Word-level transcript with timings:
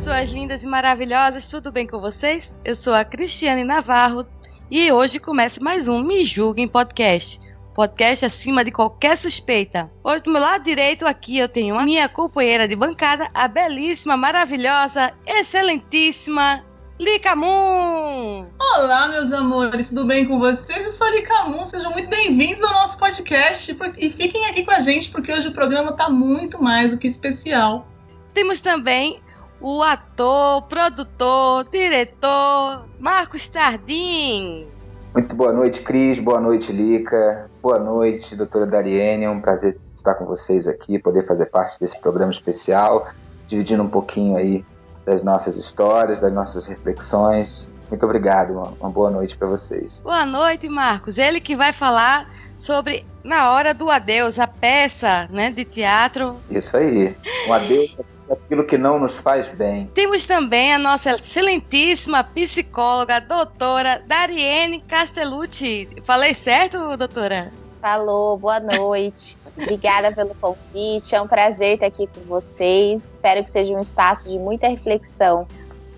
Pessoas 0.00 0.30
lindas 0.30 0.64
e 0.64 0.66
maravilhosas, 0.66 1.46
tudo 1.46 1.70
bem 1.70 1.86
com 1.86 2.00
vocês? 2.00 2.56
Eu 2.64 2.74
sou 2.74 2.94
a 2.94 3.04
Cristiane 3.04 3.64
Navarro 3.64 4.26
e 4.70 4.90
hoje 4.90 5.18
começa 5.18 5.60
mais 5.60 5.88
um 5.88 6.02
Me 6.02 6.24
Julguem 6.24 6.66
Podcast. 6.66 7.38
Podcast 7.74 8.24
acima 8.24 8.64
de 8.64 8.70
qualquer 8.70 9.18
suspeita. 9.18 9.90
Hoje, 10.02 10.22
do 10.22 10.30
meu 10.30 10.40
lado 10.40 10.64
direito, 10.64 11.06
aqui 11.06 11.36
eu 11.36 11.50
tenho 11.50 11.78
a 11.78 11.84
minha 11.84 12.08
companheira 12.08 12.66
de 12.66 12.74
bancada, 12.74 13.28
a 13.34 13.46
belíssima, 13.46 14.16
maravilhosa, 14.16 15.12
excelentíssima 15.26 16.64
Lica 16.98 17.36
Moon! 17.36 18.46
Olá, 18.58 19.06
meus 19.06 19.34
amores, 19.34 19.90
tudo 19.90 20.06
bem 20.06 20.24
com 20.24 20.38
vocês? 20.38 20.82
Eu 20.82 20.92
sou 20.92 21.08
a 21.08 21.10
Lica 21.10 21.44
Moon, 21.44 21.66
sejam 21.66 21.92
muito 21.92 22.08
bem-vindos 22.08 22.62
ao 22.62 22.72
nosso 22.72 22.96
podcast 22.96 23.76
e 23.98 24.08
fiquem 24.08 24.46
aqui 24.46 24.64
com 24.64 24.70
a 24.70 24.80
gente 24.80 25.10
porque 25.10 25.30
hoje 25.30 25.48
o 25.48 25.52
programa 25.52 25.92
tá 25.92 26.08
muito 26.08 26.62
mais 26.62 26.92
do 26.92 26.96
que 26.96 27.06
especial. 27.06 27.84
Temos 28.32 28.60
também 28.60 29.20
o 29.60 29.82
ator, 29.82 30.62
produtor, 30.62 31.66
diretor, 31.70 32.86
Marcos 32.98 33.48
Tardim. 33.48 34.66
Muito 35.12 35.34
boa 35.34 35.52
noite, 35.52 35.80
Cris. 35.82 36.18
Boa 36.18 36.40
noite, 36.40 36.72
Lica. 36.72 37.50
Boa 37.60 37.78
noite, 37.78 38.36
doutora 38.36 38.64
Dariene. 38.64 39.24
É 39.24 39.30
um 39.30 39.40
prazer 39.40 39.78
estar 39.94 40.14
com 40.14 40.24
vocês 40.24 40.68
aqui, 40.68 40.98
poder 40.98 41.26
fazer 41.26 41.46
parte 41.46 41.78
desse 41.78 42.00
programa 42.00 42.30
especial, 42.30 43.08
dividindo 43.48 43.82
um 43.82 43.88
pouquinho 43.88 44.36
aí 44.36 44.64
das 45.04 45.22
nossas 45.22 45.56
histórias, 45.56 46.20
das 46.20 46.32
nossas 46.32 46.64
reflexões. 46.64 47.68
Muito 47.90 48.04
obrigado. 48.04 48.52
Uma, 48.80 48.88
boa 48.88 49.10
noite 49.10 49.36
para 49.36 49.48
vocês. 49.48 50.00
Boa 50.02 50.24
noite, 50.24 50.68
Marcos. 50.68 51.18
Ele 51.18 51.40
que 51.40 51.56
vai 51.56 51.72
falar 51.72 52.30
sobre 52.56 53.04
Na 53.24 53.50
Hora 53.50 53.74
do 53.74 53.90
Adeus, 53.90 54.38
a 54.38 54.46
peça 54.46 55.28
né, 55.28 55.50
de 55.50 55.64
teatro. 55.64 56.36
Isso 56.48 56.76
aí. 56.76 57.16
Um 57.48 57.52
adeus 57.52 57.96
aquilo 58.50 58.64
que 58.64 58.76
não 58.76 58.98
nos 58.98 59.16
faz 59.16 59.46
bem. 59.46 59.88
Temos 59.94 60.26
também 60.26 60.74
a 60.74 60.78
nossa 60.78 61.12
excelentíssima 61.12 62.24
psicóloga, 62.24 63.20
doutora 63.20 64.02
Dariene 64.04 64.80
Castellucci. 64.80 65.88
Falei 66.02 66.34
certo, 66.34 66.96
doutora? 66.96 67.52
Falou, 67.80 68.36
boa 68.36 68.58
noite. 68.58 69.38
Obrigada 69.56 70.10
pelo 70.10 70.34
convite. 70.34 71.14
É 71.14 71.22
um 71.22 71.28
prazer 71.28 71.74
estar 71.74 71.86
aqui 71.86 72.08
com 72.08 72.22
vocês. 72.22 73.12
Espero 73.12 73.44
que 73.44 73.50
seja 73.50 73.72
um 73.72 73.78
espaço 73.80 74.28
de 74.28 74.36
muita 74.36 74.66
reflexão. 74.66 75.46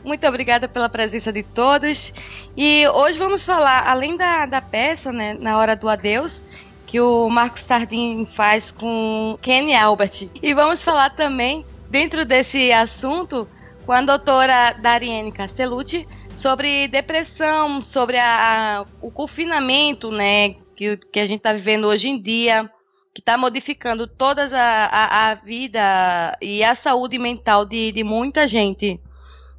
Muito 0.05 0.27
obrigada 0.27 0.69
pela 0.69 0.89
presença 0.91 1.33
de 1.33 1.43
todos. 1.43 2.13
E 2.55 2.87
hoje 2.89 3.19
vamos 3.19 3.45
falar, 3.45 3.89
além 3.89 4.17
da, 4.17 4.45
da 4.45 4.61
peça, 4.61 5.11
né, 5.11 5.39
Na 5.41 5.57
Hora 5.57 5.75
do 5.75 5.89
Adeus, 5.89 6.43
que 6.87 7.01
o 7.01 7.31
Marcos 7.31 7.63
Tardim 7.63 8.27
faz 8.27 8.71
com 8.71 9.39
Kenny 9.41 9.75
Albert. 9.75 10.29
E 10.43 10.53
vamos 10.53 10.83
falar 10.83 11.11
também, 11.11 11.65
dentro 11.93 12.25
desse 12.25 12.73
assunto, 12.73 13.47
com 13.85 13.93
a 13.93 14.01
doutora 14.01 14.73
Dariene 14.81 15.31
Castellucci, 15.31 16.09
sobre 16.35 16.89
depressão, 16.89 17.83
sobre 17.83 18.17
a, 18.17 18.79
a- 18.81 18.87
o 19.03 19.13
confinamento 19.13 20.11
né, 20.11 20.55
que, 20.75 20.97
que 20.97 21.21
a 21.21 21.27
gente 21.27 21.41
está 21.41 21.53
vivendo 21.53 21.87
hoje 21.87 22.09
em 22.09 22.19
dia, 22.21 22.71
que 23.15 23.21
está 23.21 23.37
modificando 23.37 24.07
toda 24.07 24.49
a, 24.57 24.87
a, 24.87 25.31
a 25.31 25.35
vida 25.35 26.35
e 26.41 26.65
a 26.65 26.75
saúde 26.75 27.19
mental 27.19 27.67
de, 27.67 27.93
de 27.93 28.03
muita 28.03 28.49
gente. 28.49 28.99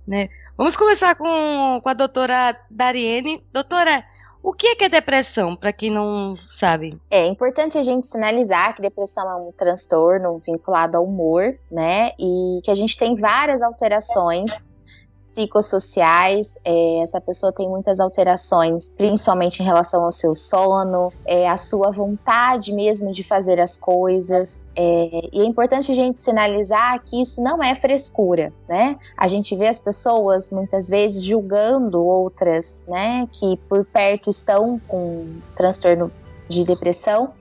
Né? 0.07 0.27
Vamos 0.57 0.75
começar 0.75 1.13
com, 1.13 1.79
com 1.83 1.87
a 1.89 1.93
doutora 1.93 2.57
Dariene. 2.69 3.43
Doutora, 3.53 4.03
o 4.43 4.53
que 4.53 4.67
é, 4.67 4.75
que 4.75 4.83
é 4.83 4.89
depressão, 4.89 5.55
para 5.55 5.71
quem 5.71 5.89
não 5.89 6.35
sabe? 6.35 6.99
É 7.09 7.25
importante 7.25 7.77
a 7.77 7.83
gente 7.83 8.05
sinalizar 8.05 8.75
que 8.75 8.81
depressão 8.81 9.27
é 9.31 9.35
um 9.35 9.53
transtorno 9.53 10.37
vinculado 10.37 10.97
ao 10.97 11.05
humor, 11.05 11.57
né? 11.71 12.11
E 12.19 12.59
que 12.61 12.69
a 12.69 12.75
gente 12.75 12.97
tem 12.97 13.15
várias 13.15 13.61
alterações 13.61 14.51
psicossociais. 15.33 16.57
É, 16.63 16.99
essa 17.01 17.19
pessoa 17.19 17.51
tem 17.51 17.67
muitas 17.67 17.99
alterações, 17.99 18.89
principalmente 18.89 19.61
em 19.61 19.65
relação 19.65 20.03
ao 20.03 20.11
seu 20.11 20.35
sono, 20.35 21.11
é, 21.25 21.49
a 21.49 21.57
sua 21.57 21.91
vontade 21.91 22.71
mesmo 22.71 23.11
de 23.11 23.23
fazer 23.23 23.59
as 23.59 23.77
coisas. 23.77 24.65
É, 24.75 25.29
e 25.31 25.41
é 25.41 25.45
importante 25.45 25.91
a 25.91 25.95
gente 25.95 26.19
sinalizar 26.19 27.03
que 27.03 27.21
isso 27.21 27.41
não 27.41 27.61
é 27.61 27.75
frescura, 27.75 28.53
né? 28.67 28.97
A 29.17 29.27
gente 29.27 29.55
vê 29.55 29.67
as 29.67 29.79
pessoas 29.79 30.49
muitas 30.49 30.87
vezes 30.87 31.23
julgando 31.23 32.03
outras, 32.03 32.85
né, 32.87 33.27
que 33.31 33.57
por 33.69 33.85
perto 33.85 34.29
estão 34.29 34.79
com 34.87 35.25
transtorno 35.55 36.11
de 36.47 36.63
depressão, 36.63 37.33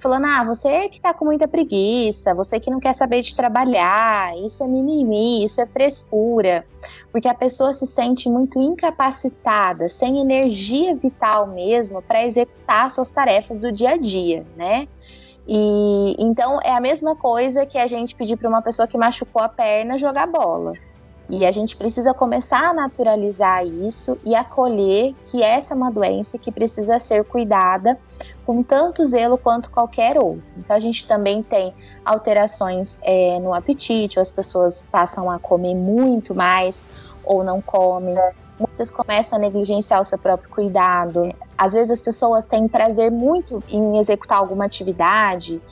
falando: 0.00 0.26
ah, 0.26 0.44
você 0.44 0.88
que 0.88 1.00
tá 1.00 1.12
com 1.14 1.24
muita 1.24 1.46
preguiça, 1.46 2.34
você 2.34 2.58
que 2.58 2.70
não 2.70 2.80
quer 2.80 2.94
saber 2.94 3.20
de 3.20 3.34
trabalhar, 3.34 4.36
isso 4.38 4.64
é 4.64 4.66
mimimi, 4.66 5.44
isso 5.44 5.60
é 5.60 5.66
frescura, 5.66 6.66
porque 7.12 7.28
a 7.28 7.34
pessoa 7.34 7.72
se 7.72 7.86
sente 7.86 8.28
muito 8.28 8.60
incapacitada, 8.60 9.88
sem 9.88 10.18
energia 10.18 10.94
vital 10.94 11.46
mesmo 11.46 12.02
para 12.02 12.24
executar 12.24 12.90
suas 12.90 13.10
tarefas 13.10 13.58
do 13.58 13.70
dia 13.70 13.90
a 13.90 13.96
dia, 13.96 14.46
né? 14.56 14.88
E 15.46 16.14
então 16.18 16.60
é 16.62 16.70
a 16.70 16.80
mesma 16.80 17.16
coisa 17.16 17.66
que 17.66 17.78
a 17.78 17.86
gente 17.86 18.14
pedir 18.14 18.36
para 18.36 18.48
uma 18.48 18.62
pessoa 18.62 18.86
que 18.86 18.96
machucou 18.96 19.42
a 19.42 19.48
perna 19.48 19.98
jogar 19.98 20.26
bola. 20.26 20.72
E 21.30 21.46
a 21.46 21.52
gente 21.52 21.76
precisa 21.76 22.12
começar 22.12 22.70
a 22.70 22.74
naturalizar 22.74 23.64
isso 23.64 24.18
e 24.24 24.34
acolher 24.34 25.14
que 25.26 25.44
essa 25.44 25.74
é 25.74 25.76
uma 25.76 25.90
doença 25.90 26.36
que 26.36 26.50
precisa 26.50 26.98
ser 26.98 27.24
cuidada 27.24 27.96
com 28.44 28.64
tanto 28.64 29.06
zelo 29.06 29.38
quanto 29.38 29.70
qualquer 29.70 30.18
outro. 30.18 30.42
Então 30.58 30.74
a 30.74 30.80
gente 30.80 31.06
também 31.06 31.40
tem 31.40 31.72
alterações 32.04 32.98
é, 33.02 33.38
no 33.38 33.54
apetite, 33.54 34.18
as 34.18 34.28
pessoas 34.28 34.82
passam 34.90 35.30
a 35.30 35.38
comer 35.38 35.76
muito 35.76 36.34
mais 36.34 36.84
ou 37.22 37.44
não 37.44 37.62
comem. 37.62 38.16
Muitas 38.58 38.90
começam 38.90 39.38
a 39.38 39.40
negligenciar 39.40 40.00
o 40.00 40.04
seu 40.04 40.18
próprio 40.18 40.50
cuidado. 40.50 41.32
Às 41.56 41.74
vezes 41.74 41.92
as 41.92 42.00
pessoas 42.00 42.48
têm 42.48 42.66
prazer 42.66 43.08
muito 43.08 43.62
em 43.68 43.98
executar 43.98 44.38
alguma 44.38 44.64
atividade. 44.64 45.62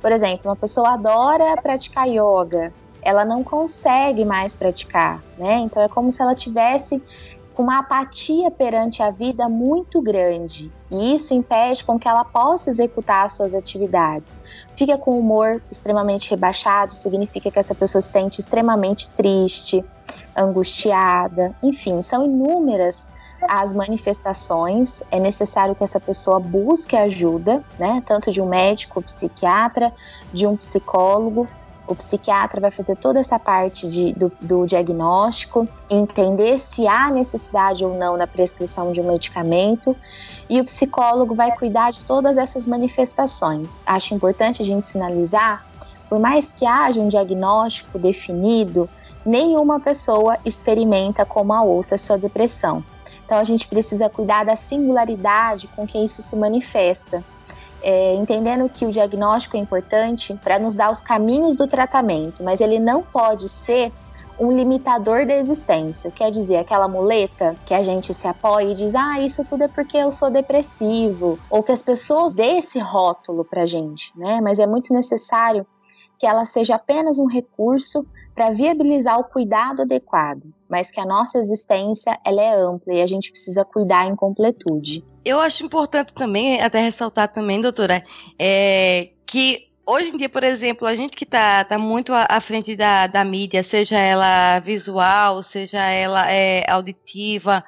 Por 0.00 0.12
exemplo, 0.12 0.48
uma 0.48 0.56
pessoa 0.56 0.90
adora 0.90 1.60
praticar 1.60 2.06
yoga, 2.06 2.72
ela 3.02 3.24
não 3.24 3.42
consegue 3.42 4.24
mais 4.24 4.54
praticar, 4.54 5.22
né? 5.36 5.58
Então 5.58 5.82
é 5.82 5.88
como 5.88 6.12
se 6.12 6.22
ela 6.22 6.34
tivesse 6.34 7.02
uma 7.58 7.80
apatia 7.80 8.50
perante 8.50 9.02
a 9.02 9.10
vida 9.10 9.48
muito 9.48 10.00
grande. 10.00 10.72
E 10.90 11.14
isso 11.16 11.34
impede 11.34 11.84
com 11.84 11.98
que 11.98 12.08
ela 12.08 12.24
possa 12.24 12.70
executar 12.70 13.24
as 13.24 13.32
suas 13.32 13.52
atividades. 13.52 14.36
Fica 14.76 14.96
com 14.96 15.12
o 15.12 15.18
humor 15.18 15.60
extremamente 15.70 16.30
rebaixado, 16.30 16.94
significa 16.94 17.50
que 17.50 17.58
essa 17.58 17.74
pessoa 17.74 18.00
se 18.00 18.12
sente 18.12 18.40
extremamente 18.40 19.10
triste, 19.10 19.84
angustiada, 20.36 21.54
enfim, 21.62 22.00
são 22.00 22.24
inúmeras 22.24 23.08
as 23.48 23.72
manifestações. 23.72 25.02
É 25.10 25.18
necessário 25.18 25.74
que 25.74 25.84
essa 25.84 26.00
pessoa 26.00 26.40
busque 26.40 26.96
ajuda, 26.96 27.62
né? 27.78 28.02
Tanto 28.06 28.30
de 28.32 28.40
um 28.40 28.46
médico, 28.46 29.02
psiquiatra, 29.02 29.92
de 30.32 30.46
um 30.46 30.56
psicólogo, 30.56 31.46
O 31.88 31.96
psiquiatra 31.96 32.60
vai 32.60 32.70
fazer 32.70 32.96
toda 32.96 33.18
essa 33.18 33.38
parte 33.38 33.88
de, 33.88 34.12
do, 34.12 34.30
do 34.42 34.66
diagnóstico, 34.66 35.66
entender 35.88 36.58
se 36.58 36.86
há 36.86 37.10
necessidade 37.10 37.82
ou 37.82 37.96
não 37.96 38.14
na 38.14 38.26
prescrição 38.26 38.92
de 38.92 39.00
um 39.00 39.06
medicamento, 39.06 39.96
e 40.50 40.60
o 40.60 40.64
psicólogo 40.64 41.34
vai 41.34 41.50
cuidar 41.56 41.90
de 41.90 42.00
todas 42.00 42.36
essas 42.36 42.66
manifestações. 42.66 43.82
Acho 43.86 44.14
importante 44.14 44.60
a 44.60 44.64
gente 44.64 44.86
sinalizar, 44.86 45.64
por 46.10 46.20
mais 46.20 46.52
que 46.52 46.66
haja 46.66 47.00
um 47.00 47.08
diagnóstico 47.08 47.98
definido, 47.98 48.86
nenhuma 49.24 49.80
pessoa 49.80 50.36
experimenta 50.44 51.24
como 51.24 51.54
a 51.54 51.62
outra 51.62 51.96
sua 51.96 52.18
depressão. 52.18 52.84
Então 53.24 53.38
a 53.38 53.44
gente 53.44 53.66
precisa 53.66 54.10
cuidar 54.10 54.44
da 54.44 54.56
singularidade 54.56 55.68
com 55.68 55.86
que 55.86 55.98
isso 55.98 56.20
se 56.20 56.36
manifesta 56.36 57.24
é, 57.88 58.14
entendendo 58.16 58.68
que 58.68 58.84
o 58.84 58.90
diagnóstico 58.90 59.56
é 59.56 59.60
importante 59.60 60.34
para 60.44 60.58
nos 60.58 60.76
dar 60.76 60.92
os 60.92 61.00
caminhos 61.00 61.56
do 61.56 61.66
tratamento, 61.66 62.44
mas 62.44 62.60
ele 62.60 62.78
não 62.78 63.02
pode 63.02 63.48
ser 63.48 63.90
um 64.38 64.52
limitador 64.52 65.24
da 65.24 65.34
existência. 65.34 66.10
Quer 66.10 66.30
dizer, 66.30 66.58
aquela 66.58 66.86
muleta 66.86 67.56
que 67.64 67.72
a 67.72 67.82
gente 67.82 68.12
se 68.12 68.28
apoia 68.28 68.72
e 68.72 68.74
diz, 68.74 68.94
ah, 68.94 69.18
isso 69.20 69.42
tudo 69.42 69.64
é 69.64 69.68
porque 69.68 69.96
eu 69.96 70.12
sou 70.12 70.28
depressivo, 70.28 71.38
ou 71.48 71.62
que 71.62 71.72
as 71.72 71.80
pessoas 71.80 72.34
dê 72.34 72.58
esse 72.58 72.78
rótulo 72.78 73.42
para 73.42 73.64
gente, 73.64 74.12
né? 74.14 74.38
Mas 74.42 74.58
é 74.58 74.66
muito 74.66 74.92
necessário 74.92 75.66
que 76.18 76.26
ela 76.26 76.44
seja 76.44 76.74
apenas 76.74 77.18
um 77.18 77.26
recurso 77.26 78.04
para 78.38 78.52
viabilizar 78.52 79.18
o 79.18 79.24
cuidado 79.24 79.82
adequado, 79.82 80.44
mas 80.68 80.92
que 80.92 81.00
a 81.00 81.04
nossa 81.04 81.38
existência 81.38 82.16
ela 82.24 82.40
é 82.40 82.54
ampla 82.54 82.94
e 82.94 83.02
a 83.02 83.06
gente 83.06 83.32
precisa 83.32 83.64
cuidar 83.64 84.06
em 84.06 84.14
completude. 84.14 85.04
Eu 85.24 85.40
acho 85.40 85.66
importante 85.66 86.14
também, 86.14 86.62
até 86.62 86.80
ressaltar 86.80 87.26
também, 87.32 87.60
doutora, 87.60 88.04
é, 88.38 89.08
que 89.26 89.66
hoje 89.84 90.10
em 90.10 90.16
dia, 90.16 90.28
por 90.28 90.44
exemplo, 90.44 90.86
a 90.86 90.94
gente 90.94 91.16
que 91.16 91.24
está 91.24 91.64
tá 91.64 91.76
muito 91.76 92.12
à, 92.14 92.40
frente 92.40 92.76
da, 92.76 93.08
da 93.08 93.24
mídia, 93.24 93.64
seja 93.64 93.98
ela 93.98 94.60
visual, 94.60 95.42
seja 95.42 95.80
ela 95.90 96.30
é, 96.30 96.64
auditiva, 96.70 97.64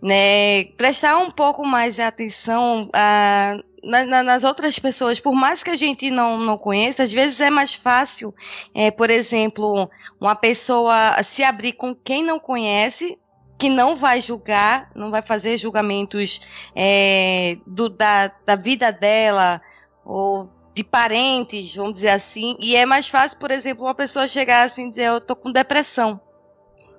né, 0.00 0.64
prestar 0.78 1.18
um 1.18 1.30
pouco 1.30 1.66
mais 1.66 2.00
atenção 2.00 2.88
a, 2.94 3.58
na, 3.82 4.04
na, 4.04 4.22
nas 4.22 4.44
outras 4.44 4.78
pessoas, 4.78 5.20
por 5.20 5.34
mais 5.34 5.62
que 5.62 5.70
a 5.70 5.76
gente 5.76 6.10
não, 6.10 6.38
não 6.38 6.58
conheça, 6.58 7.02
às 7.02 7.12
vezes 7.12 7.40
é 7.40 7.50
mais 7.50 7.74
fácil, 7.74 8.34
é, 8.74 8.90
por 8.90 9.10
exemplo, 9.10 9.90
uma 10.20 10.34
pessoa 10.34 11.22
se 11.22 11.42
abrir 11.42 11.72
com 11.72 11.94
quem 11.94 12.22
não 12.22 12.38
conhece, 12.38 13.18
que 13.58 13.68
não 13.68 13.96
vai 13.96 14.20
julgar, 14.20 14.90
não 14.94 15.10
vai 15.10 15.20
fazer 15.20 15.58
julgamentos 15.58 16.40
é, 16.74 17.56
do, 17.66 17.88
da, 17.88 18.28
da 18.46 18.54
vida 18.54 18.92
dela, 18.92 19.60
ou 20.04 20.50
de 20.74 20.84
parentes, 20.84 21.74
vamos 21.74 21.94
dizer 21.94 22.10
assim, 22.10 22.56
e 22.60 22.76
é 22.76 22.86
mais 22.86 23.08
fácil, 23.08 23.36
por 23.38 23.50
exemplo, 23.50 23.84
uma 23.84 23.94
pessoa 23.94 24.28
chegar 24.28 24.62
assim 24.62 24.86
e 24.86 24.90
dizer, 24.90 25.06
eu 25.06 25.20
tô 25.20 25.34
com 25.34 25.50
depressão. 25.50 26.20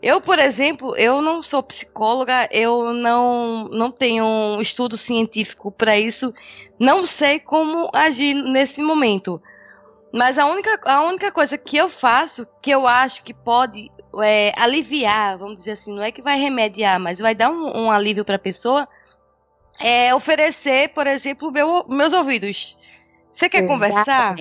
Eu, 0.01 0.21
por 0.21 0.39
exemplo, 0.39 0.95
eu 0.95 1.21
não 1.21 1.43
sou 1.43 1.61
psicóloga, 1.61 2.47
eu 2.51 2.93
não, 2.93 3.67
não 3.67 3.91
tenho 3.91 4.25
um 4.25 4.61
estudo 4.61 4.97
científico 4.97 5.71
para 5.71 5.97
isso, 5.97 6.33
não 6.79 7.05
sei 7.05 7.39
como 7.39 7.89
agir 7.93 8.33
nesse 8.33 8.81
momento. 8.81 9.41
Mas 10.13 10.37
a 10.37 10.45
única, 10.45 10.79
a 10.85 11.01
única 11.03 11.31
coisa 11.31 11.57
que 11.57 11.77
eu 11.77 11.89
faço, 11.89 12.47
que 12.61 12.71
eu 12.71 12.87
acho 12.87 13.23
que 13.23 13.33
pode 13.33 13.91
é, 14.23 14.53
aliviar, 14.55 15.37
vamos 15.37 15.57
dizer 15.57 15.71
assim, 15.71 15.93
não 15.93 16.01
é 16.01 16.11
que 16.11 16.21
vai 16.21 16.39
remediar, 16.39 16.99
mas 16.99 17.19
vai 17.19 17.35
dar 17.35 17.51
um, 17.51 17.85
um 17.85 17.91
alívio 17.91 18.23
para 18.23 18.35
a 18.35 18.39
pessoa, 18.39 18.87
é 19.79 20.13
oferecer, 20.15 20.89
por 20.89 21.07
exemplo, 21.07 21.51
meu, 21.51 21.85
meus 21.87 22.13
ouvidos. 22.13 22.77
Você 23.31 23.47
quer 23.47 23.63
Exatamente. 23.63 23.67
conversar? 23.67 24.35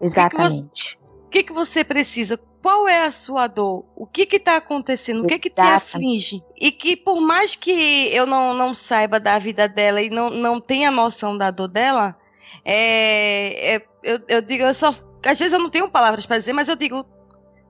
Exatamente. 0.00 0.98
O 1.26 1.28
que, 1.30 1.42
que, 1.42 1.52
você 1.52 1.84
precisa? 1.84 2.40
Qual 2.62 2.88
é 2.88 3.06
a 3.06 3.12
sua 3.12 3.46
dor? 3.46 3.84
O 3.94 4.06
que 4.06 4.28
está 4.36 4.56
acontecendo? 4.56 5.22
O 5.22 5.26
que, 5.26 5.38
que 5.38 5.50
te 5.50 5.60
aflige? 5.60 6.42
E 6.56 6.72
que 6.72 6.96
por 6.96 7.20
mais 7.20 7.54
que 7.54 8.08
eu 8.12 8.26
não, 8.26 8.52
não 8.54 8.74
saiba 8.74 9.20
da 9.20 9.38
vida 9.38 9.68
dela 9.68 10.02
e 10.02 10.10
não, 10.10 10.30
não 10.30 10.60
tenha 10.60 10.90
noção 10.90 11.36
da 11.36 11.50
dor 11.50 11.68
dela, 11.68 12.16
é, 12.64 13.76
é, 13.76 13.86
eu, 14.02 14.20
eu 14.28 14.42
digo, 14.42 14.64
eu 14.64 14.74
só. 14.74 14.94
Às 15.24 15.38
vezes 15.38 15.52
eu 15.52 15.58
não 15.58 15.70
tenho 15.70 15.88
palavras 15.88 16.26
para 16.26 16.38
dizer, 16.38 16.52
mas 16.52 16.68
eu 16.68 16.76
digo, 16.76 17.04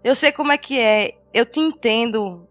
eu 0.02 0.14
sei 0.14 0.32
como 0.32 0.52
é 0.52 0.58
que 0.58 0.78
é, 0.78 1.16
eu 1.32 1.44
te 1.44 1.60
entendo, 1.60 2.46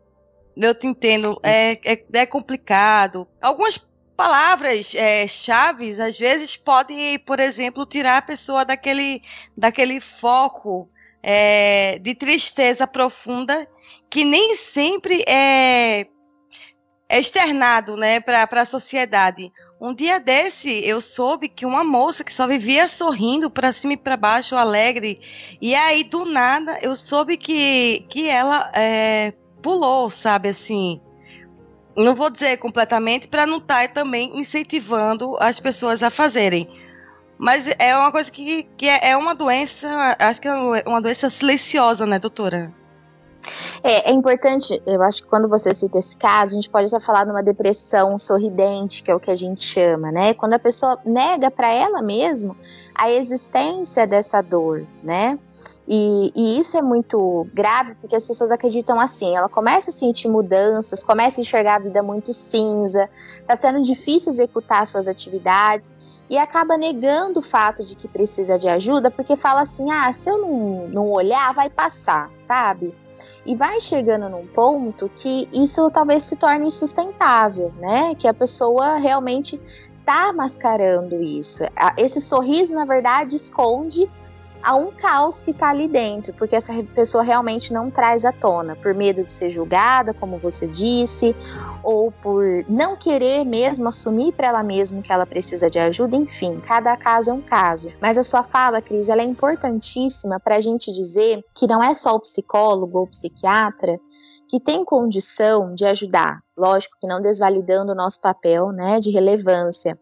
eu 0.56 0.74
te 0.74 0.88
entendo, 0.88 1.40
é, 1.44 1.80
é, 1.84 2.04
é, 2.14 2.26
complicado. 2.26 3.28
Algumas 3.42 3.80
palavras 4.16 4.94
é, 4.96 5.28
chaves 5.28 6.00
às 6.00 6.18
vezes 6.18 6.56
podem, 6.56 7.20
por 7.20 7.40
exemplo, 7.40 7.86
tirar 7.86 8.18
a 8.18 8.22
pessoa 8.22 8.64
daquele, 8.64 9.22
daquele 9.56 10.00
foco 10.00 10.90
é, 11.30 12.00
de 12.00 12.16
tristeza 12.16 12.88
profunda 12.88 13.68
que 14.10 14.24
nem 14.24 14.56
sempre 14.56 15.26
é, 15.28 16.08
é 17.10 17.20
externado 17.20 17.98
né, 17.98 18.22
para 18.22 18.48
a 18.50 18.66
sociedade. 18.66 19.52
Um 19.80 19.94
dia 19.94 20.22
desse, 20.22 20.70
eu 20.88 21.02
soube 21.02 21.50
que 21.50 21.66
uma 21.66 21.84
moça 21.84 22.24
que 22.24 22.34
só 22.34 22.48
vivia 22.48 22.88
sorrindo 22.88 23.50
para 23.50 23.74
cima 23.74 23.92
e 23.94 23.98
para 23.98 24.16
baixo, 24.16 24.56
alegre, 24.56 25.20
e 25.62 25.76
aí 25.76 26.06
do 26.06 26.24
nada 26.24 26.80
eu 26.82 26.96
soube 26.96 27.36
que, 27.36 28.06
que 28.10 28.30
ela 28.30 28.72
é, 28.74 29.34
pulou, 29.62 30.10
sabe 30.10 30.48
assim. 30.48 31.02
Não 31.94 32.16
vou 32.16 32.30
dizer 32.30 32.56
completamente 32.56 33.28
para 33.28 33.46
não 33.46 33.58
estar 33.58 33.90
tá 33.90 33.94
também 33.94 34.32
incentivando 34.40 35.36
as 35.42 35.60
pessoas 35.60 36.02
a 36.02 36.10
fazerem 36.10 36.87
mas 37.38 37.68
é 37.78 37.96
uma 37.96 38.12
coisa 38.12 38.32
que, 38.32 38.64
que 38.78 38.88
é, 38.88 39.12
é 39.12 39.18
uma 39.18 39.36
doença, 39.36 40.16
acho 40.20 40.42
que 40.42 40.48
é 40.48 40.54
uma 40.86 41.02
doença 41.02 41.30
silenciosa, 41.30 42.06
né, 42.06 42.20
doutora? 42.20 42.74
É, 43.84 44.10
é 44.10 44.14
importante, 44.14 44.82
eu 44.86 45.02
acho 45.02 45.24
que 45.24 45.30
quando 45.30 45.48
você 45.48 45.74
cita 45.74 45.98
esse 45.98 46.18
caso, 46.18 46.52
a 46.52 46.56
gente 46.56 46.70
pode 46.70 46.86
estar 46.86 47.00
falando 47.00 47.30
numa 47.30 47.44
depressão 47.44 48.18
sorridente, 48.18 49.04
que 49.04 49.12
é 49.12 49.16
o 49.16 49.20
que 49.20 49.32
a 49.32 49.36
gente 49.36 49.62
chama, 49.62 50.12
né? 50.12 50.34
Quando 50.34 50.54
a 50.54 50.60
pessoa 50.60 51.00
nega 51.06 51.50
para 51.50 51.70
ela 51.72 52.02
mesma 52.02 52.56
a 52.94 53.10
existência 53.10 54.06
dessa 54.06 54.42
dor, 54.42 54.86
né? 55.04 55.40
E, 55.88 56.34
e, 56.36 56.60
isso 56.60 56.76
é 56.78 56.82
muito 56.82 57.48
grave 57.54 57.96
porque 57.96 58.16
as 58.16 58.26
pessoas 58.26 58.52
acreditam 58.52 59.00
assim. 59.00 59.36
Ela 59.36 59.48
começa 59.48 59.90
a 59.90 59.94
sentir 59.94 60.28
mudanças, 60.28 61.02
começa 61.02 61.40
a 61.40 61.42
enxergar 61.42 61.76
a 61.76 61.80
vida 61.80 62.04
muito 62.04 62.34
cinza, 62.34 63.10
está 63.40 63.56
sendo 63.56 63.80
difícil 63.82 64.34
executar 64.34 64.86
suas 64.86 65.08
atividades 65.08 65.96
e 66.30 66.38
acaba 66.38 66.76
negando 66.76 67.40
o 67.40 67.42
fato 67.42 67.86
de 67.86 67.96
que 67.96 68.08
precisa 68.08 68.60
de 68.60 68.68
ajuda 68.68 69.10
porque 69.10 69.38
fala 69.38 69.62
assim: 69.62 69.90
ah, 69.90 70.12
se 70.12 70.30
eu 70.30 70.38
não, 70.38 70.88
não 70.90 71.10
olhar, 71.10 71.54
vai 71.54 71.70
passar, 71.70 72.30
sabe? 72.38 72.94
E 73.46 73.56
vai 73.56 73.80
chegando 73.80 74.28
num 74.28 74.46
ponto 74.46 75.10
que 75.16 75.48
isso 75.54 75.90
talvez 75.90 76.24
se 76.24 76.36
torne 76.36 76.68
insustentável, 76.68 77.74
né? 77.80 78.14
Que 78.16 78.28
a 78.28 78.34
pessoa 78.34 78.98
realmente 78.98 79.60
está 80.00 80.34
mascarando 80.34 81.22
isso. 81.24 81.64
Esse 81.98 82.22
sorriso, 82.22 82.76
na 82.76 82.84
verdade, 82.84 83.38
esconde 83.38 84.10
a 84.64 84.76
um 84.76 84.92
caos 84.92 85.42
que 85.42 85.52
está 85.52 85.70
ali 85.70 85.88
dentro, 85.88 86.34
porque 86.34 86.56
essa 86.56 86.74
pessoa 86.96 87.24
realmente 87.24 87.72
não 87.72 87.90
traz 87.90 88.26
à 88.26 88.32
tona, 88.32 88.76
por 88.76 88.94
medo 88.94 89.24
de 89.24 89.32
ser 89.32 89.50
julgada, 89.50 90.14
como 90.14 90.38
você 90.38 90.68
disse, 90.68 91.36
ou 91.84 92.12
por 92.12 92.44
não 92.68 92.96
querer 92.96 93.46
mesmo 93.46 93.88
assumir 93.88 94.34
para 94.34 94.48
ela 94.48 94.64
mesma 94.64 95.02
que 95.02 95.12
ela 95.12 95.26
precisa 95.26 95.70
de 95.70 95.80
ajuda, 95.80 96.16
enfim, 96.16 96.60
cada 96.60 96.96
caso 96.98 97.30
é 97.30 97.34
um 97.34 97.42
caso. 97.42 97.94
Mas 98.02 98.18
a 98.18 98.24
sua 98.24 98.44
fala, 98.44 98.82
Cris, 98.82 99.10
ela 99.10 99.22
é 99.22 99.26
importantíssima 99.26 100.40
para 100.40 100.56
a 100.56 100.62
gente 100.62 100.92
dizer 100.92 101.42
que 101.56 101.68
não 101.68 101.82
é 101.82 101.94
só 101.94 102.16
o 102.16 102.20
psicólogo 102.20 102.98
ou 102.98 103.04
o 103.06 103.10
psiquiatra 103.10 103.98
que 104.50 104.60
tem 104.60 104.84
condição 104.84 105.74
de 105.74 105.86
ajudar, 105.86 106.42
lógico 106.58 106.98
que 107.00 107.08
não 107.08 107.22
desvalidando 107.22 107.92
o 107.92 107.96
nosso 107.96 108.22
papel, 108.22 108.72
né, 108.72 109.00
de 109.00 109.12
relevância, 109.12 110.00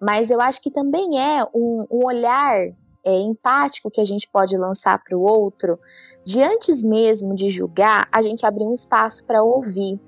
mas 0.00 0.30
eu 0.30 0.40
acho 0.40 0.62
que 0.62 0.70
também 0.70 1.20
é 1.20 1.44
um, 1.52 1.84
um 1.90 2.04
olhar 2.04 2.68
é, 3.08 3.20
empático 3.20 3.90
que 3.90 4.02
a 4.02 4.04
gente 4.04 4.28
pode 4.30 4.54
lançar 4.56 5.02
para 5.02 5.16
o 5.16 5.22
outro, 5.22 5.78
de 6.24 6.42
antes 6.42 6.82
mesmo 6.82 7.34
de 7.34 7.48
julgar, 7.48 8.06
a 8.12 8.20
gente 8.20 8.44
abrir 8.44 8.64
um 8.64 8.74
espaço 8.74 9.24
para 9.24 9.42
ouvir. 9.42 9.98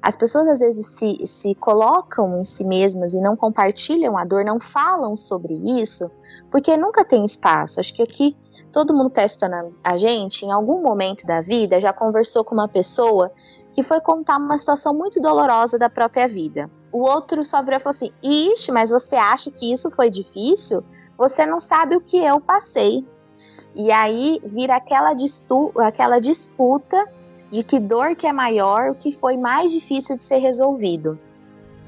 As 0.00 0.16
pessoas 0.16 0.48
às 0.48 0.60
vezes 0.60 0.86
se, 0.86 1.18
se 1.26 1.54
colocam 1.56 2.40
em 2.40 2.44
si 2.44 2.64
mesmas 2.64 3.12
e 3.12 3.20
não 3.20 3.36
compartilham 3.36 4.16
a 4.16 4.24
dor, 4.24 4.44
não 4.44 4.58
falam 4.58 5.16
sobre 5.16 5.54
isso, 5.82 6.10
porque 6.50 6.76
nunca 6.76 7.04
tem 7.04 7.24
espaço. 7.24 7.80
Acho 7.80 7.92
que 7.92 8.02
aqui 8.02 8.36
todo 8.72 8.94
mundo 8.94 9.10
que 9.10 9.20
está 9.20 9.24
estudando 9.24 9.74
a 9.84 9.98
gente, 9.98 10.44
em 10.44 10.50
algum 10.50 10.80
momento 10.80 11.26
da 11.26 11.40
vida, 11.40 11.80
já 11.80 11.92
conversou 11.92 12.44
com 12.44 12.54
uma 12.54 12.68
pessoa 12.68 13.32
que 13.74 13.82
foi 13.82 14.00
contar 14.00 14.38
uma 14.38 14.56
situação 14.56 14.94
muito 14.94 15.20
dolorosa 15.20 15.78
da 15.78 15.90
própria 15.90 16.26
vida. 16.28 16.70
O 16.92 17.00
outro 17.00 17.44
só 17.44 17.62
virou 17.62 17.76
e 17.76 17.80
falou 17.80 17.94
assim: 17.96 18.10
Ixi, 18.22 18.72
mas 18.72 18.90
você 18.90 19.16
acha 19.16 19.50
que 19.50 19.70
isso 19.72 19.90
foi 19.90 20.08
difícil? 20.08 20.82
Você 21.16 21.46
não 21.46 21.60
sabe 21.60 21.96
o 21.96 22.00
que 22.00 22.18
eu 22.18 22.40
passei. 22.40 23.04
E 23.74 23.92
aí 23.92 24.40
vira 24.44 24.76
aquela, 24.76 25.14
aquela 25.86 26.18
disputa 26.18 27.06
de 27.50 27.62
que 27.62 27.78
dor 27.78 28.16
que 28.16 28.26
é 28.26 28.32
maior, 28.32 28.90
o 28.90 28.94
que 28.94 29.12
foi 29.12 29.36
mais 29.36 29.70
difícil 29.70 30.16
de 30.16 30.24
ser 30.24 30.38
resolvido. 30.38 31.18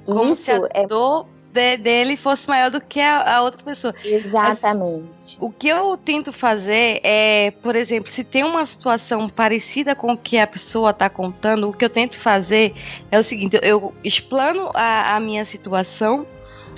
Como 0.04 0.32
Isso 0.32 0.44
se 0.44 0.50
a 0.50 0.61
é... 0.75 0.87
dor 0.87 1.26
de, 1.52 1.76
dele 1.78 2.16
fosse 2.16 2.49
maior 2.49 2.70
do 2.70 2.80
que 2.80 3.00
a, 3.00 3.37
a 3.37 3.42
outra 3.42 3.62
pessoa. 3.62 3.94
Exatamente. 4.04 5.37
o 5.40 5.50
que 5.50 5.68
eu 5.68 5.97
tento 5.97 6.32
fazer 6.32 7.00
é, 7.02 7.50
por 7.62 7.75
exemplo, 7.75 8.11
se 8.11 8.23
tem 8.23 8.44
uma 8.44 8.64
situação 8.66 9.28
parecida 9.28 9.94
com 9.94 10.12
o 10.12 10.16
que 10.16 10.38
a 10.38 10.47
pessoa 10.47 10.90
está 10.90 11.08
contando, 11.08 11.68
o 11.68 11.73
que 11.73 11.85
eu 11.85 11.90
tento 11.90 12.16
fazer 12.16 12.75
é 13.11 13.18
o 13.18 13.25
seguinte: 13.25 13.58
eu 13.62 13.92
explano 14.04 14.70
a, 14.75 15.16
a 15.16 15.20
minha 15.20 15.44
situação 15.44 16.26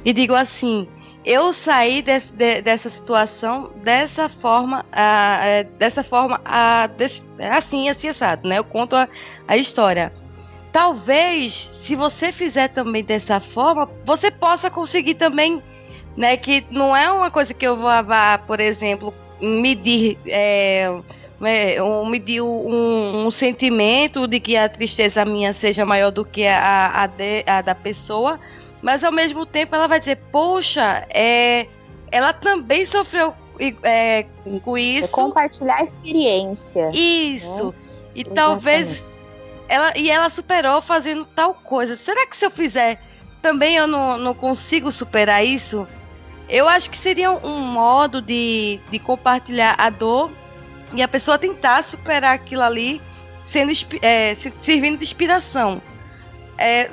e 0.04 0.12
digo 0.12 0.34
assim 0.34 0.88
eu 1.24 1.52
saí 1.52 2.02
desse, 2.02 2.32
de, 2.32 2.62
dessa 2.62 2.88
situação 2.88 3.70
dessa 3.82 4.28
forma, 4.28 4.84
uh, 4.86 5.64
dessa 5.78 6.02
forma, 6.02 6.40
desse, 6.96 7.22
assim, 7.38 7.88
assim, 7.88 8.08
assado, 8.08 8.48
né? 8.48 8.58
Eu 8.58 8.64
conto 8.64 8.96
a, 8.96 9.08
a 9.46 9.56
história. 9.56 10.12
Talvez, 10.72 11.70
se 11.82 11.94
você 11.94 12.32
fizer 12.32 12.68
também 12.68 13.02
dessa 13.02 13.40
forma, 13.40 13.88
você 14.04 14.30
possa 14.30 14.70
conseguir 14.70 15.14
também, 15.14 15.62
né? 16.16 16.36
Que 16.36 16.64
não 16.70 16.96
é 16.96 17.10
uma 17.10 17.30
coisa 17.30 17.52
que 17.52 17.66
eu 17.66 17.76
vá, 17.76 18.38
por 18.38 18.60
exemplo, 18.60 19.12
medir. 19.40 20.16
É, 20.26 20.90
é, 21.42 21.82
um, 21.82 22.04
medir 22.04 22.42
um, 22.42 23.26
um, 23.26 23.30
sentimento 23.30 24.26
de 24.26 24.38
que 24.38 24.56
a 24.56 24.68
tristeza 24.68 25.24
minha 25.24 25.52
seja 25.52 25.86
maior 25.86 26.10
do 26.10 26.24
que 26.24 26.46
a, 26.46 27.02
a, 27.02 27.06
de, 27.06 27.42
a 27.46 27.62
da 27.62 27.74
pessoa, 27.74 28.38
mas 28.82 29.04
ao 29.04 29.12
mesmo 29.12 29.44
tempo 29.44 29.74
ela 29.74 29.86
vai 29.86 29.98
dizer, 29.98 30.16
poxa, 30.30 31.06
é, 31.10 31.66
ela 32.10 32.32
também 32.32 32.84
sofreu 32.86 33.34
é, 33.82 34.26
com 34.62 34.76
é 34.76 34.80
isso. 34.80 35.04
É 35.04 35.08
compartilhar 35.08 35.84
experiência. 35.84 36.90
Isso. 36.92 37.66
Né? 37.66 37.74
E 38.14 38.20
Exatamente. 38.20 38.34
talvez 38.34 39.22
ela 39.68 39.92
e 39.96 40.10
ela 40.10 40.30
superou 40.30 40.80
fazendo 40.80 41.24
tal 41.24 41.54
coisa. 41.54 41.94
Será 41.94 42.26
que 42.26 42.36
se 42.36 42.44
eu 42.44 42.50
fizer 42.50 43.00
também 43.42 43.76
eu 43.76 43.86
não, 43.86 44.18
não 44.18 44.34
consigo 44.34 44.90
superar 44.90 45.44
isso? 45.44 45.86
Eu 46.48 46.68
acho 46.68 46.90
que 46.90 46.98
seria 46.98 47.30
um 47.30 47.58
modo 47.58 48.20
de, 48.20 48.80
de 48.90 48.98
compartilhar 48.98 49.76
a 49.78 49.88
dor 49.88 50.30
e 50.92 51.00
a 51.00 51.06
pessoa 51.06 51.38
tentar 51.38 51.84
superar 51.84 52.34
aquilo 52.34 52.62
ali 52.62 53.00
sendo 53.44 53.72
é, 54.02 54.34
servindo 54.34 54.98
de 54.98 55.04
inspiração. 55.04 55.80
É, 56.58 56.90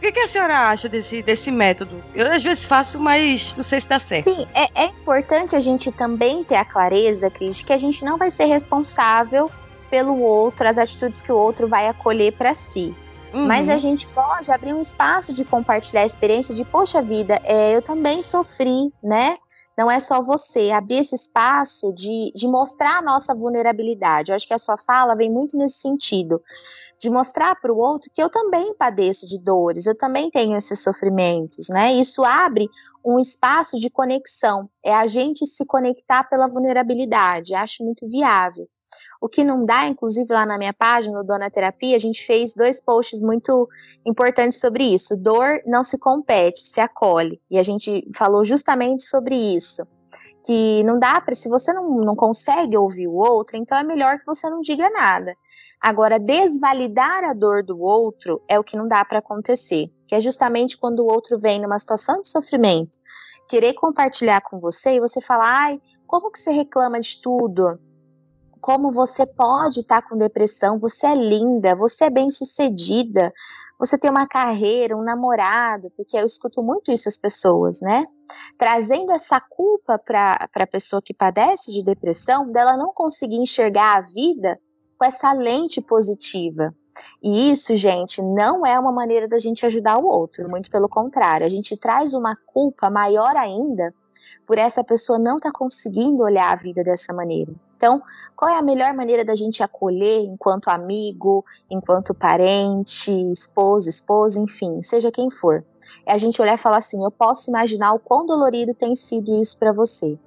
o 0.00 0.02
que, 0.02 0.12
que, 0.12 0.20
a 0.20 0.28
senhora 0.28 0.70
acha 0.70 0.88
desse, 0.88 1.22
desse 1.22 1.50
método? 1.50 2.02
Eu 2.14 2.32
às 2.32 2.42
vezes 2.42 2.64
faço, 2.64 2.98
mas 2.98 3.54
não 3.54 3.62
sei 3.62 3.82
se 3.82 3.86
dá 3.86 4.00
certo. 4.00 4.30
Sim, 4.30 4.46
é, 4.54 4.84
é 4.84 4.86
importante 4.86 5.54
a 5.54 5.60
gente 5.60 5.92
também 5.92 6.42
ter 6.42 6.54
a 6.54 6.64
clareza, 6.64 7.30
Cris, 7.30 7.58
de 7.58 7.66
que 7.66 7.72
a 7.74 7.76
gente 7.76 8.02
não 8.02 8.16
vai 8.16 8.30
ser 8.30 8.46
responsável 8.46 9.50
pelo 9.90 10.18
outro, 10.18 10.66
as 10.66 10.78
atitudes 10.78 11.20
que 11.20 11.30
o 11.30 11.36
outro 11.36 11.68
vai 11.68 11.86
acolher 11.86 12.32
para 12.32 12.54
si. 12.54 12.94
Uhum. 13.34 13.46
Mas 13.46 13.68
a 13.68 13.76
gente 13.76 14.06
pode 14.06 14.50
abrir 14.50 14.72
um 14.72 14.80
espaço 14.80 15.34
de 15.34 15.44
compartilhar 15.44 16.00
a 16.00 16.06
experiência 16.06 16.54
de, 16.54 16.64
poxa 16.64 17.02
vida, 17.02 17.38
é, 17.44 17.76
eu 17.76 17.82
também 17.82 18.22
sofri, 18.22 18.90
né? 19.02 19.36
Não 19.76 19.90
é 19.90 19.98
só 20.00 20.22
você. 20.22 20.70
Abrir 20.70 20.98
esse 20.98 21.14
espaço 21.14 21.92
de, 21.92 22.32
de 22.34 22.46
mostrar 22.46 22.98
a 22.98 23.02
nossa 23.02 23.34
vulnerabilidade. 23.34 24.30
Eu 24.30 24.36
acho 24.36 24.46
que 24.46 24.54
a 24.54 24.58
sua 24.58 24.76
fala 24.76 25.16
vem 25.16 25.30
muito 25.30 25.56
nesse 25.56 25.78
sentido 25.78 26.42
de 27.00 27.08
mostrar 27.08 27.56
para 27.56 27.72
o 27.72 27.78
outro 27.78 28.10
que 28.12 28.22
eu 28.22 28.28
também 28.28 28.74
padeço 28.74 29.26
de 29.26 29.38
dores, 29.38 29.86
eu 29.86 29.96
também 29.96 30.30
tenho 30.30 30.54
esses 30.54 30.82
sofrimentos, 30.82 31.70
né? 31.70 31.94
Isso 31.94 32.22
abre 32.22 32.68
um 33.02 33.18
espaço 33.18 33.80
de 33.80 33.88
conexão, 33.88 34.68
é 34.84 34.94
a 34.94 35.06
gente 35.06 35.46
se 35.46 35.64
conectar 35.64 36.24
pela 36.24 36.46
vulnerabilidade, 36.46 37.54
acho 37.54 37.82
muito 37.82 38.06
viável. 38.06 38.68
O 39.20 39.28
que 39.28 39.44
não 39.44 39.66
dá, 39.66 39.86
inclusive 39.86 40.32
lá 40.32 40.46
na 40.46 40.56
minha 40.56 40.72
página, 40.72 41.18
no 41.18 41.24
Dona 41.24 41.50
Terapia, 41.50 41.94
a 41.94 41.98
gente 41.98 42.24
fez 42.24 42.54
dois 42.54 42.80
posts 42.80 43.20
muito 43.20 43.68
importantes 44.06 44.58
sobre 44.58 44.82
isso. 44.82 45.14
Dor 45.14 45.60
não 45.66 45.84
se 45.84 45.98
compete, 45.98 46.60
se 46.60 46.80
acolhe. 46.80 47.38
E 47.50 47.58
a 47.58 47.62
gente 47.62 48.08
falou 48.14 48.42
justamente 48.44 49.02
sobre 49.02 49.34
isso. 49.34 49.86
Que 50.42 50.82
não 50.84 50.98
dá 50.98 51.20
para, 51.20 51.34
se 51.34 51.50
você 51.50 51.70
não, 51.70 51.96
não 51.96 52.16
consegue 52.16 52.74
ouvir 52.78 53.08
o 53.08 53.14
outro, 53.14 53.58
então 53.58 53.76
é 53.76 53.84
melhor 53.84 54.18
que 54.18 54.24
você 54.24 54.48
não 54.48 54.62
diga 54.62 54.88
nada. 54.88 55.36
Agora, 55.78 56.18
desvalidar 56.18 57.24
a 57.24 57.34
dor 57.34 57.62
do 57.62 57.78
outro 57.78 58.42
é 58.48 58.58
o 58.58 58.64
que 58.64 58.76
não 58.76 58.88
dá 58.88 59.04
para 59.04 59.18
acontecer, 59.18 59.90
que 60.06 60.14
é 60.14 60.20
justamente 60.20 60.78
quando 60.78 61.00
o 61.00 61.06
outro 61.06 61.38
vem 61.38 61.60
numa 61.60 61.78
situação 61.78 62.22
de 62.22 62.28
sofrimento, 62.28 62.98
querer 63.48 63.74
compartilhar 63.74 64.40
com 64.40 64.58
você 64.58 64.96
e 64.96 65.00
você 65.00 65.20
falar, 65.20 65.64
ai, 65.64 65.80
como 66.06 66.30
que 66.30 66.38
você 66.38 66.50
reclama 66.50 67.00
de 67.00 67.20
tudo? 67.20 67.78
Como 68.60 68.92
você 68.92 69.24
pode 69.24 69.80
estar 69.80 70.02
tá 70.02 70.08
com 70.08 70.16
depressão? 70.16 70.78
Você 70.78 71.06
é 71.06 71.14
linda, 71.14 71.74
você 71.74 72.04
é 72.04 72.10
bem-sucedida, 72.10 73.32
você 73.78 73.96
tem 73.96 74.10
uma 74.10 74.26
carreira, 74.26 74.94
um 74.94 75.02
namorado, 75.02 75.90
porque 75.96 76.16
eu 76.16 76.26
escuto 76.26 76.62
muito 76.62 76.92
isso 76.92 77.08
as 77.08 77.16
pessoas, 77.16 77.80
né? 77.80 78.04
Trazendo 78.58 79.10
essa 79.10 79.40
culpa 79.40 79.98
para 79.98 80.48
a 80.54 80.66
pessoa 80.66 81.00
que 81.00 81.14
padece 81.14 81.72
de 81.72 81.82
depressão, 81.82 82.52
dela 82.52 82.76
não 82.76 82.92
conseguir 82.92 83.38
enxergar 83.38 83.96
a 83.96 84.02
vida 84.02 84.60
com 84.98 85.06
essa 85.06 85.32
lente 85.32 85.80
positiva. 85.80 86.74
E 87.22 87.50
isso, 87.50 87.74
gente, 87.74 88.20
não 88.20 88.66
é 88.66 88.78
uma 88.78 88.92
maneira 88.92 89.26
da 89.26 89.38
gente 89.38 89.64
ajudar 89.64 89.96
o 89.96 90.06
outro, 90.06 90.50
muito 90.50 90.70
pelo 90.70 90.88
contrário, 90.88 91.46
a 91.46 91.48
gente 91.48 91.74
traz 91.76 92.12
uma 92.12 92.36
culpa 92.46 92.90
maior 92.90 93.34
ainda 93.36 93.94
por 94.46 94.58
essa 94.58 94.84
pessoa 94.84 95.18
não 95.18 95.36
estar 95.36 95.52
tá 95.52 95.58
conseguindo 95.58 96.22
olhar 96.22 96.52
a 96.52 96.56
vida 96.56 96.84
dessa 96.84 97.14
maneira. 97.14 97.54
Então, 97.80 98.02
qual 98.36 98.50
é 98.50 98.58
a 98.58 98.62
melhor 98.62 98.92
maneira 98.92 99.24
da 99.24 99.34
gente 99.34 99.62
acolher 99.62 100.20
enquanto 100.26 100.68
amigo, 100.68 101.42
enquanto 101.70 102.12
parente, 102.12 103.10
esposo, 103.32 103.88
esposa, 103.88 104.38
enfim, 104.38 104.82
seja 104.82 105.10
quem 105.10 105.30
for? 105.30 105.64
É 106.04 106.12
a 106.12 106.18
gente 106.18 106.42
olhar 106.42 106.52
e 106.52 106.58
falar 106.58 106.76
assim: 106.76 107.02
eu 107.02 107.10
posso 107.10 107.48
imaginar 107.48 107.94
o 107.94 107.98
quão 107.98 108.26
dolorido 108.26 108.74
tem 108.74 108.94
sido 108.94 109.34
isso 109.34 109.58
para 109.58 109.72
você. 109.72 110.18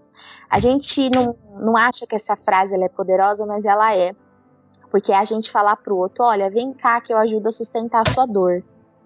A 0.49 0.57
gente 0.57 1.11
não, 1.13 1.35
não 1.59 1.77
acha 1.77 2.07
que 2.07 2.15
essa 2.15 2.35
frase 2.35 2.73
é 2.73 2.89
poderosa, 2.89 3.45
mas 3.45 3.65
ela 3.65 3.95
é. 3.95 4.15
Porque 4.89 5.11
é 5.11 5.17
a 5.19 5.23
gente 5.23 5.51
falar 5.51 5.75
pro 5.75 5.95
outro, 5.95 6.25
olha, 6.25 6.49
vem 6.49 6.73
cá 6.73 6.99
que 7.01 7.13
eu 7.13 7.17
ajudo 7.19 7.49
a 7.49 7.51
sustentar 7.51 8.01
a 8.01 8.11
sua 8.11 8.25
dor. 8.25 8.63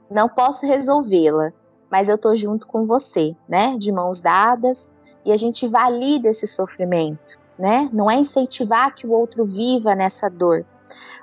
Não 0.10 0.30
posso 0.30 0.66
resolvê-la, 0.66 1.51
mas 1.92 2.08
eu 2.08 2.18
tô 2.18 2.34
junto 2.34 2.66
com 2.66 2.86
você, 2.86 3.36
né? 3.46 3.75
De 3.77 3.92
mãos 3.92 4.22
dadas, 4.22 4.89
e 5.25 5.34
a 5.34 5.38
gente 5.38 5.68
valida 5.68 6.30
esse 6.30 6.48
sofrimento, 6.48 7.38
né? 7.58 7.90
Não 7.92 8.10
é 8.10 8.16
incentivar 8.16 8.94
que 8.94 9.08
o 9.08 9.12
outro 9.12 9.46
viva 9.46 9.96
nessa 9.96 10.30
dor, 10.30 10.66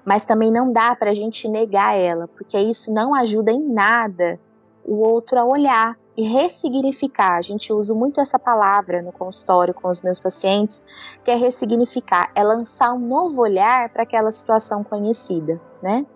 mas 0.05 0.27
também 0.27 0.51
não 0.51 0.73
dá 0.73 0.95
para 0.95 1.11
a 1.11 1.15
gente 1.15 1.49
negar 1.49 1.97
ela, 1.97 2.29
porque 2.29 2.59
isso 2.59 2.93
não 2.93 3.15
ajuda 3.15 3.53
em 3.53 3.61
nada 3.61 4.39
o 4.85 4.97
outro 4.97 5.39
a 5.39 5.45
olhar 5.45 5.97
e 6.17 6.23
ressignificar. 6.23 7.37
A 7.37 7.43
gente 7.43 7.73
usa 7.73 7.95
muito 7.95 8.21
essa 8.21 8.39
palavra 8.39 9.03
no 9.03 9.13
consultório 9.13 9.75
com 9.75 9.89
os 9.89 10.01
meus 10.03 10.21
pacientes, 10.21 10.83
que 11.25 11.31
é 11.31 11.35
ressignificar, 11.35 12.31
é 12.35 12.43
lançar 12.43 12.93
um 12.93 12.99
novo 12.99 13.43
olhar 13.43 13.89
para 13.89 14.03
aquela 14.03 14.31
situação 14.31 14.85
conhecida, 14.85 15.61
né? 15.83 16.07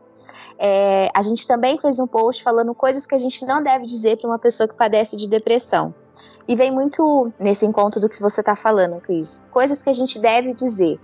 É, 0.61 1.09
a 1.15 1.23
gente 1.23 1.47
também 1.47 1.79
fez 1.79 2.01
um 2.01 2.07
post 2.07 2.43
falando 2.43 2.75
coisas 2.75 3.07
que 3.07 3.15
a 3.15 3.19
gente 3.19 3.47
não 3.47 3.63
deve 3.63 3.85
dizer 3.85 4.19
para 4.19 4.29
uma 4.29 4.39
pessoa 4.39 4.69
que 4.69 4.75
padece 4.75 5.17
de 5.17 5.29
depressão. 5.29 5.95
E 6.47 6.57
vem 6.57 6.71
muito 6.71 7.33
nesse 7.39 7.67
encontro 7.67 8.01
do 8.01 8.09
que 8.09 8.21
você 8.21 8.41
está 8.41 8.57
falando, 8.57 9.01
Cris. 9.01 9.43
Coisas 9.51 9.83
que 9.83 9.91
a 9.91 9.93
gente 9.93 10.19
deve 10.19 10.55
dizer. 10.55 10.99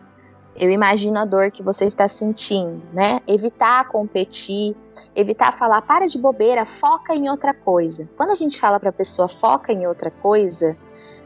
Eu 0.57 0.71
imagino 0.71 1.19
a 1.19 1.25
dor 1.25 1.51
que 1.51 1.63
você 1.63 1.85
está 1.85 2.07
sentindo, 2.07 2.81
né? 2.93 3.19
Evitar 3.27 3.89
competir, 3.89 4.77
evitar 5.15 5.53
falar 5.53 5.83
para 5.83 6.07
de 6.07 6.17
bobeira, 6.17 6.65
foca 6.65 7.15
em 7.15 7.29
outra 7.29 7.53
coisa. 7.53 8.09
Quando 8.17 8.31
a 8.31 8.35
gente 8.37 8.61
fala 8.61 8.79
para 8.79 8.91
a 8.91 8.93
pessoa 8.93 9.29
foca 9.29 9.73
em 9.73 9.85
outra 9.87 10.13
coisa, 10.13 10.77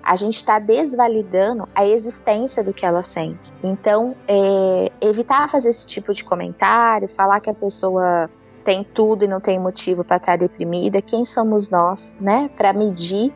a 0.02 0.16
gente 0.16 0.36
está 0.36 0.58
desvalidando 0.58 1.68
a 1.74 1.86
existência 1.86 2.64
do 2.64 2.72
que 2.72 2.86
ela 2.86 3.02
sente. 3.02 3.52
Então, 3.62 4.16
é, 4.26 4.90
evitar 5.00 5.48
fazer 5.50 5.68
esse 5.68 5.86
tipo 5.86 6.14
de 6.14 6.24
comentário, 6.24 7.06
falar 7.06 7.40
que 7.40 7.50
a 7.50 7.54
pessoa 7.54 8.30
tem 8.64 8.82
tudo 8.82 9.24
e 9.24 9.28
não 9.28 9.40
tem 9.40 9.58
motivo 9.58 10.02
para 10.02 10.16
estar 10.16 10.32
tá 10.32 10.36
deprimida. 10.36 11.02
Quem 11.02 11.26
somos 11.26 11.68
nós, 11.68 12.16
né? 12.18 12.50
Para 12.56 12.72
medir 12.72 13.34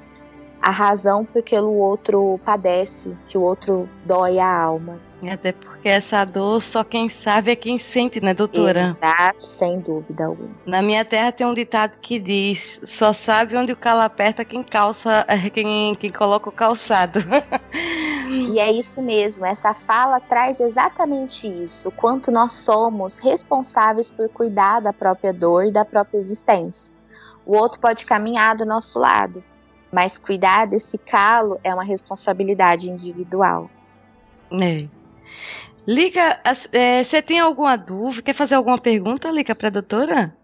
a 0.63 0.71
razão 0.71 1.25
porque 1.25 1.59
o 1.59 1.73
outro 1.73 2.39
padece, 2.45 3.17
que 3.27 3.37
o 3.37 3.43
outro 3.43 3.89
dói 4.07 4.39
a 4.39 4.49
alma. 4.49 5.01
Até 5.31 5.53
porque 5.53 5.89
essa 5.89 6.25
dor 6.25 6.61
só 6.61 6.83
quem 6.83 7.09
sabe 7.09 7.53
é 7.53 7.57
quem 7.57 7.79
sente, 7.79 8.21
né, 8.21 8.35
doutora? 8.35 8.89
Exato, 8.89 9.45
sem 9.45 9.79
dúvida 9.79 10.27
alguma. 10.27 10.51
Na 10.67 10.83
minha 10.83 11.05
terra 11.05 11.31
tem 11.31 11.47
um 11.47 11.55
ditado 11.55 11.99
que 11.99 12.19
diz: 12.19 12.81
só 12.85 13.13
sabe 13.13 13.57
onde 13.57 13.73
o 13.73 13.77
calo 13.77 14.01
aperta 14.01 14.45
quem 14.45 14.63
calça, 14.63 15.25
quem, 15.53 15.95
quem 15.97 16.11
coloca 16.11 16.49
o 16.49 16.53
calçado. 16.53 17.21
e 18.29 18.59
é 18.59 18.73
isso 18.73 19.01
mesmo, 19.01 19.45
essa 19.45 19.75
fala 19.75 20.19
traz 20.19 20.59
exatamente 20.59 21.47
isso: 21.47 21.89
o 21.89 21.93
quanto 21.93 22.33
nós 22.33 22.53
somos 22.53 23.19
responsáveis 23.19 24.11
por 24.11 24.29
cuidar 24.29 24.81
da 24.81 24.93
própria 24.93 25.33
dor 25.33 25.67
e 25.67 25.73
da 25.73 25.85
própria 25.85 26.19
existência. 26.19 26.93
O 27.47 27.57
outro 27.57 27.81
pode 27.81 28.07
caminhar 28.07 28.57
do 28.57 28.65
nosso 28.65 28.99
lado, 28.99 29.43
mas 29.93 30.17
cuidar 30.17 30.67
desse 30.67 30.97
calo 30.97 31.61
é 31.63 31.73
uma 31.73 31.85
responsabilidade 31.85 32.91
individual. 32.91 33.71
É. 34.51 34.89
Liga, 35.87 36.41
é, 36.73 37.05
você 37.05 37.21
tem 37.21 37.41
alguma 37.41 37.77
dúvida? 37.77 38.23
Quer 38.23 38.35
fazer 38.35 38.55
alguma 38.55 38.79
pergunta, 38.79 39.31
Liga, 39.31 39.55
para 39.55 39.69
a 39.69 39.71
doutora? 39.71 40.37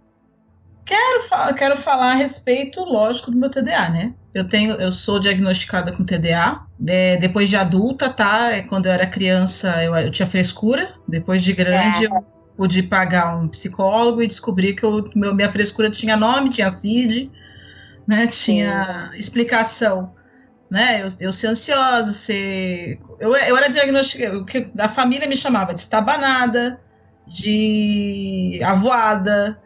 Quero, 0.84 1.22
fa 1.24 1.52
quero 1.52 1.76
falar 1.76 2.12
a 2.12 2.14
respeito, 2.14 2.82
lógico, 2.82 3.30
do 3.30 3.36
meu 3.36 3.50
TDA, 3.50 3.88
né? 3.90 4.14
Eu 4.34 4.48
tenho, 4.48 4.74
eu 4.74 4.90
sou 4.90 5.20
diagnosticada 5.20 5.92
com 5.92 6.04
TDA. 6.04 6.62
É, 6.86 7.16
depois 7.16 7.48
de 7.48 7.56
adulta, 7.56 8.08
tá? 8.08 8.52
É, 8.52 8.62
quando 8.62 8.86
eu 8.86 8.92
era 8.92 9.06
criança, 9.06 9.82
eu, 9.84 9.94
eu 9.96 10.10
tinha 10.10 10.26
frescura. 10.26 10.88
Depois 11.06 11.42
de 11.42 11.52
grande, 11.52 12.06
é. 12.06 12.08
eu 12.08 12.24
pude 12.56 12.82
pagar 12.82 13.36
um 13.36 13.48
psicólogo 13.48 14.22
e 14.22 14.26
descobri 14.26 14.74
que 14.74 14.82
eu, 14.82 15.08
meu, 15.14 15.34
minha 15.34 15.50
frescura 15.50 15.90
tinha 15.90 16.16
nome, 16.16 16.50
tinha 16.50 16.70
CID, 16.70 17.30
né? 18.08 18.26
Tinha 18.26 19.10
Sim. 19.12 19.18
explicação. 19.18 20.14
Né, 20.70 21.00
eu, 21.02 21.08
eu 21.20 21.32
ser 21.32 21.46
ansiosa, 21.46 22.12
ser. 22.12 22.98
Eu, 23.18 23.34
eu 23.34 23.56
era 23.56 23.68
diagnosticada. 23.68 24.44
A 24.78 24.88
família 24.88 25.26
me 25.26 25.34
chamava 25.36 25.72
de 25.72 25.80
estabanada, 25.80 26.78
de 27.26 28.60
avoada, 28.62 29.58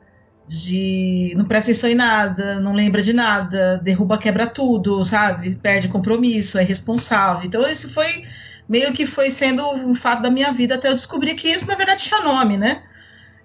de 0.46 1.32
não 1.36 1.44
presta 1.44 1.72
atenção 1.72 1.90
em 1.90 1.96
nada, 1.96 2.60
não 2.60 2.72
lembra 2.72 3.02
de 3.02 3.12
nada, 3.12 3.80
derruba, 3.82 4.16
quebra 4.16 4.46
tudo, 4.46 5.04
sabe? 5.04 5.56
Perde 5.56 5.88
compromisso, 5.88 6.56
é 6.56 6.62
responsável. 6.62 7.44
Então, 7.44 7.68
isso 7.68 7.92
foi 7.92 8.22
meio 8.68 8.92
que 8.92 9.04
foi 9.06 9.28
sendo 9.30 9.68
um 9.72 9.94
fato 9.94 10.22
da 10.22 10.30
minha 10.30 10.52
vida 10.52 10.76
até 10.76 10.88
eu 10.88 10.94
descobrir 10.94 11.34
que 11.34 11.48
isso, 11.48 11.66
na 11.66 11.74
verdade, 11.74 12.04
tinha 12.04 12.20
nome, 12.20 12.56
né? 12.56 12.84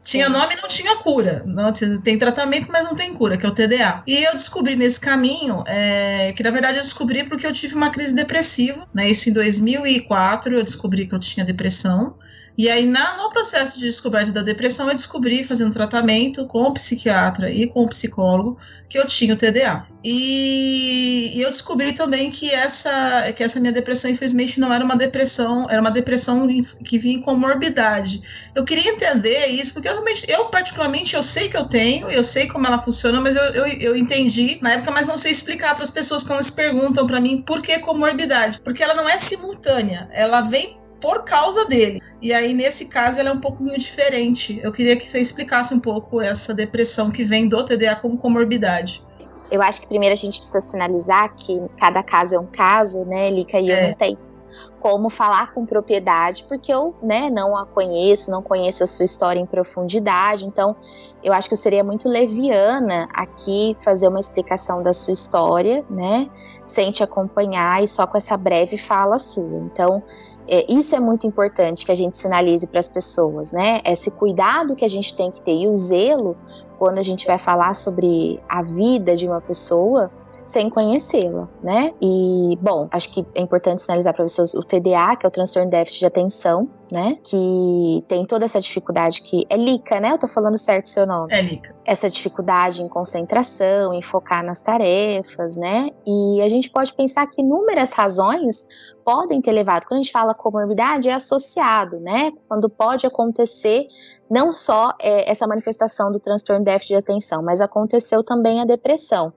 Tinha 0.08 0.30
nome 0.30 0.54
e 0.54 0.62
não 0.62 0.70
tinha 0.70 0.96
cura. 0.96 1.44
Não, 1.46 1.74
tem 2.02 2.18
tratamento, 2.18 2.72
mas 2.72 2.86
não 2.86 2.96
tem 2.96 3.14
cura, 3.14 3.36
que 3.36 3.46
é 3.46 3.50
o 3.50 3.52
TDA. 3.52 4.04
E 4.08 4.24
eu 4.24 4.32
descobri 4.32 4.78
nesse 4.78 4.98
caminho, 4.98 5.66
é, 5.68 6.32
que 6.32 6.42
na 6.42 6.50
verdade 6.50 6.78
eu 6.78 6.82
descobri 6.82 7.26
porque 7.26 7.46
eu 7.46 7.52
tive 7.52 7.76
uma 7.76 7.90
crise 7.90 8.16
depressiva, 8.16 8.88
né? 8.94 9.10
Isso 9.10 9.30
em 9.30 9.34
2004, 9.34 10.56
eu 10.56 10.64
descobri 10.64 11.06
que 11.06 11.14
eu 11.14 11.20
tinha 11.20 11.46
depressão. 11.46 12.18
E 12.58 12.68
aí, 12.70 12.88
na, 12.88 13.18
no 13.18 13.30
processo 13.30 13.78
de 13.78 13.86
descoberta 13.86 14.32
da 14.32 14.42
depressão, 14.42 14.90
eu 14.90 14.96
descobri, 14.96 15.44
fazendo 15.44 15.72
tratamento 15.72 16.48
com 16.48 16.64
o 16.64 16.74
psiquiatra 16.74 17.52
e 17.52 17.68
com 17.68 17.84
o 17.84 17.88
psicólogo, 17.88 18.58
que 18.90 18.98
eu 18.98 19.06
tinha 19.06 19.36
o 19.36 19.38
TDA. 19.38 19.86
E, 20.04 21.34
e, 21.36 21.42
eu 21.42 21.52
descobri 21.52 21.94
também 21.94 22.32
que 22.32 22.50
essa, 22.50 23.32
que 23.34 23.44
essa 23.44 23.60
minha 23.60 23.72
depressão, 23.72 24.10
infelizmente, 24.10 24.60
não 24.60 24.74
era 24.74 24.84
uma 24.84 24.96
depressão, 24.96 25.68
era 25.70 25.80
uma 25.80 25.92
depressão 25.92 26.48
que 26.84 26.98
vinha 26.98 27.22
com 27.22 27.36
morbidade. 27.36 28.22
Eu 28.56 28.66
queria 28.66 28.90
entender 28.90 29.46
isso, 29.50 29.72
porque 29.72 29.88
eu, 29.88 29.94
realmente, 29.94 30.26
eu 30.28 30.46
particularmente, 30.46 31.16
eu 31.16 31.22
sei 31.22 31.50
que 31.50 31.58
eu 31.58 31.66
tenho, 31.66 32.10
eu 32.10 32.24
sei 32.24 32.48
como 32.48 32.66
ela 32.66 32.80
funciona, 32.80 33.22
mas 33.22 33.36
eu, 33.36 33.44
eu, 33.54 33.68
eu 33.68 33.96
entendi 33.96 34.58
na 34.64 34.74
época, 34.74 34.90
mas 34.90 35.06
não 35.06 35.18
sei 35.18 35.32
explicar 35.32 35.76
para 35.76 35.84
as 35.84 35.92
pessoas 35.92 36.24
quando 36.24 36.40
eles 36.40 36.50
perguntam 36.50 37.06
para 37.06 37.20
mim 37.20 37.44
por 37.44 37.62
que 37.62 37.78
comorbidade. 37.78 38.60
Porque 38.62 38.82
ela 38.82 38.96
não 38.96 39.08
é 39.08 39.20
simultânea, 39.20 40.08
ela 40.12 40.42
vem 40.42 40.87
por 41.00 41.24
causa 41.24 41.66
dele. 41.66 42.02
E 42.22 42.34
aí, 42.34 42.54
nesse 42.54 42.86
caso, 42.86 43.20
ela 43.20 43.30
é 43.30 43.34
um 43.34 43.40
pouquinho 43.40 43.78
diferente. 43.78 44.60
Eu 44.64 44.72
queria 44.72 44.96
que 44.96 45.10
você 45.10 45.20
explicasse 45.20 45.74
um 45.74 45.80
pouco 45.80 46.22
essa 46.22 46.54
depressão 46.54 47.12
que 47.12 47.24
vem 47.24 47.48
do 47.48 47.64
TDA 47.64 47.96
como 47.96 48.18
comorbidade. 48.18 49.06
Eu 49.50 49.62
acho 49.62 49.82
que 49.82 49.88
primeiro 49.88 50.14
a 50.14 50.18
gente 50.18 50.40
precisa 50.40 50.60
sinalizar 50.60 51.34
que 51.36 51.62
cada 51.80 52.04
caso 52.04 52.36
é 52.36 52.40
um 52.40 52.46
caso, 52.46 53.06
né, 53.06 53.30
Lica? 53.30 53.60
E 53.60 53.72
é. 53.72 53.84
eu 53.84 53.88
não 53.90 53.94
tenho 53.94 54.18
como 54.80 55.10
falar 55.10 55.54
com 55.54 55.66
propriedade, 55.66 56.46
porque 56.48 56.74
eu 56.74 56.96
né, 57.02 57.30
não 57.30 57.56
a 57.56 57.66
conheço, 57.66 58.32
não 58.32 58.42
conheço 58.42 58.84
a 58.84 58.88
sua 58.88 59.06
história 59.06 59.40
em 59.40 59.46
profundidade, 59.46 60.46
então 60.46 60.76
eu 61.24 61.34
acho 61.34 61.48
que 61.48 61.54
eu 61.54 61.58
seria 61.58 61.84
muito 61.84 62.08
leviana 62.08 63.08
aqui 63.14 63.76
fazer 63.84 64.08
uma 64.08 64.20
explicação 64.20 64.84
da 64.84 64.94
sua 64.94 65.14
história, 65.14 65.84
né, 65.90 66.30
sem 66.66 66.92
te 66.92 67.04
acompanhar 67.04 67.84
e 67.84 67.88
só 67.88 68.06
com 68.06 68.18
essa 68.18 68.38
breve 68.38 68.78
fala 68.78 69.20
sua. 69.20 69.60
Então, 69.66 70.04
é, 70.48 70.66
isso 70.72 70.96
é 70.96 71.00
muito 71.00 71.28
importante 71.28 71.86
que 71.86 71.92
a 71.92 71.96
gente 71.96 72.18
sinalize 72.18 72.66
para 72.66 72.80
as 72.80 72.88
pessoas, 72.88 73.52
né? 73.52 73.82
Esse 73.86 74.10
cuidado 74.10 74.76
que 74.76 74.86
a 74.86 74.88
gente 74.88 75.16
tem 75.16 75.30
que 75.30 75.42
ter 75.42 75.56
e 75.56 75.68
o 75.68 75.76
zelo 75.76 76.38
quando 76.78 77.00
a 77.00 77.04
gente 77.04 77.26
vai 77.26 77.38
falar 77.38 77.74
sobre 77.74 78.40
a 78.48 78.62
vida 78.62 79.16
de 79.16 79.28
uma 79.28 79.42
pessoa 79.42 80.12
sem 80.48 80.70
conhecê-la, 80.70 81.48
né? 81.62 81.94
E, 82.02 82.58
bom, 82.62 82.88
acho 82.90 83.12
que 83.12 83.26
é 83.36 83.42
importante 83.42 83.82
sinalizar 83.82 84.14
para 84.14 84.26
vocês 84.28 84.54
o 84.54 84.64
TDA, 84.64 85.16
que 85.18 85.26
é 85.26 85.28
o 85.28 85.32
transtorno 85.32 85.70
de 85.70 85.78
déficit 85.78 86.00
de 86.00 86.06
atenção, 86.06 86.70
né? 86.90 87.18
Que 87.22 88.04
tem 88.08 88.26
toda 88.26 88.46
essa 88.46 88.60
dificuldade 88.60 89.22
que 89.22 89.46
é 89.50 89.58
LICA, 89.58 90.00
né? 90.00 90.14
Eu 90.14 90.18
tô 90.18 90.28
falando 90.28 90.58
certo 90.58 90.88
seu 90.88 91.06
nome. 91.06 91.34
É 91.34 91.42
LICA. 91.42 91.76
Essa 91.86 92.10
dificuldade 92.10 92.82
em 92.82 92.88
concentração, 92.88 93.94
em 93.94 94.02
focar 94.02 94.44
nas 94.44 94.62
tarefas, 94.62 95.58
né? 95.58 95.90
E 96.06 96.42
a 96.42 96.48
gente 96.48 96.70
pode 96.70 96.94
pensar 96.94 97.28
que 97.28 97.42
inúmeras 97.42 97.92
razões 97.92 98.66
podem 99.04 99.42
ter 99.42 99.52
levado. 99.52 99.86
Quando 99.86 100.00
a 100.00 100.04
gente 100.04 100.14
fala 100.14 100.34
comorbidade, 100.34 101.10
é 101.10 101.14
associado, 101.14 102.00
né? 102.00 102.32
Quando 102.48 102.70
pode 102.70 103.06
acontecer 103.06 103.88
não 104.30 104.54
só 104.54 104.94
é, 105.02 105.30
essa 105.30 105.46
manifestação 105.46 106.10
do 106.10 106.20
transtorno 106.20 106.64
de 106.64 106.72
déficit 106.72 106.94
de 106.94 107.00
atenção, 107.00 107.44
mas 107.44 107.60
aconteceu 107.60 108.24
também 108.24 108.62
a 108.62 108.66
depressão 108.66 109.34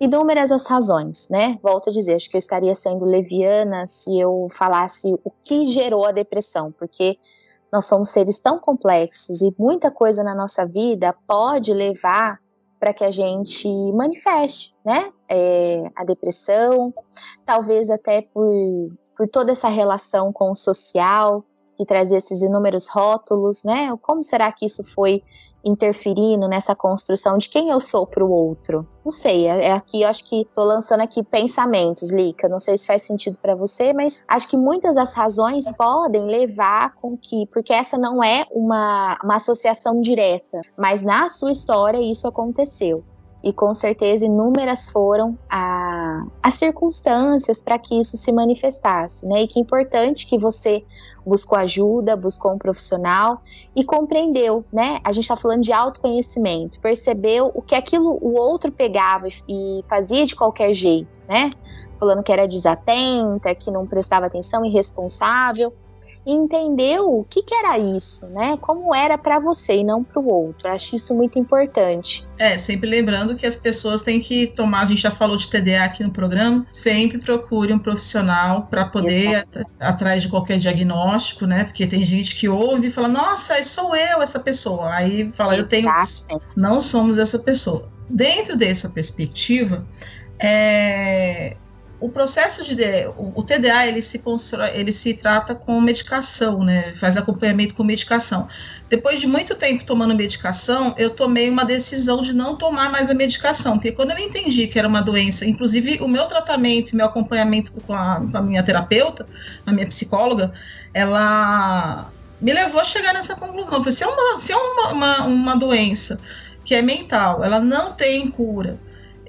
inúmeras 0.00 0.50
as 0.50 0.66
razões, 0.66 1.28
né? 1.28 1.58
Volto 1.62 1.90
a 1.90 1.92
dizer, 1.92 2.14
acho 2.14 2.30
que 2.30 2.36
eu 2.36 2.38
estaria 2.38 2.74
sendo 2.74 3.04
leviana 3.04 3.86
se 3.86 4.18
eu 4.18 4.46
falasse 4.50 5.12
o 5.24 5.30
que 5.42 5.66
gerou 5.66 6.06
a 6.06 6.12
depressão, 6.12 6.72
porque 6.72 7.18
nós 7.72 7.86
somos 7.86 8.10
seres 8.10 8.40
tão 8.40 8.58
complexos 8.58 9.42
e 9.42 9.54
muita 9.58 9.90
coisa 9.90 10.24
na 10.24 10.34
nossa 10.34 10.66
vida 10.66 11.14
pode 11.26 11.72
levar 11.72 12.38
para 12.80 12.94
que 12.94 13.04
a 13.04 13.10
gente 13.10 13.68
manifeste, 13.92 14.74
né? 14.84 15.12
É, 15.28 15.84
a 15.94 16.02
depressão, 16.02 16.92
talvez 17.44 17.90
até 17.90 18.22
por, 18.22 18.46
por 19.14 19.28
toda 19.28 19.52
essa 19.52 19.68
relação 19.68 20.32
com 20.32 20.50
o 20.50 20.56
social, 20.56 21.44
que 21.76 21.84
trazia 21.84 22.18
esses 22.18 22.42
inúmeros 22.42 22.88
rótulos, 22.88 23.62
né? 23.64 23.94
Como 24.00 24.24
será 24.24 24.50
que 24.50 24.64
isso 24.64 24.82
foi 24.82 25.22
interferindo 25.64 26.48
nessa 26.48 26.74
construção 26.74 27.38
de 27.38 27.48
quem 27.48 27.70
eu 27.70 27.80
sou 27.80 28.06
para 28.06 28.24
o 28.24 28.30
outro? 28.30 28.86
Não 29.04 29.12
sei, 29.12 29.46
é, 29.46 29.66
é, 29.66 29.72
aqui 29.72 30.02
eu 30.02 30.08
acho 30.08 30.24
que 30.24 30.42
estou 30.42 30.64
lançando 30.64 31.00
aqui 31.00 31.22
pensamentos, 31.22 32.10
Lica. 32.10 32.48
Não 32.48 32.60
sei 32.60 32.76
se 32.76 32.86
faz 32.86 33.02
sentido 33.02 33.38
para 33.40 33.54
você, 33.54 33.92
mas 33.92 34.24
acho 34.28 34.48
que 34.48 34.56
muitas 34.56 34.94
das 34.94 35.14
razões 35.14 35.70
podem 35.76 36.24
levar 36.26 36.94
com 36.96 37.16
que, 37.16 37.46
porque 37.46 37.72
essa 37.72 37.96
não 37.96 38.22
é 38.22 38.44
uma, 38.50 39.18
uma 39.24 39.36
associação 39.36 40.00
direta, 40.00 40.60
mas 40.76 41.02
na 41.02 41.28
sua 41.28 41.52
história 41.52 41.98
isso 41.98 42.28
aconteceu 42.28 43.02
e 43.42 43.52
com 43.52 43.74
certeza 43.74 44.26
inúmeras 44.26 44.88
foram 44.88 45.38
a, 45.48 46.24
as 46.42 46.54
circunstâncias 46.54 47.60
para 47.60 47.78
que 47.78 47.98
isso 47.98 48.16
se 48.16 48.30
manifestasse, 48.32 49.26
né? 49.26 49.42
E 49.42 49.46
que 49.46 49.58
é 49.58 49.62
importante 49.62 50.26
que 50.26 50.38
você 50.38 50.84
buscou 51.24 51.56
ajuda, 51.56 52.16
buscou 52.16 52.52
um 52.52 52.58
profissional 52.58 53.40
e 53.74 53.84
compreendeu, 53.84 54.64
né? 54.72 55.00
A 55.02 55.12
gente 55.12 55.24
está 55.24 55.36
falando 55.36 55.62
de 55.62 55.72
autoconhecimento, 55.72 56.80
percebeu 56.80 57.50
o 57.54 57.62
que 57.62 57.74
aquilo 57.74 58.18
o 58.20 58.34
outro 58.34 58.70
pegava 58.70 59.28
e 59.48 59.80
fazia 59.88 60.26
de 60.26 60.36
qualquer 60.36 60.72
jeito, 60.74 61.20
né? 61.28 61.50
Falando 61.98 62.22
que 62.22 62.32
era 62.32 62.46
desatenta, 62.46 63.54
que 63.54 63.70
não 63.70 63.86
prestava 63.86 64.26
atenção, 64.26 64.64
irresponsável 64.64 65.72
e 66.26 66.32
entendeu 66.32 67.10
o 67.10 67.24
que, 67.24 67.42
que 67.42 67.54
era 67.54 67.78
isso, 67.78 68.26
né? 68.26 68.58
Como 68.60 68.94
era 68.94 69.16
para 69.16 69.38
você 69.38 69.78
e 69.78 69.84
não 69.84 70.04
para 70.04 70.20
o 70.20 70.28
outro. 70.28 70.68
Acho 70.68 70.96
isso 70.96 71.14
muito 71.14 71.38
importante. 71.38 72.26
É, 72.38 72.58
sempre 72.58 72.88
lembrando 72.88 73.34
que 73.34 73.46
as 73.46 73.56
pessoas 73.56 74.02
têm 74.02 74.20
que 74.20 74.46
tomar, 74.48 74.80
a 74.80 74.84
gente 74.84 75.00
já 75.00 75.10
falou 75.10 75.36
de 75.36 75.48
TDA 75.48 75.84
aqui 75.84 76.02
no 76.02 76.10
programa, 76.10 76.66
sempre 76.70 77.18
procure 77.18 77.72
um 77.72 77.78
profissional 77.78 78.66
para 78.66 78.84
poder 78.84 79.36
at 79.36 79.48
atrás 79.80 80.22
de 80.22 80.28
qualquer 80.28 80.58
diagnóstico, 80.58 81.46
né? 81.46 81.64
Porque 81.64 81.86
tem 81.86 82.04
gente 82.04 82.36
que 82.36 82.48
ouve 82.48 82.88
e 82.88 82.90
fala: 82.90 83.08
"Nossa, 83.08 83.62
sou 83.62 83.96
eu 83.96 84.22
essa 84.22 84.38
pessoa". 84.38 84.94
Aí 84.94 85.32
fala: 85.32 85.56
"Eu 85.56 85.66
tenho 85.66 85.90
isso". 86.02 86.26
Não 86.54 86.80
somos 86.80 87.18
essa 87.18 87.38
pessoa. 87.38 87.88
Dentro 88.08 88.56
dessa 88.56 88.90
perspectiva, 88.90 89.86
é, 90.38 91.56
o 92.00 92.08
processo 92.08 92.64
de 92.64 92.74
o, 93.18 93.42
TDA 93.42 93.86
ele 93.86 94.00
se 94.00 94.20
constrói, 94.20 94.70
ele 94.72 94.90
se 94.90 95.12
trata 95.12 95.54
com 95.54 95.78
medicação, 95.80 96.64
né? 96.64 96.94
Faz 96.94 97.16
acompanhamento 97.16 97.74
com 97.74 97.84
medicação. 97.84 98.48
Depois 98.88 99.20
de 99.20 99.26
muito 99.26 99.54
tempo 99.54 99.84
tomando 99.84 100.14
medicação, 100.14 100.94
eu 100.96 101.10
tomei 101.10 101.50
uma 101.50 101.64
decisão 101.64 102.22
de 102.22 102.32
não 102.34 102.56
tomar 102.56 102.90
mais 102.90 103.10
a 103.10 103.14
medicação, 103.14 103.74
porque 103.74 103.92
quando 103.92 104.12
eu 104.12 104.18
entendi 104.18 104.66
que 104.66 104.78
era 104.78 104.88
uma 104.88 105.02
doença, 105.02 105.44
inclusive 105.44 105.98
o 106.00 106.08
meu 106.08 106.24
tratamento, 106.24 106.96
meu 106.96 107.04
acompanhamento 107.04 107.70
com 107.72 107.92
a, 107.92 108.20
com 108.20 108.36
a 108.36 108.42
minha 108.42 108.62
terapeuta, 108.62 109.26
a 109.66 109.70
minha 109.70 109.86
psicóloga, 109.86 110.52
ela 110.94 112.10
me 112.40 112.52
levou 112.54 112.80
a 112.80 112.84
chegar 112.84 113.12
nessa 113.12 113.36
conclusão. 113.36 113.78
falei, 113.80 113.92
se 113.92 114.02
é 114.02 114.06
uma, 114.06 114.36
se 114.38 114.52
é 114.52 114.56
uma, 114.56 114.88
uma, 114.88 115.22
uma 115.26 115.56
doença 115.56 116.18
que 116.64 116.74
é 116.74 116.80
mental, 116.80 117.44
ela 117.44 117.60
não 117.60 117.92
tem 117.92 118.30
cura 118.30 118.78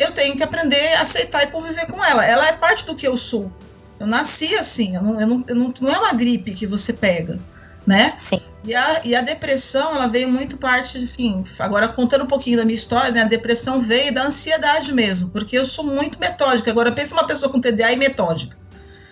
eu 0.01 0.11
tenho 0.11 0.35
que 0.35 0.43
aprender 0.43 0.95
a 0.95 1.01
aceitar 1.01 1.43
e 1.43 1.47
conviver 1.47 1.85
com 1.85 2.03
ela. 2.03 2.25
Ela 2.25 2.47
é 2.47 2.53
parte 2.53 2.85
do 2.85 2.95
que 2.95 3.07
eu 3.07 3.17
sou. 3.17 3.51
Eu 3.99 4.07
nasci 4.07 4.55
assim, 4.55 4.95
eu 4.95 5.01
não, 5.03 5.21
eu 5.21 5.27
não, 5.27 5.45
eu 5.47 5.55
não, 5.55 5.73
não 5.79 5.91
é 5.91 5.99
uma 5.99 6.13
gripe 6.13 6.55
que 6.55 6.65
você 6.65 6.91
pega, 6.91 7.39
né? 7.85 8.15
Sim. 8.17 8.41
E 8.63 8.75
a, 8.75 9.01
e 9.03 9.15
a 9.15 9.21
depressão, 9.21 9.95
ela 9.95 10.07
veio 10.07 10.27
muito 10.27 10.57
parte, 10.57 10.97
assim, 10.97 11.43
agora 11.59 11.87
contando 11.87 12.23
um 12.23 12.27
pouquinho 12.27 12.57
da 12.57 12.65
minha 12.65 12.75
história, 12.75 13.11
né? 13.11 13.21
A 13.21 13.25
depressão 13.25 13.79
veio 13.79 14.13
da 14.13 14.23
ansiedade 14.23 14.91
mesmo, 14.93 15.29
porque 15.29 15.57
eu 15.57 15.65
sou 15.65 15.83
muito 15.83 16.19
metódica. 16.19 16.69
Agora, 16.71 16.91
pensa 16.91 17.13
uma 17.13 17.25
pessoa 17.25 17.51
com 17.51 17.61
TDA 17.61 17.91
e 17.91 17.95
metódica. 17.95 18.57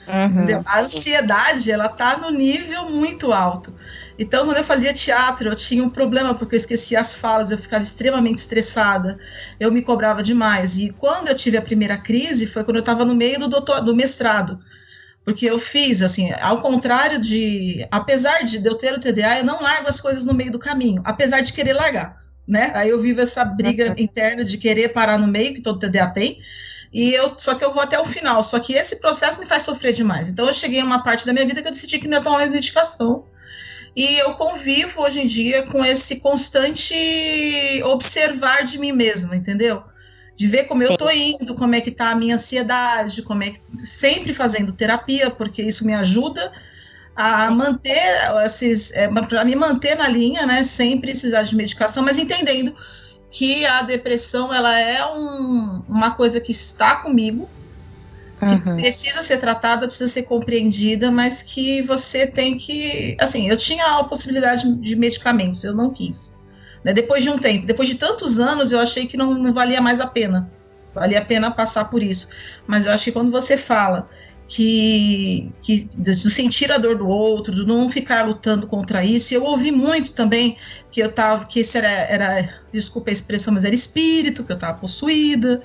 Uhum. 0.08 0.64
A 0.66 0.82
ansiedade, 0.82 1.72
ela 1.72 1.88
tá 1.88 2.18
no 2.18 2.32
nível 2.32 2.90
muito 2.90 3.32
alto. 3.32 3.74
Então, 4.20 4.46
quando 4.46 4.58
eu 4.58 4.66
fazia 4.66 4.94
teatro, 4.94 5.48
eu 5.50 5.56
tinha 5.56 5.82
um 5.82 5.90
problema 5.90 6.36
porque 6.36 6.54
eu 6.54 6.60
esquecia 6.60 7.00
as 7.00 7.16
falas, 7.16 7.52
eu 7.52 7.58
ficava 7.58 7.82
extremamente 7.82 8.40
estressada, 8.40 9.18
eu 9.58 9.72
me 9.72 9.82
cobrava 9.82 10.22
demais. 10.22 10.78
E 10.78 10.90
quando 10.90 11.30
eu 11.30 11.36
tive 11.36 11.56
a 11.56 11.62
primeira 11.62 11.98
crise, 11.98 12.46
foi 12.46 12.66
quando 12.66 12.76
eu 12.76 12.82
estava 12.82 13.06
no 13.06 13.16
meio 13.16 13.40
do, 13.40 13.48
doutor, 13.48 13.80
do 13.82 13.96
mestrado. 13.96 14.60
Porque 15.24 15.46
eu 15.46 15.58
fiz, 15.58 16.02
assim, 16.02 16.34
ao 16.42 16.62
contrário 16.62 17.22
de. 17.22 17.88
Apesar 17.90 18.44
de 18.44 18.66
eu 18.66 18.76
ter 18.76 18.94
o 18.94 19.00
TDA, 19.00 19.40
eu 19.40 19.46
não 19.46 19.62
largo 19.62 19.88
as 19.88 20.02
coisas 20.02 20.26
no 20.26 20.34
meio 20.34 20.52
do 20.52 20.60
caminho, 20.60 21.02
apesar 21.06 21.40
de 21.40 21.54
querer 21.54 21.74
largar. 21.74 22.20
Né? 22.46 22.72
Aí 22.76 22.90
eu 22.90 23.00
vivo 23.00 23.22
essa 23.22 23.46
briga 23.46 23.94
interna 23.98 24.44
de 24.44 24.58
querer 24.58 24.90
parar 24.90 25.18
no 25.18 25.28
meio, 25.28 25.54
que 25.54 25.62
todo 25.62 25.80
TDA 25.80 26.10
tem, 26.10 26.42
e 26.92 27.14
eu 27.14 27.36
só 27.38 27.54
que 27.56 27.64
eu 27.64 27.72
vou 27.72 27.84
até 27.84 27.98
o 28.00 28.06
final. 28.06 28.44
Só 28.44 28.60
que 28.60 28.74
esse 28.74 29.00
processo 29.00 29.40
me 29.40 29.46
faz 29.46 29.64
sofrer 29.64 29.94
demais. 29.94 30.30
Então 30.30 30.46
eu 30.46 30.54
cheguei 30.54 30.82
a 30.82 30.84
uma 30.84 31.04
parte 31.04 31.26
da 31.26 31.32
minha 31.32 31.46
vida 31.46 31.62
que 31.62 31.68
eu 31.68 31.72
decidi 31.72 32.00
que 32.00 32.08
não 32.08 32.18
ia 32.18 32.24
tomar 32.24 32.40
medicação. 32.50 33.24
E 34.00 34.18
eu 34.18 34.34
convivo 34.36 35.02
hoje 35.02 35.20
em 35.20 35.26
dia 35.26 35.64
com 35.64 35.84
esse 35.84 36.22
constante 36.22 36.96
observar 37.84 38.64
de 38.64 38.80
mim 38.80 38.94
mesma, 38.94 39.36
entendeu? 39.36 39.84
De 40.38 40.48
ver 40.48 40.64
como 40.68 40.82
Sim. 40.82 40.94
eu 40.94 40.98
tô 40.98 41.12
indo, 41.12 41.54
como 41.54 41.76
é 41.76 41.82
que 41.82 41.92
tá 41.92 42.12
a 42.12 42.16
minha 42.16 42.36
ansiedade, 42.36 43.22
como 43.22 43.44
é 43.44 43.50
que 43.50 43.60
sempre 43.76 44.32
fazendo 44.32 44.72
terapia, 44.72 45.30
porque 45.30 45.62
isso 45.62 45.86
me 45.86 45.94
ajuda 45.94 46.50
a 47.14 47.52
manter 47.52 48.02
esses, 48.46 48.94
é, 48.94 49.10
para 49.10 49.44
me 49.44 49.54
manter 49.54 49.98
na 49.98 50.08
linha, 50.08 50.46
né, 50.46 50.64
sem 50.64 51.02
precisar 51.02 51.44
de 51.44 51.54
medicação, 51.54 52.02
mas 52.02 52.18
entendendo 52.18 52.74
que 53.30 53.66
a 53.66 53.82
depressão 53.82 54.54
ela 54.54 54.80
é 54.80 55.06
um, 55.08 55.84
uma 55.90 56.12
coisa 56.12 56.40
que 56.40 56.54
está 56.54 56.96
comigo, 56.96 57.50
que 58.40 58.70
uhum. 58.70 58.78
precisa 58.78 59.22
ser 59.22 59.38
tratada, 59.38 59.88
precisa 59.88 60.10
ser 60.10 60.24
compreendida, 60.24 61.12
mas 61.12 61.42
que 61.42 61.82
você 61.82 62.26
tem 62.26 62.58
que. 62.58 63.18
Assim, 63.20 63.50
eu 63.50 63.58
tinha 63.58 64.00
a 64.00 64.04
possibilidade 64.04 64.74
de 64.76 64.96
medicamentos, 64.96 65.64
eu 65.64 65.76
não 65.76 65.90
quis. 65.90 66.34
Né? 66.84 66.94
Depois 66.94 67.24
de 67.24 67.30
um 67.30 67.38
tempo, 67.38 67.68
depois 67.68 67.90
de 67.90 67.96
tantos 67.96 68.40
anos, 68.40 68.72
eu 68.72 68.80
achei 68.80 69.06
que 69.06 69.18
não, 69.18 69.34
não 69.34 69.54
valia 69.54 69.82
mais 69.82 70.00
a 70.00 70.08
pena. 70.08 70.50
Valia 70.94 71.20
a 71.20 71.26
pena 71.26 71.52
passar 71.52 71.86
por 71.86 72.02
isso. 72.02 72.30
Mas 72.66 72.86
eu 72.86 72.92
acho 72.92 73.06
que 73.06 73.12
quando 73.12 73.32
você 73.32 73.58
fala 73.58 74.08
que, 74.50 75.52
que 75.62 75.88
do 75.96 76.16
sentir 76.16 76.72
a 76.72 76.80
dor 76.80 76.98
do 76.98 77.08
outro, 77.08 77.54
do 77.54 77.68
não 77.68 77.88
ficar 77.88 78.26
lutando 78.26 78.66
contra 78.66 79.06
isso. 79.06 79.32
Eu 79.32 79.44
ouvi 79.44 79.72
muito 79.72 80.12
também 80.12 80.58
que 80.90 81.00
eu 81.00 81.12
tava, 81.12 81.46
que 81.46 81.60
isso 81.60 81.78
era, 81.78 81.88
era 81.88 82.50
desculpa 82.72 83.12
a 83.12 83.14
expressão, 83.14 83.54
mas 83.54 83.64
era 83.64 83.76
espírito, 83.76 84.44
que 84.44 84.52
eu 84.52 84.56
estava 84.56 84.76
possuída, 84.80 85.62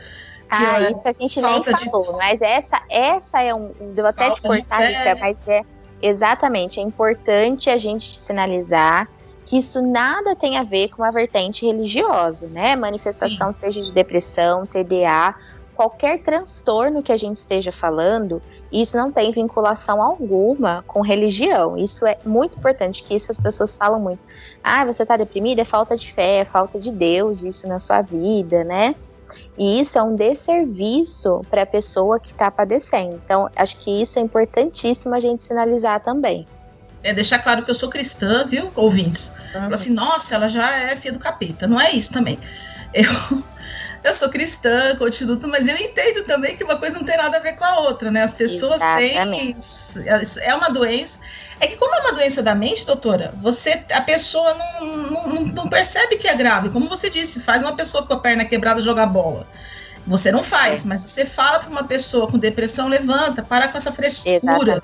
ah, 0.54 0.90
isso 0.90 1.08
a 1.08 1.12
gente 1.12 1.40
nem 1.40 1.62
falou, 1.64 2.12
de... 2.12 2.18
mas 2.18 2.42
essa, 2.42 2.80
essa 2.88 3.42
é 3.42 3.54
um. 3.54 3.72
Devo 3.94 4.08
até 4.08 4.30
te 4.30 4.42
cortar, 4.42 4.80
Rica, 4.80 5.16
mas 5.20 5.46
é 5.48 5.62
exatamente. 6.00 6.80
É 6.80 6.82
importante 6.82 7.70
a 7.70 7.78
gente 7.78 8.18
sinalizar 8.18 9.08
que 9.44 9.58
isso 9.58 9.82
nada 9.82 10.34
tem 10.34 10.56
a 10.56 10.62
ver 10.62 10.88
com 10.88 11.04
a 11.04 11.10
vertente 11.10 11.66
religiosa, 11.66 12.46
né? 12.48 12.74
Manifestação 12.74 13.52
Sim. 13.52 13.60
seja 13.60 13.80
de 13.80 13.92
depressão, 13.92 14.64
TDA, 14.64 15.34
qualquer 15.74 16.22
transtorno 16.22 17.02
que 17.02 17.12
a 17.12 17.16
gente 17.16 17.36
esteja 17.36 17.70
falando, 17.70 18.40
isso 18.72 18.96
não 18.96 19.12
tem 19.12 19.30
vinculação 19.32 20.02
alguma 20.02 20.82
com 20.86 21.00
religião. 21.00 21.76
Isso 21.76 22.06
é 22.06 22.18
muito 22.24 22.58
importante, 22.58 23.02
que 23.02 23.14
isso 23.14 23.30
as 23.30 23.38
pessoas 23.38 23.76
falam 23.76 24.00
muito. 24.00 24.20
Ah, 24.62 24.84
você 24.84 25.02
está 25.02 25.16
deprimida? 25.16 25.62
É 25.62 25.64
falta 25.64 25.96
de 25.96 26.12
fé, 26.12 26.38
é 26.38 26.44
falta 26.44 26.78
de 26.78 26.90
Deus, 26.90 27.42
isso 27.42 27.68
na 27.68 27.78
sua 27.78 28.00
vida, 28.00 28.64
né? 28.64 28.94
E 29.56 29.80
isso 29.80 29.98
é 29.98 30.02
um 30.02 30.16
desserviço 30.16 31.42
para 31.48 31.62
a 31.62 31.66
pessoa 31.66 32.18
que 32.18 32.28
está 32.28 32.50
padecendo. 32.50 33.20
Então, 33.24 33.48
acho 33.54 33.76
que 33.78 34.02
isso 34.02 34.18
é 34.18 34.22
importantíssimo 34.22 35.14
a 35.14 35.20
gente 35.20 35.44
sinalizar 35.44 36.00
também. 36.00 36.46
É 37.02 37.12
deixar 37.12 37.38
claro 37.38 37.62
que 37.62 37.70
eu 37.70 37.74
sou 37.74 37.88
cristã, 37.88 38.46
viu, 38.46 38.70
ouvintes? 38.74 39.28
Uhum. 39.54 39.60
Fala 39.62 39.74
assim, 39.74 39.92
nossa, 39.92 40.34
ela 40.34 40.48
já 40.48 40.74
é 40.76 40.96
filha 40.96 41.12
do 41.12 41.18
capeta. 41.18 41.66
Não 41.66 41.80
é 41.80 41.92
isso 41.92 42.12
também. 42.12 42.38
Eu, 42.92 43.04
eu 44.04 44.12
sou 44.12 44.28
cristã, 44.28 44.94
continuo, 44.96 45.38
mas 45.48 45.66
eu 45.66 45.76
entendo 45.78 46.22
também 46.24 46.54
que 46.54 46.62
uma 46.62 46.76
coisa 46.76 46.98
não 46.98 47.04
tem 47.04 47.16
nada 47.16 47.38
a 47.38 47.40
ver 47.40 47.54
com 47.54 47.64
a 47.64 47.80
outra, 47.80 48.10
né? 48.10 48.22
As 48.22 48.34
pessoas 48.34 48.76
Exatamente. 48.76 49.54
têm. 49.94 50.44
É 50.44 50.54
uma 50.54 50.68
doença. 50.68 51.18
É 51.58 51.66
que, 51.66 51.76
como 51.76 51.94
é 51.94 52.00
uma 52.00 52.12
doença 52.12 52.42
da 52.42 52.54
mente, 52.54 52.84
doutora, 52.84 53.32
você, 53.38 53.82
a 53.90 54.02
pessoa 54.02 54.52
não, 54.54 54.86
não, 55.10 55.42
não 55.46 55.68
percebe 55.70 56.16
que 56.16 56.28
é 56.28 56.34
grave. 56.34 56.68
Como 56.68 56.86
você 56.86 57.08
disse, 57.08 57.40
faz 57.40 57.62
uma 57.62 57.74
pessoa 57.74 58.06
com 58.06 58.12
a 58.12 58.20
perna 58.20 58.44
quebrada 58.44 58.82
jogar 58.82 59.06
bola. 59.06 59.46
Você 60.06 60.30
não 60.30 60.42
faz, 60.42 60.84
é. 60.84 60.88
mas 60.88 61.00
você 61.00 61.24
fala 61.24 61.60
para 61.60 61.70
uma 61.70 61.84
pessoa 61.84 62.26
com 62.26 62.36
depressão, 62.36 62.88
levanta, 62.88 63.42
para 63.42 63.68
com 63.68 63.78
essa 63.78 63.90
frescura. 63.90 64.36
Exatamente. 64.36 64.82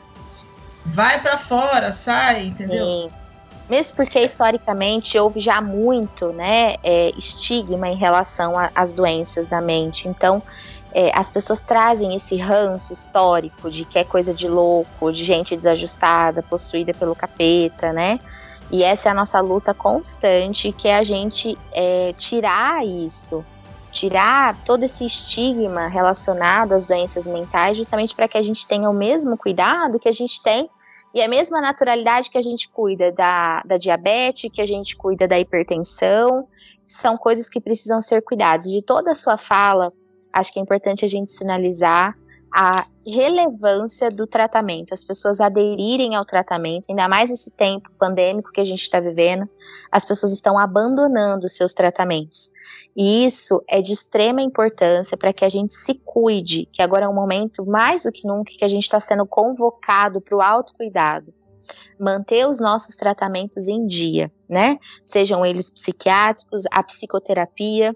Vai 0.86 1.20
para 1.20 1.36
fora, 1.36 1.92
sai, 1.92 2.46
entendeu? 2.46 2.86
Sim. 2.86 3.19
Mesmo 3.70 3.94
porque 3.94 4.18
historicamente 4.18 5.16
houve 5.16 5.38
já 5.38 5.60
muito 5.60 6.32
né, 6.32 6.74
é, 6.82 7.10
estigma 7.16 7.88
em 7.88 7.94
relação 7.94 8.54
às 8.74 8.92
doenças 8.92 9.46
da 9.46 9.60
mente. 9.60 10.08
Então, 10.08 10.42
é, 10.92 11.16
as 11.16 11.30
pessoas 11.30 11.62
trazem 11.62 12.16
esse 12.16 12.36
ranço 12.36 12.92
histórico 12.92 13.70
de 13.70 13.84
que 13.84 13.96
é 13.96 14.02
coisa 14.02 14.34
de 14.34 14.48
louco, 14.48 15.12
de 15.12 15.24
gente 15.24 15.56
desajustada, 15.56 16.42
possuída 16.42 16.92
pelo 16.92 17.14
capeta, 17.14 17.92
né? 17.92 18.18
E 18.72 18.82
essa 18.82 19.08
é 19.08 19.12
a 19.12 19.14
nossa 19.14 19.38
luta 19.40 19.72
constante, 19.72 20.72
que 20.72 20.88
é 20.88 20.96
a 20.96 21.04
gente 21.04 21.56
é, 21.70 22.12
tirar 22.16 22.84
isso, 22.84 23.44
tirar 23.92 24.56
todo 24.64 24.82
esse 24.82 25.06
estigma 25.06 25.86
relacionado 25.86 26.72
às 26.72 26.88
doenças 26.88 27.24
mentais, 27.24 27.76
justamente 27.76 28.16
para 28.16 28.26
que 28.26 28.36
a 28.36 28.42
gente 28.42 28.66
tenha 28.66 28.90
o 28.90 28.92
mesmo 28.92 29.36
cuidado 29.36 30.00
que 30.00 30.08
a 30.08 30.12
gente 30.12 30.42
tem 30.42 30.68
e 31.12 31.20
a 31.20 31.28
mesma 31.28 31.60
naturalidade 31.60 32.30
que 32.30 32.38
a 32.38 32.42
gente 32.42 32.68
cuida 32.68 33.10
da, 33.10 33.62
da 33.62 33.76
diabetes, 33.76 34.50
que 34.52 34.62
a 34.62 34.66
gente 34.66 34.96
cuida 34.96 35.26
da 35.26 35.38
hipertensão, 35.38 36.46
são 36.86 37.16
coisas 37.16 37.48
que 37.48 37.60
precisam 37.60 38.00
ser 38.00 38.22
cuidadas. 38.22 38.70
De 38.70 38.82
toda 38.82 39.10
a 39.10 39.14
sua 39.14 39.36
fala, 39.36 39.92
acho 40.32 40.52
que 40.52 40.58
é 40.58 40.62
importante 40.62 41.04
a 41.04 41.08
gente 41.08 41.32
sinalizar 41.32 42.16
a 42.52 42.86
relevância 43.06 44.10
do 44.10 44.26
tratamento, 44.26 44.92
as 44.92 45.04
pessoas 45.04 45.40
aderirem 45.40 46.14
ao 46.14 46.24
tratamento, 46.24 46.86
ainda 46.88 47.08
mais 47.08 47.30
esse 47.30 47.50
tempo 47.50 47.90
pandêmico 47.98 48.50
que 48.50 48.60
a 48.60 48.64
gente 48.64 48.82
está 48.82 49.00
vivendo, 49.00 49.48
as 49.90 50.04
pessoas 50.04 50.32
estão 50.32 50.58
abandonando 50.58 51.48
seus 51.48 51.72
tratamentos. 51.72 52.50
E 52.96 53.24
isso 53.24 53.62
é 53.68 53.80
de 53.80 53.92
extrema 53.92 54.42
importância 54.42 55.16
para 55.16 55.32
que 55.32 55.44
a 55.44 55.48
gente 55.48 55.72
se 55.72 55.94
cuide, 56.04 56.68
que 56.72 56.82
agora 56.82 57.06
é 57.06 57.08
um 57.08 57.14
momento 57.14 57.64
mais 57.64 58.02
do 58.02 58.12
que 58.12 58.26
nunca 58.26 58.52
que 58.52 58.64
a 58.64 58.68
gente 58.68 58.84
está 58.84 58.98
sendo 58.98 59.26
convocado 59.26 60.20
para 60.20 60.36
o 60.36 60.42
autocuidado. 60.42 61.32
Manter 61.98 62.48
os 62.48 62.60
nossos 62.60 62.96
tratamentos 62.96 63.68
em 63.68 63.86
dia, 63.86 64.32
né? 64.48 64.78
Sejam 65.04 65.44
eles 65.44 65.70
psiquiátricos, 65.70 66.64
a 66.70 66.82
psicoterapia, 66.82 67.94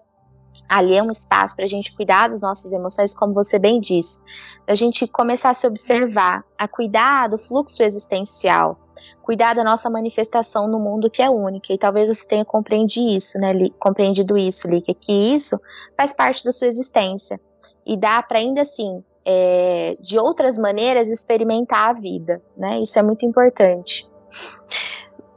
ali 0.69 0.97
é 0.97 1.03
um 1.03 1.11
espaço 1.11 1.55
para 1.55 1.64
a 1.64 1.69
gente 1.69 1.95
cuidar 1.95 2.29
das 2.29 2.40
nossas 2.40 2.73
emoções, 2.73 3.14
como 3.14 3.33
você 3.33 3.59
bem 3.59 3.81
disse, 3.81 4.19
a 4.67 4.75
gente 4.75 5.07
começar 5.07 5.51
a 5.51 5.55
se 5.55 5.67
observar, 5.67 6.45
a 6.59 6.67
cuidar 6.67 7.29
do 7.29 7.38
fluxo 7.38 7.83
existencial, 7.83 8.79
cuidar 9.23 9.55
da 9.55 9.64
nossa 9.64 9.88
manifestação 9.88 10.69
no 10.69 10.79
mundo 10.79 11.11
que 11.11 11.23
é 11.23 11.31
única. 11.31 11.73
E 11.73 11.79
talvez 11.79 12.09
você 12.09 12.27
tenha 12.27 12.45
compreendido 12.45 13.09
isso, 13.09 13.38
né, 13.38 13.53
Li, 13.53 13.71
compreendido 13.79 14.37
isso, 14.37 14.69
Lika, 14.69 14.95
que 14.95 15.12
isso 15.12 15.59
faz 15.97 16.12
parte 16.12 16.45
da 16.45 16.53
sua 16.53 16.67
existência 16.67 17.40
e 17.87 17.97
dá 17.97 18.23
para 18.23 18.38
ainda 18.38 18.62
assim, 18.62 19.03
é, 19.25 19.97
de 20.01 20.19
outras 20.19 20.59
maneiras, 20.59 21.09
experimentar 21.09 21.90
a 21.90 21.93
vida, 21.93 22.43
né? 22.57 22.81
Isso 22.81 22.99
é 22.99 23.03
muito 23.03 23.25
importante. 23.25 24.07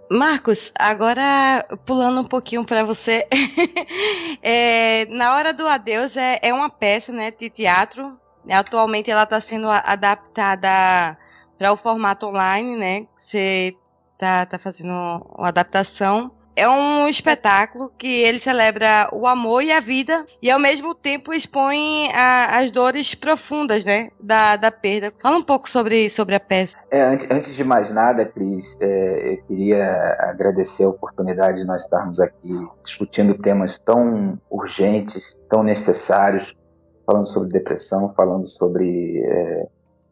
Marcos, 0.10 0.72
agora 0.80 1.65
pulando 1.86 2.22
um 2.22 2.24
pouquinho 2.24 2.63
para 2.63 2.84
você, 2.84 3.28
é, 4.41 5.06
na 5.08 5.36
hora 5.36 5.54
do 5.54 5.67
adeus 5.67 6.15
é, 6.15 6.39
é, 6.41 6.54
uma 6.54 6.70
peça, 6.70 7.12
né, 7.12 7.32
de 7.32 7.50
teatro. 7.50 8.17
Atualmente 8.50 9.12
ela 9.12 9.24
está 9.24 9.41
sendo 9.41 9.67
adaptada 9.70 11.17
para 11.58 11.74
o 11.74 11.78
formato 11.78 12.28
online, 12.28 12.78
né? 12.78 13.08
Você 13.17 13.76
tá, 14.17 14.46
tá 14.46 14.58
fazendo 14.58 14.91
uma 15.38 15.50
adaptação 15.50 16.32
é 16.58 16.67
um 16.67 17.08
espetáculo 17.08 17.91
que 17.96 18.08
ele 18.08 18.39
celebra 18.39 19.08
o 19.13 19.28
amor 19.28 19.62
e 19.62 19.72
a 19.72 19.80
vida 19.80 20.26
e 20.41 20.50
ao 20.50 20.60
mesmo 20.60 20.96
tempo 20.96 21.32
expõe 21.32 22.12
a, 22.12 22.58
as 22.58 22.72
dores 22.72 23.13
profundas, 23.13 23.86
né, 23.86 24.10
da, 24.20 24.56
da 24.56 24.72
perda. 24.72 25.13
Fala 25.22 25.38
um 25.38 25.43
pouco 25.43 25.70
sobre, 25.70 26.10
sobre 26.10 26.34
a 26.34 26.39
peça. 26.39 26.76
É, 26.89 27.04
antes, 27.04 27.30
antes 27.30 27.56
de 27.56 27.63
mais 27.63 27.91
nada, 27.91 28.26
Cris, 28.26 28.76
é, 28.82 29.34
eu 29.34 29.43
queria 29.43 30.17
agradecer 30.20 30.86
a 30.86 30.89
oportunidade 30.89 31.60
de 31.60 31.67
nós 31.67 31.84
estarmos 31.84 32.20
aqui 32.20 32.67
discutindo 32.84 33.36
temas 33.36 33.78
tão 33.78 34.41
urgentes, 34.50 35.38
tão 35.48 35.62
necessários, 35.62 36.58
falando 37.06 37.26
sobre 37.26 37.50
depressão, 37.50 38.12
falando 38.15 38.48
sobre 38.48 39.22
é, 39.24 39.67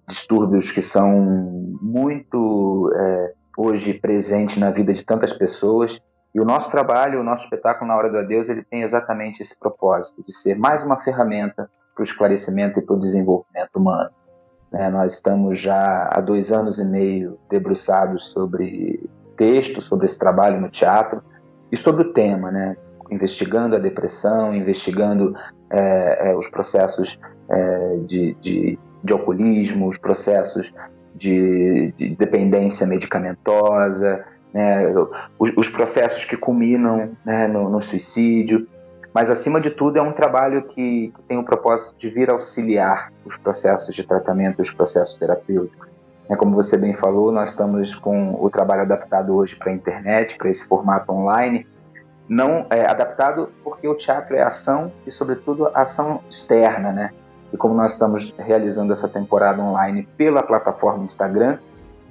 distúrbios 0.08 0.72
que 0.72 0.84
são 0.84 1.12
muito 1.82 2.94
é, 2.96 3.34
hoje 3.58 3.96
presentes 3.96 4.58
na 4.58 4.70
vida 4.70 4.94
de 4.94 5.04
tantas 5.04 5.34
pessoas 5.34 6.00
e 6.36 6.40
o 6.40 6.44
nosso 6.44 6.70
trabalho, 6.70 7.22
o 7.22 7.24
nosso 7.24 7.46
espetáculo 7.46 7.88
na 7.88 7.96
Hora 7.96 8.10
do 8.10 8.18
Adeus, 8.18 8.50
ele 8.50 8.62
tem 8.62 8.82
exatamente 8.82 9.42
esse 9.42 9.58
propósito, 9.58 10.22
de 10.22 10.34
ser 10.34 10.60
mais 10.60 10.84
uma 10.84 11.00
ferramenta 11.00 11.70
para 11.96 12.02
o 12.02 12.04
esclarecimento 12.04 12.78
e 12.78 12.82
para 12.82 12.94
o 12.94 13.00
desenvolvimento 13.00 13.78
humano. 13.78 14.10
Né? 14.70 14.90
Nós 14.90 15.14
estamos 15.14 15.58
já 15.58 16.10
há 16.12 16.20
dois 16.20 16.52
anos 16.52 16.78
e 16.78 16.92
meio 16.92 17.40
debruçados 17.50 18.32
sobre 18.32 19.10
texto, 19.38 19.80
sobre 19.80 20.08
esse 20.08 20.20
trabalho 20.20 20.60
no 20.60 20.70
teatro 20.70 21.24
e 21.72 21.78
sobre 21.78 22.02
o 22.02 22.12
tema, 22.12 22.52
né? 22.52 22.76
investigando 23.10 23.78
a 23.78 23.80
depressão, 23.80 24.54
investigando 24.54 25.34
é, 25.70 26.32
é, 26.32 26.36
os 26.36 26.50
processos 26.50 27.18
é, 27.50 27.98
de, 28.06 28.36
de, 28.42 28.78
de, 29.02 29.14
alcoolismo, 29.14 29.88
os 29.88 29.98
processos 29.98 30.74
de, 31.16 31.94
de 31.96 32.10
dependência 32.10 32.86
medicamentosa, 32.86 34.26
né, 34.56 34.90
os, 35.38 35.52
os, 35.58 35.70
processos 35.70 36.24
que 36.24 36.38
culminam 36.38 37.12
né, 37.26 37.46
no, 37.46 37.70
no, 37.70 37.82
suicídio. 37.82 38.66
Mas, 39.14 39.30
acima 39.30 39.60
de 39.60 39.70
tudo, 39.70 40.00
é 40.00 40.02
um 40.02 40.14
trabalho 40.14 40.64
que, 40.64 41.12
que, 41.14 41.22
tem 41.24 41.38
o 41.38 41.44
propósito 41.44 41.94
de 41.98 42.10
vir 42.10 42.30
auxiliar 42.30 43.12
os 43.26 43.36
processos 43.36 43.94
de 43.94 44.08
tratamento, 44.08 44.62
os 44.62 44.72
processos 44.72 45.18
terapêuticos. 45.18 45.90
É, 46.30 46.38
como 46.38 46.56
você 46.56 46.78
bem 46.78 46.94
falou, 46.94 47.34
nós 47.34 47.50
estamos 47.50 47.96
com 47.96 48.34
o 48.42 48.50
trabalho 48.50 48.84
adaptado 48.84 49.36
hoje 49.36 49.58
para 49.58 49.72
a 49.72 49.74
internet, 49.74 50.38
para 50.38 50.50
esse 50.50 50.66
formato 50.66 51.12
online, 51.12 51.68
não 52.28 52.66
é 52.70 52.86
adaptado 52.86 53.52
porque 53.62 53.86
o 53.86 53.94
teatro 53.94 54.38
é 54.38 54.42
ação 54.42 54.92
e, 55.06 55.12
sobretudo, 55.12 55.70
ação 55.74 56.22
externa, 56.30 56.94
né? 56.94 57.12
E 57.52 57.58
como 57.58 57.76
nós 57.76 57.92
estamos 57.92 58.34
realizando 58.38 58.94
essa 58.94 59.10
temporada 59.10 59.62
online 59.62 60.08
pela 60.18 60.42
plataforma 60.42 61.04
Instagram, 61.04 61.60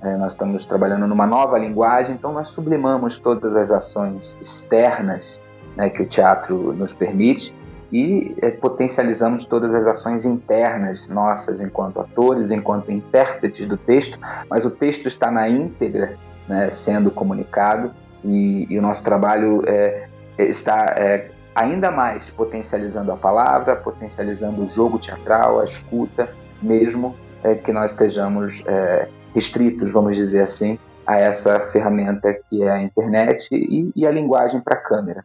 é, 0.04 0.16
nós 0.16 0.32
estamos 0.32 0.66
trabalhando 0.66 1.06
numa 1.06 1.26
nova 1.26 1.58
linguagem, 1.58 2.14
então 2.14 2.32
nós 2.32 2.48
sublimamos 2.48 3.18
todas 3.18 3.56
as 3.56 3.70
ações 3.70 4.36
externas 4.40 5.40
né, 5.76 5.88
que 5.88 6.02
o 6.02 6.06
teatro 6.06 6.72
nos 6.74 6.92
permite 6.92 7.54
e 7.92 8.34
é, 8.42 8.50
potencializamos 8.50 9.46
todas 9.46 9.74
as 9.74 9.86
ações 9.86 10.26
internas 10.26 11.08
nossas 11.08 11.60
enquanto 11.60 12.00
atores, 12.00 12.50
enquanto 12.50 12.90
intérpretes 12.90 13.66
do 13.66 13.76
texto, 13.76 14.18
mas 14.50 14.64
o 14.64 14.70
texto 14.70 15.06
está 15.06 15.30
na 15.30 15.48
íntegra 15.48 16.16
né, 16.48 16.68
sendo 16.70 17.10
comunicado 17.10 17.92
e, 18.24 18.66
e 18.68 18.78
o 18.78 18.82
nosso 18.82 19.04
trabalho 19.04 19.62
é, 19.66 20.08
está 20.38 20.94
é, 20.96 21.30
ainda 21.54 21.90
mais 21.90 22.28
potencializando 22.28 23.12
a 23.12 23.16
palavra, 23.16 23.76
potencializando 23.76 24.64
o 24.64 24.68
jogo 24.68 24.98
teatral, 24.98 25.60
a 25.60 25.64
escuta, 25.64 26.28
mesmo 26.60 27.14
é, 27.42 27.54
que 27.54 27.72
nós 27.72 27.92
estejamos 27.92 28.62
é, 28.66 29.08
restritos, 29.35 29.90
vamos 29.90 30.16
dizer 30.16 30.42
assim, 30.42 30.79
a 31.07 31.18
essa 31.18 31.61
ferramenta 31.61 32.33
que 32.49 32.62
é 32.62 32.70
a 32.70 32.83
internet 32.83 33.49
e, 33.53 33.92
e 33.94 34.07
a 34.07 34.11
linguagem 34.11 34.61
para 34.61 34.77
câmera. 34.77 35.25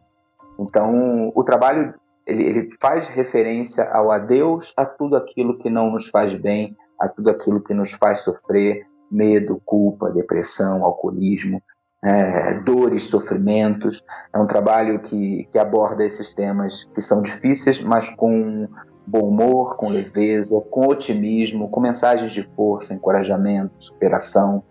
Então, 0.58 1.32
o 1.34 1.42
trabalho 1.42 1.94
ele, 2.26 2.44
ele, 2.44 2.70
faz 2.80 3.08
referência 3.08 3.84
ao 3.90 4.10
adeus 4.10 4.72
a 4.76 4.84
tudo 4.84 5.16
aquilo 5.16 5.58
que 5.58 5.70
não 5.70 5.90
nos 5.90 6.08
faz 6.08 6.34
bem, 6.34 6.76
a 6.98 7.08
tudo 7.08 7.30
aquilo 7.30 7.60
que 7.60 7.72
nos 7.72 7.92
faz 7.92 8.20
sofrer, 8.20 8.86
medo, 9.10 9.60
culpa, 9.64 10.10
depressão, 10.10 10.84
alcoolismo, 10.84 11.62
é, 12.04 12.54
dores, 12.60 13.04
sofrimentos. 13.04 14.02
É 14.32 14.38
um 14.38 14.46
trabalho 14.46 15.00
que, 15.00 15.48
que 15.50 15.58
aborda 15.58 16.04
esses 16.04 16.34
temas 16.34 16.84
que 16.94 17.00
são 17.00 17.22
difíceis, 17.22 17.80
mas 17.80 18.08
com 18.10 18.68
bom 19.10 19.28
humor, 19.28 19.76
com 19.76 19.88
leveza, 19.88 20.58
com 20.70 20.86
otimismo, 20.86 21.68
com 21.68 21.80
mensagens 21.80 22.30
de 22.30 22.42
força, 22.54 22.94
encorajamento, 22.94 23.72
superação. 23.78 24.62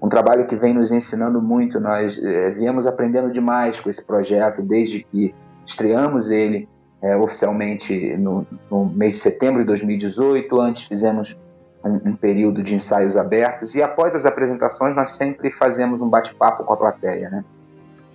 Um 0.00 0.08
trabalho 0.08 0.46
que 0.46 0.54
vem 0.54 0.72
nos 0.72 0.92
ensinando 0.92 1.42
muito. 1.42 1.80
Nós 1.80 2.16
é, 2.22 2.50
viemos 2.50 2.86
aprendendo 2.86 3.32
demais 3.32 3.80
com 3.80 3.90
esse 3.90 4.04
projeto 4.04 4.62
desde 4.62 5.02
que 5.02 5.34
estreamos 5.66 6.30
ele 6.30 6.68
é, 7.02 7.16
oficialmente 7.16 8.16
no, 8.16 8.46
no 8.70 8.86
mês 8.86 9.14
de 9.14 9.20
setembro 9.20 9.60
de 9.60 9.66
2018. 9.66 10.60
Antes 10.60 10.84
fizemos 10.84 11.38
um, 11.84 12.10
um, 12.10 12.16
período 12.16 12.62
de 12.62 12.74
ensaios 12.74 13.16
abertos 13.16 13.74
e 13.74 13.82
após 13.82 14.14
as 14.14 14.24
apresentações 14.24 14.94
nós 14.94 15.12
sempre 15.12 15.50
fazemos 15.50 16.00
um 16.00 16.08
bate-papo 16.08 16.64
com 16.64 16.72
a 16.72 16.76
plateia, 16.76 17.30
né? 17.30 17.44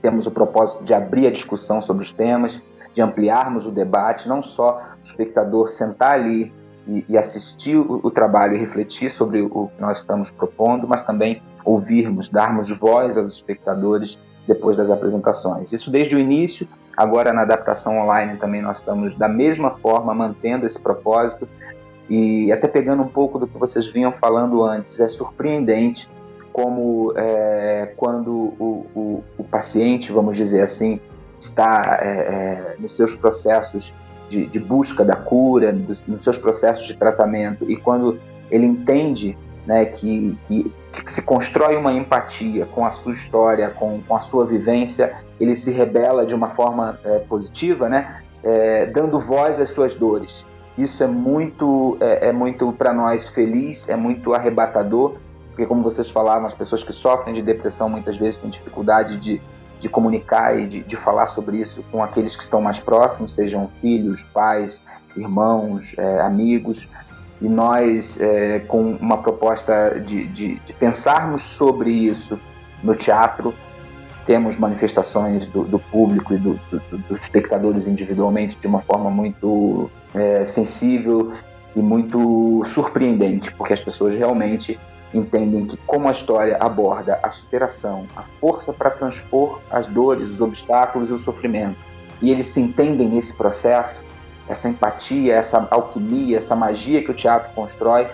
Temos 0.02 0.28
o 0.28 0.32
propósito 0.32 0.84
de 0.84 0.94
abrir 0.94 1.28
a 1.28 1.32
discussão 1.32 1.82
sobre 1.82 2.04
os 2.04 2.12
temas, 2.12 2.62
de 2.94 3.02
ampliarmos 3.02 3.66
o 3.66 3.72
debate, 3.72 4.28
não 4.28 4.44
só 4.44 4.82
espectador 5.04 5.70
sentar 5.70 6.14
ali 6.14 6.54
e, 6.88 7.06
e 7.08 7.18
assistir 7.18 7.78
o, 7.78 8.00
o, 8.04 8.12
trabalho 8.12 8.56
e 8.56 8.60
refletir 8.60 9.10
sobre 9.10 9.42
o 9.42 9.70
que 9.76 9.82
nós 9.82 9.98
estamos 9.98 10.32
propondo, 10.32 10.88
mas 10.88 11.04
também 11.04 11.42
ouvirmos, 11.64 12.30
darmos 12.30 12.70
voz 12.72 13.18
aos 13.18 13.36
espectadores 13.36 14.20
depois 14.48 14.78
das 14.78 14.90
apresentações. 14.90 15.72
Isso 15.72 15.90
desde 15.90 16.16
o 16.16 16.20
início, 16.20 16.68
agora 16.96 17.32
na 17.32 17.44
adaptação 17.44 18.00
online 18.00 18.38
também 18.38 18.62
nós 18.62 18.80
estamos 18.80 19.16
da 19.16 19.30
mesma 19.30 19.72
forma 19.72 20.14
mantendo 20.14 20.66
esse 20.66 20.80
propósito 20.82 21.48
e 22.10 22.52
até 22.52 22.68
pegando 22.68 23.02
um 23.02 23.08
pouco 23.08 23.40
do 23.40 23.48
que 23.48 23.58
vocês 23.58 23.88
vinham 23.88 24.12
falando 24.12 24.64
antes, 24.64 25.00
é 25.00 25.08
surpreendente 25.08 26.10
como 26.52 27.14
é, 27.16 27.94
quando 27.98 28.32
o, 28.32 28.86
o, 28.94 29.24
o, 29.40 29.44
paciente, 29.44 30.12
vamos 30.12 30.38
dizer 30.38 30.62
assim, 30.62 31.00
está 31.40 31.98
é, 32.00 32.08
é, 32.08 32.76
nos 32.78 32.96
seus 32.96 33.16
processos 33.16 33.96
de, 34.34 34.46
de 34.48 34.60
busca 34.60 35.06
da 35.06 35.16
cura, 35.16 35.72
dos, 35.72 36.04
nos 36.08 36.24
seus 36.24 36.38
processos 36.38 36.88
de 36.88 36.98
tratamento, 36.98 37.70
e 37.70 37.76
quando 37.76 38.20
ele 38.50 38.66
entende 38.66 39.38
né, 39.66 39.86
que, 39.86 40.38
que, 40.46 40.74
que, 40.92 41.14
se 41.14 41.22
constrói 41.22 41.76
uma 41.78 41.94
empatia 41.94 42.66
com 42.66 42.86
a 42.86 42.92
sua 42.92 43.14
história, 43.14 43.70
com, 43.70 44.02
com 44.02 44.16
a 44.16 44.20
sua 44.20 44.46
vivência, 44.46 45.16
ele 45.40 45.56
se 45.56 45.72
rebela 45.72 46.26
de 46.26 46.36
uma 46.36 46.48
forma 46.48 47.00
é, 47.04 47.20
positiva, 47.20 47.88
né, 47.88 48.22
é, 48.44 48.88
dando 48.88 49.20
voz 49.20 49.60
às 49.60 49.70
suas 49.70 49.96
dores. 49.96 50.46
Isso 50.78 51.04
é 51.04 51.08
muito, 51.08 51.98
é, 52.02 52.30
é 52.30 52.32
muito 52.32 52.72
para 52.74 52.92
nós 52.92 53.30
feliz, 53.30 53.88
é 53.88 53.96
muito 53.96 54.34
arrebatador, 54.34 55.16
porque 55.50 55.68
como 55.68 55.84
vocês 55.84 56.10
falaram, 56.10 56.46
as 56.46 56.56
pessoas 56.56 56.84
que 56.84 56.92
sofrem 56.92 57.34
de 57.34 57.42
depressão 57.44 57.88
muitas 57.88 58.18
vezes 58.18 58.40
têm 58.40 58.50
dificuldade 58.50 59.18
de, 59.18 59.40
de 59.84 59.90
comunicar 59.90 60.58
e 60.58 60.66
de, 60.66 60.80
de 60.80 60.96
falar 60.96 61.28
sobre 61.28 61.58
isso 61.58 61.84
com 61.92 62.02
aqueles 62.02 62.38
que 62.38 62.42
estão 62.42 62.62
mais 62.62 62.80
próximos, 62.80 63.34
sejam 63.34 63.70
filhos, 63.82 64.24
pais, 64.34 64.82
irmãos, 65.16 65.94
é, 65.98 66.22
amigos. 66.22 66.88
E 67.42 67.50
nós, 67.50 68.20
é, 68.22 68.60
com 68.60 68.94
uma 68.94 69.18
proposta 69.18 70.00
de, 70.00 70.26
de, 70.28 70.56
de, 70.60 70.74
pensarmos 70.74 71.42
sobre 71.42 71.92
isso 71.92 72.40
no 72.82 72.96
teatro, 72.96 73.54
temos 74.26 74.56
manifestações 74.56 75.48
do, 75.48 75.66
do 75.66 75.78
público 75.78 76.34
e 76.34 76.38
do, 76.38 76.58
do, 76.72 76.98
dos 77.10 77.20
espectadores 77.20 77.86
individualmente 77.86 78.58
de 78.58 78.66
uma 78.66 78.80
forma 78.80 79.10
muito 79.10 79.92
é, 80.16 80.46
sensível 80.46 81.34
e 81.76 81.82
muito 81.82 82.64
surpreendente, 82.66 83.54
porque 83.54 83.74
as 83.74 83.82
pessoas 83.82 84.16
realmente 84.16 84.80
entendem 85.14 85.66
que 85.66 85.78
como 85.78 86.08
a 86.08 86.12
história 86.12 86.58
aborda 86.60 87.20
a 87.22 87.30
superação, 87.30 88.08
a 88.16 88.24
força 88.40 88.74
para 88.74 88.90
transpor 88.90 89.60
as 89.70 89.88
dores, 89.88 90.32
os 90.32 90.42
obstáculos 90.42 91.10
e 91.10 91.14
o 91.14 91.18
sofrimento, 91.18 91.80
e 92.22 92.32
eles 92.32 92.48
se 92.48 92.60
entendem 92.60 93.10
nesse 93.10 93.36
processo, 93.36 94.06
essa 94.48 94.68
empatia, 94.68 95.36
essa 95.36 95.68
alquimia, 95.72 96.38
essa 96.38 96.56
magia 96.56 97.04
que 97.04 97.12
o 97.12 97.14
teatro 97.14 97.52
constrói, 97.54 98.08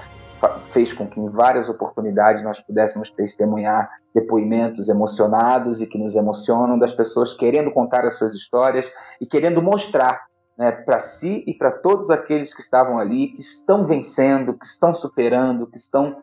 fez 0.71 0.93
com 0.93 1.05
que 1.05 1.19
em 1.19 1.27
várias 1.27 1.69
oportunidades 1.69 2.43
nós 2.43 2.59
pudéssemos 2.59 3.09
testemunhar 3.09 3.89
depoimentos 4.13 4.87
emocionados 4.87 5.81
e 5.81 5.87
que 5.87 5.97
nos 5.97 6.15
emocionam 6.15 6.79
das 6.79 6.93
pessoas 6.93 7.33
querendo 7.33 7.71
contar 7.71 8.05
as 8.05 8.17
suas 8.17 8.33
histórias 8.33 8.89
e 9.19 9.25
querendo 9.25 9.61
mostrar 9.61 10.29
né, 10.57 10.71
para 10.71 10.99
si 10.99 11.43
e 11.45 11.53
para 11.53 11.71
todos 11.71 12.09
aqueles 12.09 12.53
que 12.53 12.61
estavam 12.61 12.99
ali, 12.99 13.27
que 13.27 13.41
estão 13.41 13.85
vencendo, 13.85 14.53
que 14.53 14.65
estão 14.65 14.93
superando, 14.93 15.67
que 15.67 15.77
estão 15.77 16.17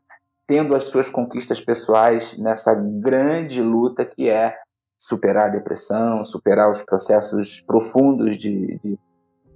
tendo 0.46 0.74
as 0.74 0.84
suas 0.84 1.08
conquistas 1.08 1.60
pessoais 1.60 2.38
nessa 2.38 2.74
grande 2.74 3.60
luta 3.60 4.04
que 4.04 4.28
é 4.28 4.56
superar 4.98 5.46
a 5.46 5.50
depressão, 5.50 6.22
superar 6.22 6.70
os 6.70 6.82
processos 6.82 7.60
profundos 7.60 8.38
de, 8.38 8.78
de, 8.82 8.98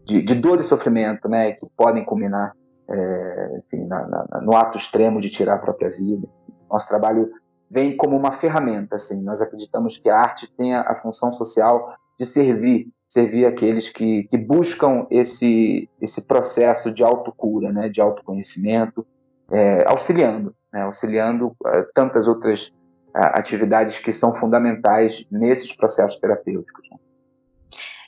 de, 0.05 0.23
de 0.23 0.35
dor 0.35 0.61
e 0.61 0.63
sofrimento, 0.63 1.29
né, 1.29 1.53
que 1.53 1.67
podem 1.77 2.05
culminar 2.05 2.55
é, 2.89 3.59
enfim, 3.59 3.87
na, 3.87 4.07
na, 4.07 4.41
no 4.43 4.57
ato 4.57 4.77
extremo 4.77 5.21
de 5.21 5.31
tirar 5.31 5.55
a 5.55 5.59
própria 5.59 5.91
vida. 5.91 6.29
Nosso 6.69 6.89
trabalho 6.89 7.31
vem 7.71 7.97
como 7.97 8.17
uma 8.17 8.33
ferramenta, 8.33 8.97
assim. 8.97 9.23
Nós 9.23 9.41
acreditamos 9.41 9.97
que 9.97 10.11
a 10.11 10.19
arte 10.19 10.53
tem 10.57 10.75
a, 10.75 10.83
a 10.83 10.95
função 10.95 11.31
social 11.31 11.95
de 12.19 12.27
servir 12.27 12.91
servir 13.11 13.45
aqueles 13.45 13.89
que, 13.89 14.23
que 14.25 14.39
buscam 14.39 15.05
esse, 15.11 15.91
esse 16.01 16.25
processo 16.27 16.93
de 16.93 17.03
autocura, 17.03 17.73
né, 17.73 17.89
de 17.89 18.01
autoconhecimento, 18.01 19.05
é, 19.51 19.85
auxiliando, 19.85 20.55
né, 20.73 20.83
auxiliando 20.83 21.49
uh, 21.49 21.87
tantas 21.95 22.27
outras 22.27 22.69
uh, 23.15 23.33
atividades 23.35 23.99
que 23.99 24.13
são 24.13 24.35
fundamentais 24.35 25.25
nesses 25.31 25.75
processos 25.75 26.19
terapêuticos. 26.19 26.89
Né. 26.91 26.97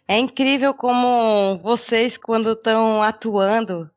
É 0.09 0.19
incrível 0.19 0.75
como 0.75 1.59
vocês, 1.63 2.17
quando 2.17 2.53
estão 2.53 3.03
atuando, 3.03 3.91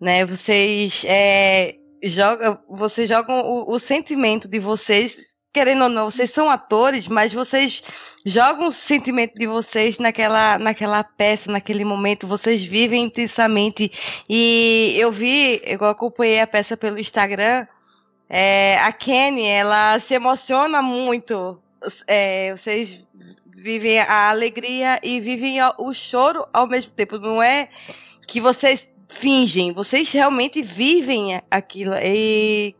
né, 0.00 0.24
vocês 0.24 1.04
é, 1.06 1.76
jogam, 2.02 2.58
vocês 2.68 3.08
jogam 3.08 3.40
o, 3.40 3.74
o 3.74 3.78
sentimento 3.78 4.48
de 4.48 4.58
vocês 4.58 5.34
querendo 5.54 5.84
ou 5.84 5.88
não, 5.88 6.10
vocês 6.10 6.30
são 6.30 6.50
atores, 6.50 7.06
mas 7.06 7.32
vocês 7.32 7.80
jogam 8.26 8.66
o 8.66 8.72
sentimento 8.72 9.34
de 9.34 9.46
vocês 9.46 10.00
naquela, 10.00 10.58
naquela 10.58 11.04
peça, 11.04 11.50
naquele 11.50 11.84
momento, 11.84 12.26
vocês 12.26 12.64
vivem 12.64 13.04
intensamente. 13.04 13.92
E 14.28 14.96
eu 14.98 15.12
vi, 15.12 15.62
eu 15.64 15.84
acompanhei 15.84 16.40
a 16.40 16.46
peça 16.46 16.76
pelo 16.76 16.98
Instagram, 16.98 17.68
é, 18.28 18.78
a 18.78 18.92
Kenny, 18.92 19.46
ela 19.46 19.98
se 20.00 20.14
emociona 20.14 20.82
muito. 20.82 21.60
É, 22.06 22.52
vocês 22.56 23.04
vivem 23.48 23.98
a 23.98 24.30
alegria 24.30 24.98
e 25.02 25.20
vivem 25.20 25.58
o 25.78 25.92
choro 25.94 26.46
ao 26.52 26.66
mesmo 26.66 26.92
tempo. 26.92 27.18
Não 27.18 27.42
é 27.42 27.68
que 28.26 28.40
vocês 28.40 28.88
fingem, 29.08 29.72
vocês 29.72 30.10
realmente 30.12 30.62
vivem 30.62 31.40
aquilo. 31.50 31.94
E 31.94 32.74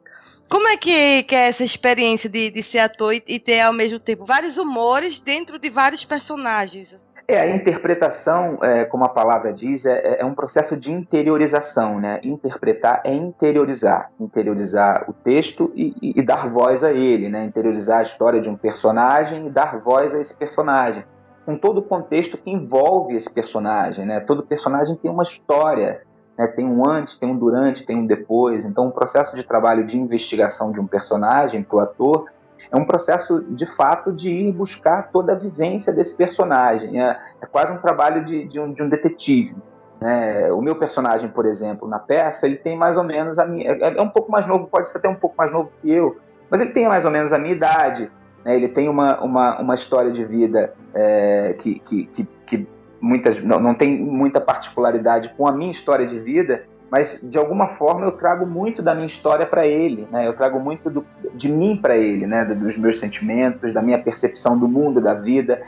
como 0.49 0.69
é 0.69 0.77
que, 0.77 1.23
que 1.25 1.35
é 1.35 1.49
essa 1.49 1.65
experiência 1.65 2.29
de, 2.29 2.51
de 2.51 2.63
ser 2.63 2.81
ator 2.81 3.15
e, 3.15 3.23
e, 3.27 3.39
ter 3.39 3.61
ao 3.61 3.73
mesmo 3.73 3.99
tempo 3.99 4.25
vários 4.25 4.57
humores 4.57 5.21
dentro 5.21 5.59
de 5.59 5.71
vários 5.71 6.05
personagens? 6.05 6.95
É, 7.27 7.41
a 7.41 7.57
interpretação, 7.57 8.59
é, 8.63 8.85
como 8.85 9.05
a 9.05 9.09
palavra 9.09 9.51
diz, 9.51 9.87
é, 9.87 10.21
é, 10.21 10.25
um 10.25 10.35
processo 10.35 10.77
de 10.77 10.93
interiorização, 10.93 11.99
né? 11.99 12.21
Interpretar 12.23 13.01
é 13.03 13.15
interiorizar, 13.15 14.11
interiorizar 14.21 15.09
o 15.09 15.13
texto 15.15 15.73
e, 15.75 15.95
e, 16.03 16.21
e 16.21 16.23
dar 16.23 16.49
voz 16.51 16.85
a 16.85 16.93
ele, 16.93 17.31
né? 17.31 17.45
Interiorizar 17.45 18.01
a 18.01 18.03
história 18.03 18.43
de 18.43 18.51
um 18.51 18.57
personagem 18.57 19.47
e 19.47 19.51
dar 19.51 19.81
voz 19.81 20.15
a 20.15 20.21
esse 20.21 20.37
personagem, 20.37 21.03
com 21.47 21.57
todo 21.57 21.79
o 21.79 21.83
contexto 21.83 22.37
que 22.37 22.51
envolve 22.51 23.17
esse 23.17 23.33
personagem, 23.33 24.05
né? 24.05 24.21
Todo 24.21 24.43
personagem 24.43 24.95
tem 24.95 25.11
uma 25.11 25.23
história, 25.23 26.03
né? 26.37 26.47
Tem 26.49 26.67
um 26.67 26.87
antes, 26.87 27.17
tem 27.17 27.31
um 27.31 27.39
durante, 27.39 27.87
tem 27.87 27.97
um 27.97 28.07
depois. 28.07 28.67
Então, 28.67 28.89
o 28.89 28.93
processo 28.93 29.35
de 29.35 29.45
trabalho 29.45 29.87
de 29.87 29.99
investigação 29.99 30.71
de 30.73 30.79
um 30.79 30.87
personagem 30.87 31.63
para 31.63 31.77
o 31.77 31.81
ator 31.81 32.27
é 32.70 32.77
um 32.77 32.85
processo 32.85 33.44
de 33.48 33.66
fato 33.66 34.12
de 34.12 34.31
ir 34.31 34.53
buscar 34.53 35.11
toda 35.11 35.33
a 35.33 35.37
vivência 35.37 35.92
desse 35.92 36.16
personagem. 36.16 37.03
É, 37.03 37.18
é 37.40 37.46
quase 37.46 37.72
um 37.72 37.79
trabalho 37.79 38.24
de, 38.24 38.44
de, 38.46 38.61
um, 38.61 38.72
de 38.72 38.83
um, 38.83 38.88
detetive. 38.88 39.57
Né? 40.00 40.53
O 40.53 40.61
meu 40.61 40.77
personagem, 40.77 41.29
por 41.29 41.46
exemplo, 41.46 41.88
na 41.88 41.98
peça, 41.98 42.46
ele 42.46 42.57
tem 42.57 42.77
mais 42.77 42.96
ou 42.96 43.05
menos 43.05 43.38
a 43.38 43.46
minha. 43.46 43.72
É, 43.72 43.96
é, 43.96 44.03
um 44.03 44.09
pouco 44.09 44.31
mais 44.31 44.46
novo, 44.46 44.66
pode 44.66 44.88
ser 44.88 44.98
até 44.98 45.09
um 45.09 45.14
pouco 45.14 45.37
mais 45.37 45.53
novo 45.53 45.70
que 45.81 45.90
eu, 45.90 46.16
mas 46.50 46.61
ele 46.61 46.70
tem 46.70 46.88
mais 46.88 47.05
ou 47.05 47.11
menos 47.11 47.33
a 47.33 47.38
minha 47.38 47.55
idade. 47.55 48.11
Né? 48.44 48.57
Ele 48.57 48.68
tem 48.68 48.88
uma, 48.88 49.20
uma, 49.20 49.61
uma 49.61 49.74
história 49.74 50.11
de 50.11 50.24
vida 50.24 50.74
é, 50.92 51.55
que, 51.59 51.79
que, 51.81 52.07
que, 52.07 52.29
que 52.46 52.68
muitas 53.00 53.42
não, 53.42 53.61
não 53.61 53.74
tem 53.74 53.98
muita 53.98 54.40
particularidade 54.40 55.35
com 55.37 55.46
a 55.46 55.53
minha 55.53 55.70
história 55.70 56.07
de 56.07 56.18
vida, 56.18 56.64
mas 56.95 57.19
de 57.21 57.37
alguma 57.37 57.67
forma 57.67 58.07
eu 58.07 58.13
trago 58.13 58.47
muito 58.47 58.81
da 58.81 58.95
minha 58.95 59.09
história 59.09 59.45
para 59.45 59.67
ele, 59.67 60.07
né? 60.13 60.29
Eu 60.29 60.33
trago 60.33 60.61
muito 60.61 60.89
do, 60.89 61.05
de 61.35 61.51
mim 61.51 61.77
para 61.77 61.97
ele, 61.97 62.25
né? 62.25 62.45
Dos 62.45 62.79
meus 62.79 63.01
sentimentos, 63.01 63.73
da 63.73 63.83
minha 63.83 63.99
percepção 63.99 64.57
do 64.57 64.69
mundo, 64.69 65.01
da 65.01 65.13
vida. 65.13 65.61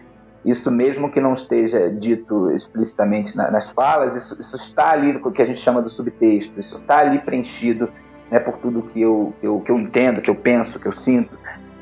Isso 0.44 0.70
mesmo 0.70 1.10
que 1.10 1.20
não 1.20 1.34
esteja 1.34 1.90
dito 1.90 2.54
explicitamente 2.54 3.36
na, 3.36 3.50
nas 3.50 3.68
falas, 3.68 4.14
isso, 4.14 4.40
isso, 4.40 4.54
está 4.54 4.92
ali 4.92 5.14
no 5.14 5.32
que 5.32 5.42
a 5.42 5.44
gente 5.44 5.58
chama 5.58 5.82
do 5.82 5.90
subtexto. 5.90 6.60
Isso 6.60 6.76
está 6.76 6.98
ali 6.98 7.18
preenchido, 7.18 7.88
né? 8.30 8.38
Por 8.38 8.58
tudo 8.58 8.82
que 8.82 9.00
eu, 9.00 9.34
eu 9.42 9.60
que 9.62 9.72
eu 9.72 9.80
entendo, 9.80 10.22
que 10.22 10.30
eu 10.30 10.36
penso, 10.36 10.78
que 10.78 10.86
eu 10.86 10.92
sinto. 10.92 11.36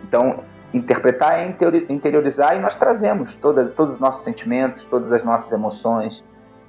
Então 0.08 0.40
interpretar 0.72 1.38
é 1.38 1.54
interiorizar 1.90 2.56
e 2.56 2.60
nós 2.60 2.76
trazemos 2.76 3.34
todas, 3.34 3.72
todos 3.72 3.96
os 3.96 4.00
nossos 4.00 4.24
sentimentos, 4.24 4.86
todas 4.86 5.12
as 5.12 5.22
nossas 5.22 5.52
emoções, 5.52 6.24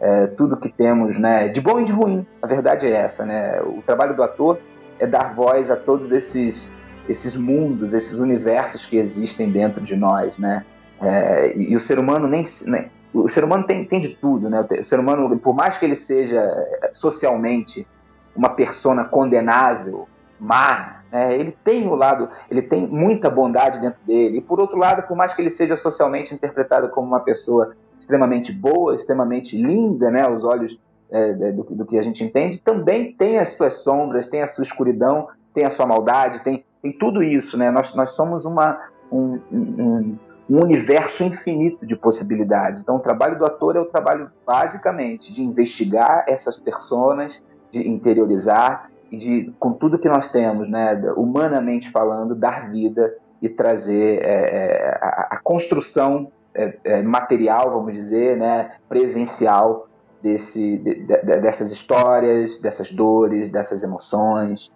é, 0.05 0.27
tudo 0.27 0.55
que 0.55 0.69
temos, 0.69 1.17
né, 1.17 1.47
de 1.47 1.59
bom 1.59 1.79
e 1.79 1.83
de 1.83 1.91
ruim. 1.91 2.25
A 2.39 2.45
verdade 2.45 2.85
é 2.85 2.91
essa, 2.91 3.25
né? 3.25 3.59
O 3.61 3.81
trabalho 3.81 4.15
do 4.15 4.21
ator 4.21 4.59
é 4.99 5.07
dar 5.07 5.33
voz 5.33 5.71
a 5.71 5.75
todos 5.75 6.11
esses 6.11 6.71
esses 7.07 7.35
mundos, 7.35 7.93
esses 7.93 8.17
universos 8.17 8.83
que 8.83 8.97
existem 8.97 9.51
dentro 9.51 9.81
de 9.81 9.95
nós, 9.95 10.37
né? 10.37 10.63
É, 11.01 11.55
e, 11.55 11.75
o 11.75 11.79
ser 11.79 11.99
humano 11.99 12.27
nem, 12.27 12.43
nem 12.65 12.89
o 13.13 13.29
ser 13.29 13.43
humano 13.43 13.63
tem, 13.65 13.85
tem 13.85 13.99
de 13.99 14.09
tudo, 14.15 14.49
né? 14.49 14.65
O 14.79 14.83
ser 14.83 14.99
humano, 14.99 15.37
por 15.39 15.55
mais 15.55 15.77
que 15.77 15.85
ele 15.85 15.95
seja 15.95 16.39
é, 16.41 16.91
socialmente 16.93 17.87
uma 18.35 18.49
persona 18.49 19.05
condenável, 19.05 20.07
má, 20.39 21.01
né? 21.11 21.33
ele 21.33 21.51
tem 21.63 21.87
o 21.87 21.95
lado, 21.95 22.29
ele 22.51 22.61
tem 22.61 22.85
muita 22.85 23.29
bondade 23.29 23.79
dentro 23.79 24.03
dele. 24.03 24.37
E 24.37 24.41
por 24.41 24.59
outro 24.59 24.77
lado, 24.77 25.03
por 25.07 25.15
mais 25.15 25.33
que 25.33 25.41
ele 25.41 25.51
seja 25.51 25.75
socialmente 25.75 26.33
interpretado 26.33 26.89
como 26.89 27.07
uma 27.07 27.21
pessoa 27.21 27.71
extremamente 28.05 28.53
boa, 28.53 28.95
extremamente 28.95 29.59
linda, 29.59 30.11
né, 30.11 30.21
aos 30.21 30.43
olhos 30.43 30.79
é, 31.09 31.51
do, 31.51 31.63
do, 31.63 31.85
que 31.85 31.97
a 31.97 32.03
gente 32.03 32.23
entende, 32.23 32.61
também 32.61 33.13
tem 33.13 33.39
as 33.39 33.49
suas 33.49 33.81
sombras, 33.81 34.29
tem 34.29 34.43
a 34.43 34.47
sua 34.47 34.63
escuridão, 34.63 35.27
tem 35.53 35.65
a 35.65 35.71
sua 35.71 35.87
maldade, 35.87 36.43
tem, 36.43 36.63
tem 36.81 36.95
tudo 36.97 37.23
isso, 37.23 37.57
né? 37.57 37.71
Nós, 37.71 37.95
nós 37.95 38.11
somos 38.11 38.45
uma, 38.45 38.79
um, 39.11 39.39
um, 39.51 40.17
um 40.49 40.63
universo 40.63 41.23
infinito 41.23 41.85
de 41.85 41.95
possibilidades. 41.95 42.81
Então, 42.81 42.97
o 42.97 42.99
trabalho 42.99 43.37
do 43.37 43.45
ator 43.45 43.75
é 43.75 43.79
o 43.79 43.85
trabalho 43.85 44.29
basicamente 44.45 45.33
de 45.33 45.41
investigar 45.41 46.25
essas 46.27 46.59
personas, 46.59 47.43
de 47.71 47.87
interiorizar 47.87 48.91
e 49.11 49.17
de, 49.17 49.53
com 49.59 49.71
tudo 49.71 49.99
que 49.99 50.09
nós 50.09 50.31
temos, 50.31 50.69
né, 50.69 51.01
humanamente 51.15 51.89
falando, 51.89 52.35
dar 52.35 52.69
vida 52.69 53.15
e 53.41 53.49
trazer 53.49 54.19
é, 54.23 54.25
é 54.25 54.99
a, 55.01 55.27
a, 55.31 55.39
construção 55.43 56.31
é, 56.55 56.77
é, 56.83 57.01
material, 57.01 57.71
vamos 57.71 57.93
dizer, 57.93 58.37
né, 58.37 58.71
presencial 58.87 59.87
desse, 60.21 60.77
de, 60.77 60.95
de, 60.95 61.17
dessas 61.41 61.71
histórias, 61.71 62.59
dessas 62.59 62.91
dores, 62.91 63.49
dessas 63.49 63.83
emoções, 63.83 64.71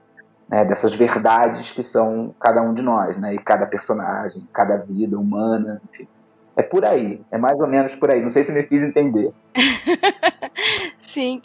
né, 0.48 0.66
dessas 0.66 0.94
verdades 0.94 1.72
que 1.72 1.82
são 1.82 2.36
cada 2.40 2.62
um 2.62 2.74
de 2.74 2.82
nós, 2.82 3.18
né, 3.18 3.34
e 3.34 3.40
cada 3.40 3.66
personagem, 3.66 4.44
cada 4.54 4.78
vida 4.78 5.18
humana, 5.18 5.82
enfim. 5.92 6.08
É 6.56 6.62
por 6.62 6.84
aí, 6.84 7.22
é 7.32 7.38
mais 7.38 7.58
ou 7.62 7.68
menos 7.68 7.96
por 7.96 8.12
aí. 8.12 8.22
Não 8.22 8.30
sei 8.30 8.44
se 8.44 8.52
me 8.52 8.64
fiz 8.64 8.84
entender. 8.84 9.32
Sim. 11.00 11.42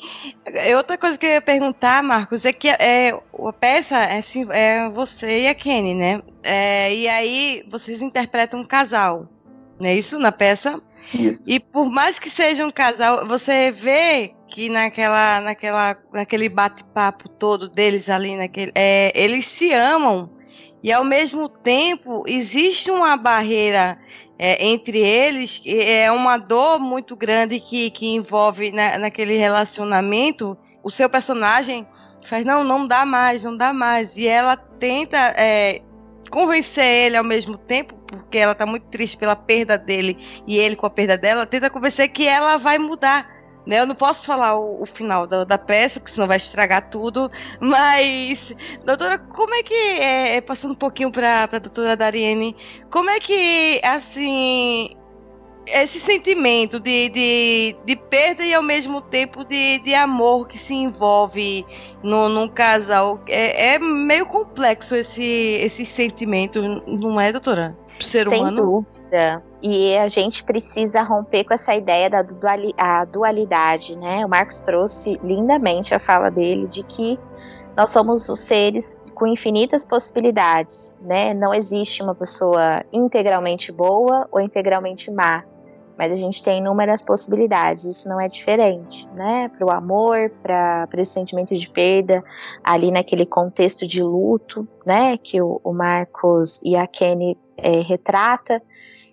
Outra 0.76 0.98
coisa 0.98 1.16
que 1.16 1.24
eu 1.24 1.30
ia 1.30 1.40
perguntar, 1.40 2.02
Marcos, 2.02 2.44
é 2.44 2.52
que 2.52 2.68
é, 2.68 3.10
a 3.12 3.52
peça 3.52 3.96
é, 3.96 4.18
assim, 4.18 4.44
é 4.50 4.90
você 4.90 5.42
e 5.42 5.46
a 5.46 5.54
Kenny, 5.54 5.94
né? 5.94 6.20
É, 6.42 6.92
e 6.92 7.08
aí 7.08 7.64
vocês 7.70 8.02
interpretam 8.02 8.60
um 8.60 8.66
casal. 8.66 9.28
Não 9.80 9.88
é 9.88 9.94
isso? 9.94 10.18
Na 10.18 10.32
peça? 10.32 10.80
Isso. 11.12 11.42
E 11.46 11.60
por 11.60 11.90
mais 11.90 12.18
que 12.18 12.30
seja 12.30 12.64
um 12.64 12.70
casal, 12.70 13.26
você 13.26 13.70
vê 13.70 14.34
que 14.48 14.68
naquela, 14.68 15.40
naquela, 15.40 15.96
naquele 16.12 16.48
bate-papo 16.48 17.28
todo 17.28 17.68
deles 17.68 18.08
ali, 18.08 18.36
naquele, 18.36 18.72
é, 18.74 19.12
eles 19.14 19.46
se 19.46 19.72
amam 19.72 20.30
e 20.82 20.92
ao 20.92 21.04
mesmo 21.04 21.48
tempo 21.48 22.24
existe 22.26 22.90
uma 22.90 23.16
barreira 23.16 23.98
é, 24.38 24.66
entre 24.66 24.98
eles, 24.98 25.62
é 25.66 26.10
uma 26.10 26.36
dor 26.36 26.78
muito 26.78 27.16
grande 27.16 27.60
que, 27.60 27.90
que 27.90 28.14
envolve 28.14 28.70
na, 28.72 28.98
naquele 28.98 29.36
relacionamento. 29.36 30.56
O 30.82 30.90
seu 30.90 31.08
personagem 31.08 31.86
faz, 32.24 32.44
não, 32.44 32.64
não 32.64 32.86
dá 32.86 33.06
mais, 33.06 33.44
não 33.44 33.56
dá 33.56 33.72
mais. 33.72 34.16
E 34.16 34.26
ela 34.26 34.56
tenta 34.56 35.34
é, 35.36 35.80
convencer 36.34 36.84
ele 36.84 37.16
ao 37.16 37.22
mesmo 37.22 37.56
tempo, 37.56 37.94
porque 38.08 38.38
ela 38.38 38.50
está 38.50 38.66
muito 38.66 38.86
triste 38.86 39.16
pela 39.16 39.36
perda 39.36 39.78
dele 39.78 40.18
e 40.48 40.58
ele 40.58 40.74
com 40.74 40.84
a 40.84 40.90
perda 40.90 41.16
dela, 41.16 41.46
tenta 41.46 41.70
convencer 41.70 42.08
que 42.08 42.26
ela 42.26 42.56
vai 42.56 42.76
mudar. 42.76 43.32
Né? 43.64 43.78
Eu 43.78 43.86
não 43.86 43.94
posso 43.94 44.26
falar 44.26 44.58
o, 44.58 44.82
o 44.82 44.84
final 44.84 45.28
da, 45.28 45.44
da, 45.44 45.56
peça, 45.56 46.00
porque 46.00 46.12
senão 46.12 46.26
vai 46.26 46.38
estragar 46.38 46.90
tudo. 46.90 47.30
Mas, 47.60 48.52
doutora, 48.84 49.16
como 49.16 49.54
é 49.54 49.62
que 49.62 49.72
é, 49.72 50.36
é 50.36 50.40
passando 50.40 50.72
um 50.72 50.74
pouquinho 50.74 51.12
para 51.12 51.44
a 51.44 51.58
doutora 51.58 51.96
Dariene, 51.96 52.56
como 52.90 53.08
é 53.10 53.20
que 53.20 53.80
assim 53.84 54.90
esse 55.66 55.98
sentimento 55.98 56.78
de, 56.78 57.08
de, 57.08 57.76
de 57.84 57.96
perda 57.96 58.44
e 58.44 58.52
ao 58.52 58.62
mesmo 58.62 59.00
tempo 59.00 59.44
de, 59.44 59.78
de 59.78 59.94
amor 59.94 60.46
que 60.46 60.58
se 60.58 60.74
envolve 60.74 61.64
no, 62.02 62.28
num 62.28 62.48
casal 62.48 63.20
é, 63.26 63.74
é 63.74 63.78
meio 63.78 64.26
complexo 64.26 64.94
esse, 64.94 65.22
esse 65.22 65.86
sentimento, 65.86 66.60
não 66.86 67.20
é, 67.20 67.32
doutora? 67.32 67.76
ser 68.00 68.28
Sem 68.28 68.40
humano. 68.40 68.62
dúvida. 68.62 69.42
E 69.62 69.96
a 69.96 70.08
gente 70.08 70.42
precisa 70.44 71.02
romper 71.02 71.44
com 71.44 71.54
essa 71.54 71.74
ideia 71.74 72.10
da 72.10 72.22
duali 72.22 72.74
dualidade, 73.10 73.98
né? 73.98 74.24
O 74.24 74.28
Marcos 74.28 74.60
trouxe 74.60 75.18
lindamente 75.22 75.94
a 75.94 75.98
fala 75.98 76.30
dele 76.30 76.66
de 76.66 76.82
que 76.82 77.18
nós 77.76 77.90
somos 77.90 78.28
os 78.28 78.40
seres 78.40 78.96
com 79.14 79.26
infinitas 79.26 79.84
possibilidades, 79.84 80.96
né? 81.00 81.32
Não 81.34 81.54
existe 81.54 82.02
uma 82.02 82.14
pessoa 82.14 82.84
integralmente 82.92 83.72
boa 83.72 84.28
ou 84.30 84.40
integralmente 84.40 85.10
má, 85.10 85.44
mas 85.96 86.12
a 86.12 86.16
gente 86.16 86.42
tem 86.42 86.58
inúmeras 86.58 87.02
possibilidades. 87.02 87.84
Isso 87.84 88.08
não 88.08 88.20
é 88.20 88.26
diferente, 88.26 89.08
né? 89.10 89.48
Para 89.48 89.66
o 89.66 89.70
amor, 89.70 90.30
para 90.42 90.88
esse 90.94 91.12
sentimento 91.12 91.54
de 91.54 91.68
perda, 91.68 92.22
ali 92.62 92.90
naquele 92.90 93.26
contexto 93.26 93.86
de 93.86 94.02
luto, 94.02 94.66
né? 94.84 95.16
Que 95.16 95.40
o, 95.40 95.60
o 95.62 95.72
Marcos 95.72 96.60
e 96.62 96.76
a 96.76 96.86
Kenny 96.86 97.38
é, 97.56 97.80
retrata, 97.80 98.60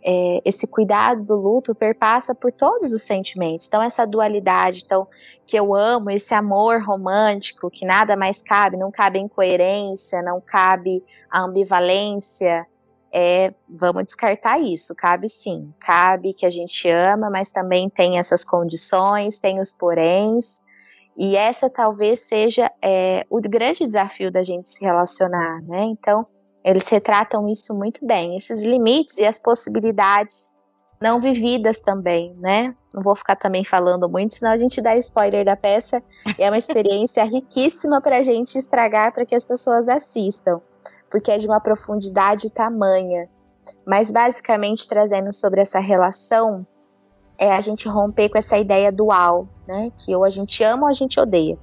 é, 0.03 0.41
esse 0.43 0.65
cuidado 0.65 1.23
do 1.23 1.35
luto 1.35 1.75
perpassa 1.75 2.33
por 2.33 2.51
todos 2.51 2.91
os 2.91 3.03
sentimentos. 3.03 3.67
Então, 3.67 3.81
essa 3.81 4.05
dualidade, 4.05 4.81
então, 4.83 5.07
que 5.45 5.57
eu 5.57 5.75
amo, 5.75 6.09
esse 6.09 6.33
amor 6.33 6.81
romântico, 6.81 7.69
que 7.69 7.85
nada 7.85 8.15
mais 8.15 8.41
cabe, 8.41 8.77
não 8.77 8.91
cabe 8.91 9.19
incoerência, 9.19 10.21
não 10.21 10.41
cabe 10.41 11.03
a 11.29 11.41
ambivalência, 11.41 12.65
é 13.13 13.53
vamos 13.67 14.05
descartar 14.05 14.59
isso. 14.59 14.95
Cabe 14.95 15.27
sim, 15.29 15.73
cabe 15.79 16.33
que 16.33 16.45
a 16.45 16.49
gente 16.49 16.89
ama, 16.89 17.29
mas 17.29 17.51
também 17.51 17.89
tem 17.89 18.17
essas 18.17 18.43
condições, 18.43 19.39
tem 19.39 19.59
os 19.59 19.73
poréns. 19.73 20.61
E 21.17 21.35
essa 21.35 21.69
talvez 21.69 22.21
seja 22.21 22.71
é, 22.81 23.25
o 23.29 23.39
grande 23.41 23.85
desafio 23.85 24.31
da 24.31 24.43
gente 24.43 24.69
se 24.69 24.83
relacionar, 24.83 25.61
né? 25.63 25.83
Então, 25.83 26.25
eles 26.63 26.87
retratam 26.87 27.47
isso 27.49 27.73
muito 27.73 28.05
bem, 28.05 28.37
esses 28.37 28.63
limites 28.63 29.17
e 29.17 29.25
as 29.25 29.39
possibilidades 29.39 30.49
não 31.01 31.19
vividas 31.19 31.79
também, 31.79 32.35
né? 32.35 32.75
Não 32.93 33.01
vou 33.01 33.15
ficar 33.15 33.35
também 33.35 33.63
falando 33.63 34.07
muito, 34.07 34.35
senão 34.35 34.51
a 34.51 34.57
gente 34.57 34.79
dá 34.81 34.95
spoiler 34.97 35.43
da 35.43 35.55
peça. 35.55 36.01
É 36.37 36.47
uma 36.49 36.57
experiência 36.59 37.23
riquíssima 37.23 37.99
para 37.99 38.17
a 38.17 38.21
gente 38.21 38.57
estragar 38.57 39.11
para 39.11 39.25
que 39.25 39.33
as 39.33 39.43
pessoas 39.43 39.89
assistam, 39.89 40.61
porque 41.09 41.31
é 41.31 41.37
de 41.37 41.47
uma 41.47 41.59
profundidade 41.59 42.51
tamanha. 42.51 43.29
Mas 43.85 44.11
basicamente 44.11 44.87
trazendo 44.87 45.33
sobre 45.33 45.61
essa 45.61 45.79
relação, 45.79 46.65
é 47.37 47.51
a 47.51 47.61
gente 47.61 47.87
romper 47.87 48.29
com 48.29 48.37
essa 48.37 48.57
ideia 48.57 48.91
dual, 48.91 49.47
né? 49.67 49.91
Que 49.97 50.15
ou 50.15 50.23
a 50.23 50.29
gente 50.29 50.63
ama 50.63 50.83
ou 50.83 50.89
a 50.89 50.93
gente 50.93 51.19
odeia. 51.19 51.57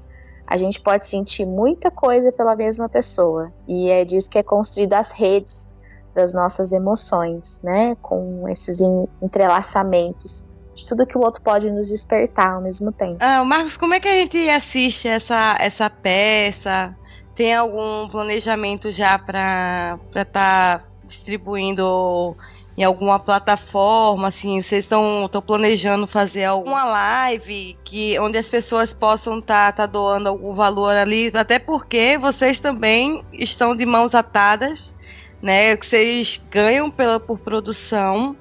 A 0.46 0.56
gente 0.56 0.80
pode 0.80 1.06
sentir 1.06 1.46
muita 1.46 1.90
coisa 1.90 2.32
pela 2.32 2.56
mesma 2.56 2.88
pessoa. 2.88 3.52
E 3.66 3.90
é 3.90 4.04
disso 4.04 4.30
que 4.30 4.38
é 4.38 4.42
construído 4.42 4.94
as 4.94 5.12
redes 5.12 5.68
das 6.14 6.32
nossas 6.32 6.72
emoções, 6.72 7.60
né? 7.62 7.94
Com 8.02 8.48
esses 8.48 8.80
entrelaçamentos 9.22 10.44
de 10.74 10.86
tudo 10.86 11.06
que 11.06 11.18
o 11.18 11.20
outro 11.20 11.42
pode 11.42 11.70
nos 11.70 11.88
despertar 11.88 12.54
ao 12.54 12.60
mesmo 12.60 12.92
tempo. 12.92 13.18
Ah, 13.20 13.44
Marcos, 13.44 13.76
como 13.76 13.94
é 13.94 14.00
que 14.00 14.08
a 14.08 14.12
gente 14.12 14.48
assiste 14.48 15.08
essa, 15.08 15.56
essa 15.60 15.90
peça? 15.90 16.96
Tem 17.38 17.54
algum 17.54 18.08
planejamento 18.08 18.92
já 18.92 19.18
para 19.18 19.98
estar 20.08 20.24
tá 20.24 20.84
distribuindo 21.04 22.36
em 22.76 22.84
alguma 22.84 23.18
plataforma, 23.18 24.28
assim, 24.28 24.60
vocês 24.60 24.84
estão 24.84 25.28
planejando 25.46 26.06
fazer 26.06 26.44
alguma 26.44 26.84
live 26.84 27.78
que 27.84 28.18
onde 28.18 28.38
as 28.38 28.48
pessoas 28.48 28.92
possam 28.92 29.38
estar 29.38 29.72
tá, 29.72 29.84
tá 29.84 29.86
doando 29.86 30.28
algum 30.28 30.52
valor 30.52 30.94
ali, 30.94 31.30
até 31.32 31.58
porque 31.58 32.18
vocês 32.18 32.60
também 32.60 33.24
estão 33.32 33.74
de 33.74 33.86
mãos 33.86 34.14
atadas 34.14 34.94
né? 35.42 35.76
Que 35.76 35.86
vocês 35.86 36.40
ganham 36.50 36.90
pela, 36.90 37.18
por 37.18 37.38
produção, 37.38 38.36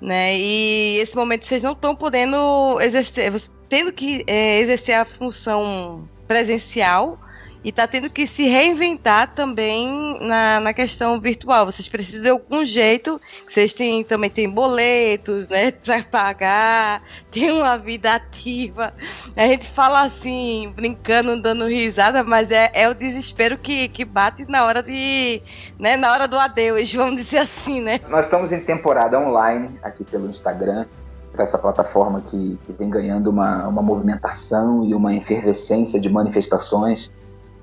né? 0.00 0.36
E 0.36 0.98
esse 0.98 1.16
momento 1.16 1.46
vocês 1.46 1.62
não 1.62 1.72
estão 1.72 1.94
podendo 1.94 2.80
exercer, 2.80 3.32
tendo 3.68 3.92
que 3.92 4.24
é, 4.26 4.58
exercer 4.58 4.94
a 4.94 5.04
função 5.04 6.08
presencial 6.26 7.18
e 7.62 7.68
está 7.68 7.86
tendo 7.86 8.08
que 8.08 8.26
se 8.26 8.48
reinventar 8.48 9.34
também 9.34 10.18
na, 10.20 10.60
na 10.60 10.72
questão 10.72 11.20
virtual. 11.20 11.66
Vocês 11.66 11.88
precisam 11.88 12.22
de 12.22 12.28
algum 12.30 12.64
jeito, 12.64 13.20
vocês 13.46 13.74
têm, 13.74 14.02
também 14.02 14.30
têm 14.30 14.48
boletos, 14.48 15.46
né, 15.48 15.70
para 15.84 16.02
pagar, 16.02 17.02
tem 17.30 17.50
uma 17.50 17.76
vida 17.76 18.14
ativa. 18.14 18.94
A 19.36 19.46
gente 19.46 19.68
fala 19.68 20.02
assim, 20.02 20.72
brincando, 20.74 21.40
dando 21.40 21.66
risada, 21.66 22.24
mas 22.24 22.50
é, 22.50 22.70
é 22.72 22.88
o 22.88 22.94
desespero 22.94 23.58
que, 23.58 23.88
que 23.88 24.04
bate 24.04 24.44
na 24.48 24.64
hora 24.64 24.82
de, 24.82 25.42
né, 25.78 25.96
na 25.96 26.12
hora 26.12 26.26
do 26.26 26.38
adeus, 26.38 26.92
vamos 26.94 27.16
dizer 27.16 27.38
assim, 27.38 27.80
né? 27.80 28.00
Nós 28.08 28.24
estamos 28.24 28.52
em 28.52 28.60
temporada 28.60 29.18
online 29.18 29.78
aqui 29.82 30.04
pelo 30.04 30.30
Instagram 30.30 30.86
para 31.32 31.44
essa 31.44 31.58
plataforma 31.58 32.20
que, 32.22 32.58
que 32.66 32.72
vem 32.72 32.90
ganhando 32.90 33.30
uma, 33.30 33.68
uma 33.68 33.82
movimentação 33.82 34.84
e 34.84 34.94
uma 34.94 35.14
efervescência 35.14 36.00
de 36.00 36.08
manifestações 36.08 37.10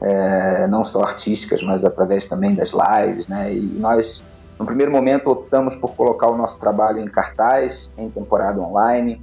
é, 0.01 0.67
não 0.67 0.83
só 0.83 1.03
artísticas, 1.03 1.63
mas 1.63 1.83
através 1.83 2.27
também 2.27 2.53
das 2.53 2.71
lives, 2.71 3.27
né? 3.27 3.53
E 3.53 3.59
nós, 3.79 4.23
no 4.59 4.65
primeiro 4.65 4.91
momento, 4.91 5.29
optamos 5.29 5.75
por 5.75 5.95
colocar 5.95 6.27
o 6.27 6.37
nosso 6.37 6.59
trabalho 6.59 6.99
em 6.99 7.07
cartaz, 7.07 7.89
em 7.97 8.09
temporada 8.09 8.59
online, 8.61 9.19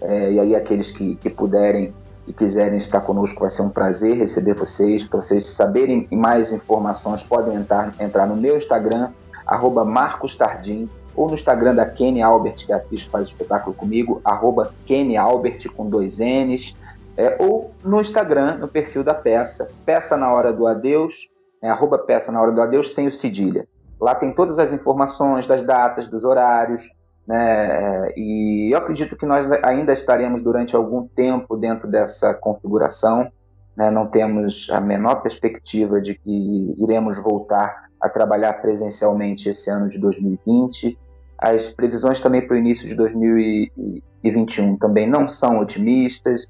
é, 0.00 0.32
e 0.32 0.40
aí 0.40 0.56
aqueles 0.56 0.92
que, 0.92 1.16
que 1.16 1.30
puderem 1.30 1.92
e 2.26 2.32
quiserem 2.32 2.76
estar 2.76 3.00
conosco, 3.00 3.40
vai 3.40 3.48
ser 3.48 3.62
um 3.62 3.70
prazer 3.70 4.18
receber 4.18 4.54
vocês. 4.54 5.02
Para 5.02 5.20
vocês 5.22 5.48
saberem 5.48 6.06
mais 6.10 6.52
informações, 6.52 7.22
podem 7.22 7.56
entrar, 7.56 7.94
entrar 7.98 8.26
no 8.26 8.36
meu 8.36 8.58
Instagram, 8.58 9.08
arroba 9.46 9.82
Marcos 9.82 10.36
Tardim, 10.36 10.90
ou 11.16 11.26
no 11.26 11.34
Instagram 11.34 11.74
da 11.74 11.86
Kenny 11.86 12.20
Albert, 12.20 12.66
que 12.66 12.70
é 12.70 12.74
a 12.74 12.78
atriz 12.78 13.02
que 13.02 13.08
faz 13.08 13.28
espetáculo 13.28 13.74
comigo, 13.74 14.20
arroba 14.22 14.72
Kenny 14.84 15.16
Albert 15.16 15.68
com 15.74 15.88
dois 15.88 16.18
N's 16.18 16.76
é, 17.18 17.36
ou 17.40 17.72
no 17.84 18.00
Instagram, 18.00 18.58
no 18.58 18.68
perfil 18.68 19.02
da 19.02 19.12
peça, 19.12 19.72
Peça 19.84 20.16
na 20.16 20.32
Hora 20.32 20.52
do 20.52 20.68
Adeus, 20.68 21.28
é, 21.60 21.68
arroba 21.68 21.98
Peça 21.98 22.30
na 22.30 22.40
Hora 22.40 22.52
do 22.52 22.62
Adeus, 22.62 22.94
sem 22.94 23.08
o 23.08 23.12
cedilha. 23.12 23.66
Lá 24.00 24.14
tem 24.14 24.32
todas 24.32 24.56
as 24.60 24.72
informações 24.72 25.44
das 25.44 25.60
datas, 25.60 26.06
dos 26.06 26.22
horários, 26.22 26.88
né, 27.26 28.06
é, 28.06 28.14
e 28.16 28.72
eu 28.72 28.78
acredito 28.78 29.16
que 29.16 29.26
nós 29.26 29.50
ainda 29.64 29.92
estaremos 29.92 30.42
durante 30.42 30.76
algum 30.76 31.08
tempo 31.08 31.56
dentro 31.56 31.90
dessa 31.90 32.32
configuração, 32.34 33.28
né, 33.76 33.90
não 33.90 34.06
temos 34.06 34.70
a 34.70 34.80
menor 34.80 35.16
perspectiva 35.16 36.00
de 36.00 36.14
que 36.14 36.74
iremos 36.78 37.18
voltar 37.18 37.88
a 38.00 38.08
trabalhar 38.08 38.52
presencialmente 38.62 39.48
esse 39.48 39.68
ano 39.68 39.88
de 39.88 39.98
2020. 39.98 40.96
As 41.36 41.68
previsões 41.68 42.20
também 42.20 42.46
para 42.46 42.54
o 42.54 42.58
início 42.58 42.88
de 42.88 42.94
2021 42.94 44.76
também 44.76 45.08
não 45.08 45.26
são 45.26 45.58
otimistas 45.58 46.48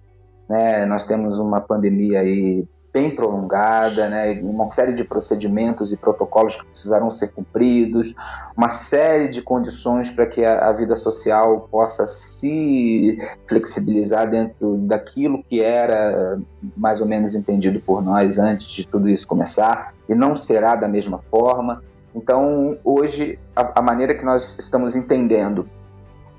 né? 0.48 0.86
Nós 0.86 1.04
temos 1.04 1.38
uma 1.38 1.60
pandemia 1.60 2.20
aí 2.20 2.66
bem 2.92 3.14
prolongada, 3.14 4.08
né? 4.08 4.40
uma 4.42 4.70
série 4.70 4.92
de 4.92 5.04
procedimentos 5.04 5.92
e 5.92 5.96
protocolos 5.96 6.56
que 6.56 6.64
precisarão 6.64 7.10
ser 7.10 7.28
cumpridos, 7.28 8.14
uma 8.56 8.68
série 8.68 9.28
de 9.28 9.42
condições 9.42 10.10
para 10.10 10.26
que 10.26 10.44
a, 10.44 10.68
a, 10.68 10.72
vida 10.72 10.96
social 10.96 11.68
possa 11.70 12.06
se 12.06 13.18
flexibilizar 13.46 14.28
dentro 14.28 14.78
daquilo 14.78 15.42
que 15.44 15.60
era 15.60 16.40
mais 16.76 17.00
ou 17.00 17.06
menos 17.06 17.34
entendido 17.34 17.78
por 17.80 18.02
nós 18.02 18.38
antes 18.38 18.66
de 18.66 18.86
tudo 18.86 19.08
isso 19.08 19.28
começar, 19.28 19.94
e 20.08 20.14
não 20.14 20.36
será 20.36 20.74
da 20.74 20.88
mesma 20.88 21.18
forma. 21.30 21.82
Então, 22.14 22.78
hoje, 22.82 23.38
a, 23.54 23.78
a 23.78 23.82
maneira 23.82 24.14
que 24.14 24.24
nós 24.24 24.58
estamos 24.58 24.96
entendendo 24.96 25.68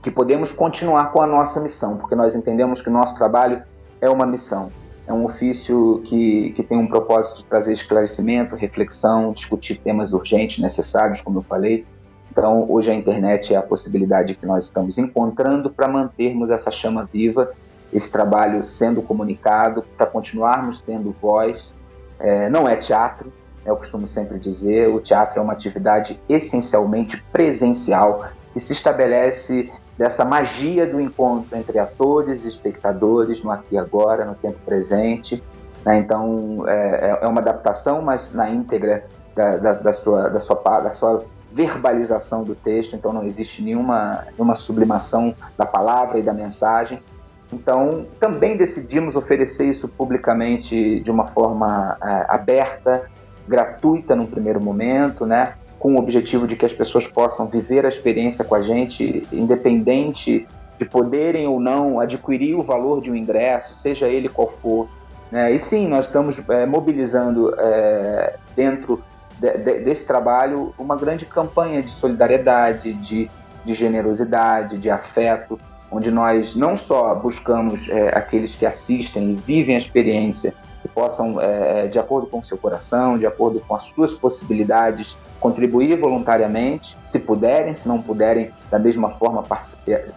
que 0.01 0.09
podemos 0.09 0.51
continuar 0.51 1.11
com 1.11 1.21
a 1.21 1.27
nossa 1.27 1.59
missão, 1.59 1.97
porque 1.97 2.15
nós 2.15 2.35
entendemos 2.35 2.81
que 2.81 2.89
o 2.89 2.91
nosso 2.91 3.15
trabalho 3.15 3.61
é 4.01 4.09
uma 4.09 4.25
missão. 4.25 4.71
É 5.07 5.13
um 5.13 5.25
ofício 5.25 6.01
que, 6.05 6.51
que 6.51 6.61
tem 6.61 6.77
um 6.77 6.87
propósito 6.87 7.37
de 7.37 7.45
trazer 7.45 7.73
esclarecimento, 7.73 8.55
reflexão, 8.55 9.31
discutir 9.31 9.79
temas 9.79 10.13
urgentes, 10.13 10.59
necessários, 10.59 11.19
como 11.21 11.39
eu 11.39 11.41
falei. 11.41 11.85
Então, 12.31 12.69
hoje 12.69 12.91
a 12.91 12.93
internet 12.93 13.53
é 13.53 13.57
a 13.57 13.61
possibilidade 13.61 14.35
que 14.35 14.45
nós 14.45 14.65
estamos 14.65 14.97
encontrando 14.97 15.69
para 15.69 15.87
mantermos 15.87 16.51
essa 16.51 16.69
chama 16.69 17.09
viva, 17.11 17.51
esse 17.91 18.11
trabalho 18.11 18.63
sendo 18.63 19.01
comunicado, 19.01 19.83
para 19.97 20.05
continuarmos 20.05 20.79
tendo 20.81 21.11
voz. 21.19 21.73
É, 22.19 22.47
não 22.49 22.69
é 22.69 22.75
teatro, 22.75 23.33
eu 23.65 23.75
costumo 23.75 24.05
sempre 24.05 24.39
dizer, 24.39 24.89
o 24.89 24.99
teatro 24.99 25.39
é 25.39 25.41
uma 25.41 25.53
atividade 25.53 26.19
essencialmente 26.29 27.21
presencial 27.31 28.27
que 28.53 28.59
se 28.59 28.73
estabelece 28.73 29.71
dessa 29.99 30.23
magia 30.23 30.87
do 30.87 31.01
encontro 31.01 31.57
entre 31.57 31.77
atores 31.77 32.45
e 32.45 32.47
espectadores 32.47 33.43
no 33.43 33.51
aqui 33.51 33.75
e 33.75 33.77
agora, 33.77 34.23
no 34.23 34.33
tempo 34.33 34.57
presente. 34.65 35.43
Né? 35.85 35.99
Então, 35.99 36.63
é, 36.69 36.71
é, 36.71 37.19
é, 37.21 37.27
uma 37.27 37.41
adaptação, 37.41 38.01
mas 38.01 38.33
na 38.33 38.49
íntegra 38.49 39.05
da, 39.35 39.57
da, 39.57 39.73
da, 39.73 39.91
sua, 39.91 40.29
da, 40.29 40.39
sua, 40.39 40.55
da 40.55 40.91
sua 40.91 41.25
verbalização 41.51 42.45
do 42.45 42.55
texto, 42.55 42.95
então 42.95 43.11
não 43.11 43.25
existe 43.25 43.61
nenhuma, 43.61 44.25
nenhuma 44.31 44.55
sublimação 44.55 45.35
da 45.57 45.65
palavra 45.65 46.17
e 46.17 46.21
da 46.21 46.31
mensagem. 46.31 47.03
Então, 47.51 48.05
também 48.21 48.55
decidimos 48.55 49.17
oferecer 49.17 49.65
isso 49.65 49.89
publicamente 49.89 51.01
de 51.01 51.11
uma 51.11 51.27
forma 51.27 51.97
é, 52.01 52.25
aberta, 52.29 53.03
gratuita 53.45 54.15
no 54.15 54.27
primeiro 54.27 54.61
momento, 54.61 55.25
né? 55.25 55.55
Com 55.79 55.95
o 55.95 55.97
objetivo 55.97 56.45
de 56.45 56.55
que 56.55 56.65
as 56.65 56.73
pessoas 56.73 57.07
possam 57.07 57.47
viver 57.47 57.85
a 57.85 57.89
experiência 57.89 58.43
com 58.43 58.53
a 58.53 58.61
gente, 58.61 59.25
independente 59.31 60.45
de 60.77 60.85
poderem 60.85 61.47
ou 61.47 61.59
não 61.59 61.99
adquirir 61.99 62.55
o 62.55 62.61
valor 62.61 63.01
de 63.01 63.11
um 63.11 63.15
ingresso, 63.15 63.73
seja 63.73 64.07
ele 64.07 64.27
qual 64.27 64.47
for. 64.47 64.89
Né? 65.31 65.51
E 65.51 65.59
sim, 65.59 65.87
nós 65.87 66.07
estamos 66.07 66.41
é, 66.49 66.65
mobilizando 66.65 67.53
é, 67.57 68.35
dentro 68.55 69.01
de, 69.39 69.57
de, 69.57 69.79
desse 69.79 70.05
trabalho 70.05 70.73
uma 70.77 70.95
grande 70.95 71.25
campanha 71.25 71.81
de 71.81 71.91
solidariedade, 71.91 72.93
de, 72.93 73.29
de 73.63 73.73
generosidade, 73.73 74.77
de 74.77 74.89
afeto, 74.89 75.59
onde 75.91 76.11
nós 76.11 76.55
não 76.55 76.77
só 76.77 77.15
buscamos 77.15 77.89
é, 77.89 78.09
aqueles 78.09 78.55
que 78.55 78.65
assistem 78.65 79.31
e 79.31 79.35
vivem 79.35 79.75
a 79.75 79.79
experiência 79.79 80.53
que 80.81 80.87
possam, 80.87 81.39
é, 81.41 81.87
de 81.87 81.99
acordo 81.99 82.27
com 82.27 82.39
o 82.39 82.43
seu 82.43 82.57
coração, 82.57 83.17
de 83.17 83.27
acordo 83.27 83.59
com 83.59 83.75
as 83.75 83.83
suas 83.83 84.13
possibilidades, 84.13 85.17
contribuir 85.39 85.99
voluntariamente, 85.99 86.97
se 87.05 87.19
puderem, 87.19 87.75
se 87.75 87.87
não 87.87 88.01
puderem, 88.01 88.51
da 88.69 88.79
mesma 88.79 89.09
forma 89.09 89.43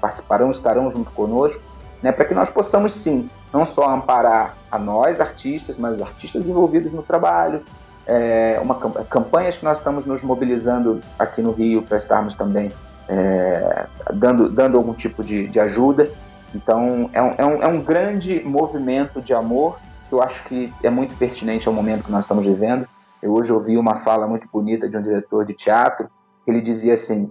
participarão, 0.00 0.50
estarão 0.50 0.90
junto 0.90 1.10
conosco, 1.10 1.62
né, 2.02 2.12
para 2.12 2.24
que 2.24 2.34
nós 2.34 2.50
possamos 2.50 2.94
sim, 2.94 3.28
não 3.52 3.64
só 3.64 3.88
amparar 3.88 4.56
a 4.70 4.78
nós, 4.78 5.20
artistas, 5.20 5.78
mas 5.78 5.96
os 5.96 6.02
artistas 6.02 6.48
envolvidos 6.48 6.92
no 6.92 7.02
trabalho, 7.02 7.62
é, 8.06 8.58
uma 8.60 8.74
campanhas 9.04 9.58
que 9.58 9.64
nós 9.64 9.78
estamos 9.78 10.04
nos 10.04 10.22
mobilizando 10.22 11.00
aqui 11.18 11.40
no 11.40 11.52
Rio 11.52 11.82
para 11.82 11.96
estarmos 11.96 12.34
também 12.34 12.72
é, 13.08 13.86
dando, 14.12 14.48
dando 14.48 14.76
algum 14.76 14.94
tipo 14.94 15.22
de, 15.22 15.46
de 15.46 15.60
ajuda. 15.60 16.08
Então, 16.54 17.08
é 17.12 17.22
um, 17.22 17.34
é, 17.38 17.46
um, 17.46 17.62
é 17.62 17.66
um 17.66 17.80
grande 17.80 18.42
movimento 18.44 19.20
de 19.20 19.32
amor 19.32 19.78
eu 20.12 20.22
acho 20.22 20.44
que 20.44 20.72
é 20.82 20.90
muito 20.90 21.16
pertinente 21.16 21.68
ao 21.68 21.74
momento 21.74 22.04
que 22.04 22.12
nós 22.12 22.24
estamos 22.24 22.44
vivendo. 22.44 22.86
Eu 23.22 23.32
hoje 23.32 23.52
ouvi 23.52 23.76
uma 23.76 23.94
fala 23.94 24.26
muito 24.26 24.48
bonita 24.52 24.88
de 24.88 24.96
um 24.96 25.02
diretor 25.02 25.44
de 25.44 25.54
teatro, 25.54 26.08
ele 26.46 26.60
dizia 26.60 26.94
assim: 26.94 27.30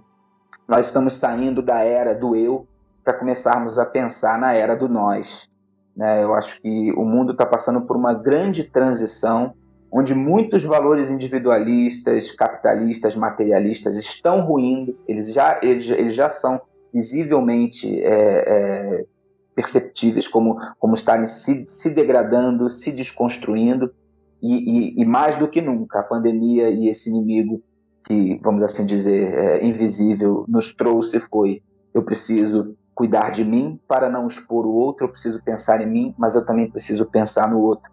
Nós 0.66 0.86
estamos 0.86 1.14
saindo 1.14 1.62
da 1.62 1.80
era 1.80 2.14
do 2.14 2.34
eu 2.34 2.66
para 3.04 3.14
começarmos 3.14 3.78
a 3.78 3.84
pensar 3.84 4.38
na 4.38 4.54
era 4.54 4.76
do 4.76 4.88
nós. 4.88 5.48
Né? 5.96 6.22
Eu 6.22 6.34
acho 6.34 6.60
que 6.60 6.92
o 6.92 7.04
mundo 7.04 7.32
está 7.32 7.44
passando 7.44 7.82
por 7.82 7.96
uma 7.96 8.14
grande 8.14 8.64
transição, 8.64 9.54
onde 9.90 10.14
muitos 10.14 10.64
valores 10.64 11.10
individualistas, 11.10 12.30
capitalistas, 12.30 13.14
materialistas 13.14 13.98
estão 13.98 14.40
ruindo, 14.40 14.96
eles 15.06 15.32
já, 15.32 15.58
eles, 15.62 15.90
eles 15.90 16.14
já 16.14 16.30
são 16.30 16.60
visivelmente 16.92 18.02
é, 18.02 18.10
é, 18.10 19.04
perceptíveis 19.54 20.26
como, 20.26 20.58
como 20.78 20.94
estarem 20.94 21.28
se, 21.28 21.66
se 21.70 21.90
degradando, 21.90 22.70
se 22.70 22.92
desconstruindo, 22.92 23.92
e, 24.42 24.54
e, 24.98 25.02
e, 25.02 25.04
mais 25.04 25.36
do 25.36 25.46
que 25.46 25.60
nunca, 25.60 26.00
a 26.00 26.02
pandemia 26.02 26.68
e 26.68 26.88
esse 26.88 27.08
inimigo 27.08 27.62
que, 28.04 28.40
vamos 28.42 28.64
assim 28.64 28.84
dizer, 28.84 29.32
é, 29.32 29.64
invisível, 29.64 30.44
nos 30.48 30.74
trouxe 30.74 31.20
foi: 31.20 31.62
eu 31.94 32.02
preciso 32.02 32.76
cuidar 32.94 33.30
de 33.30 33.44
mim 33.44 33.80
para 33.86 34.10
não 34.10 34.26
expor 34.26 34.66
o 34.66 34.72
outro, 34.72 35.06
eu 35.06 35.10
preciso 35.10 35.42
pensar 35.42 35.80
em 35.80 35.86
mim, 35.86 36.14
mas 36.18 36.34
eu 36.34 36.44
também 36.44 36.68
preciso 36.68 37.08
pensar 37.10 37.48
no 37.48 37.60
outro. 37.60 37.90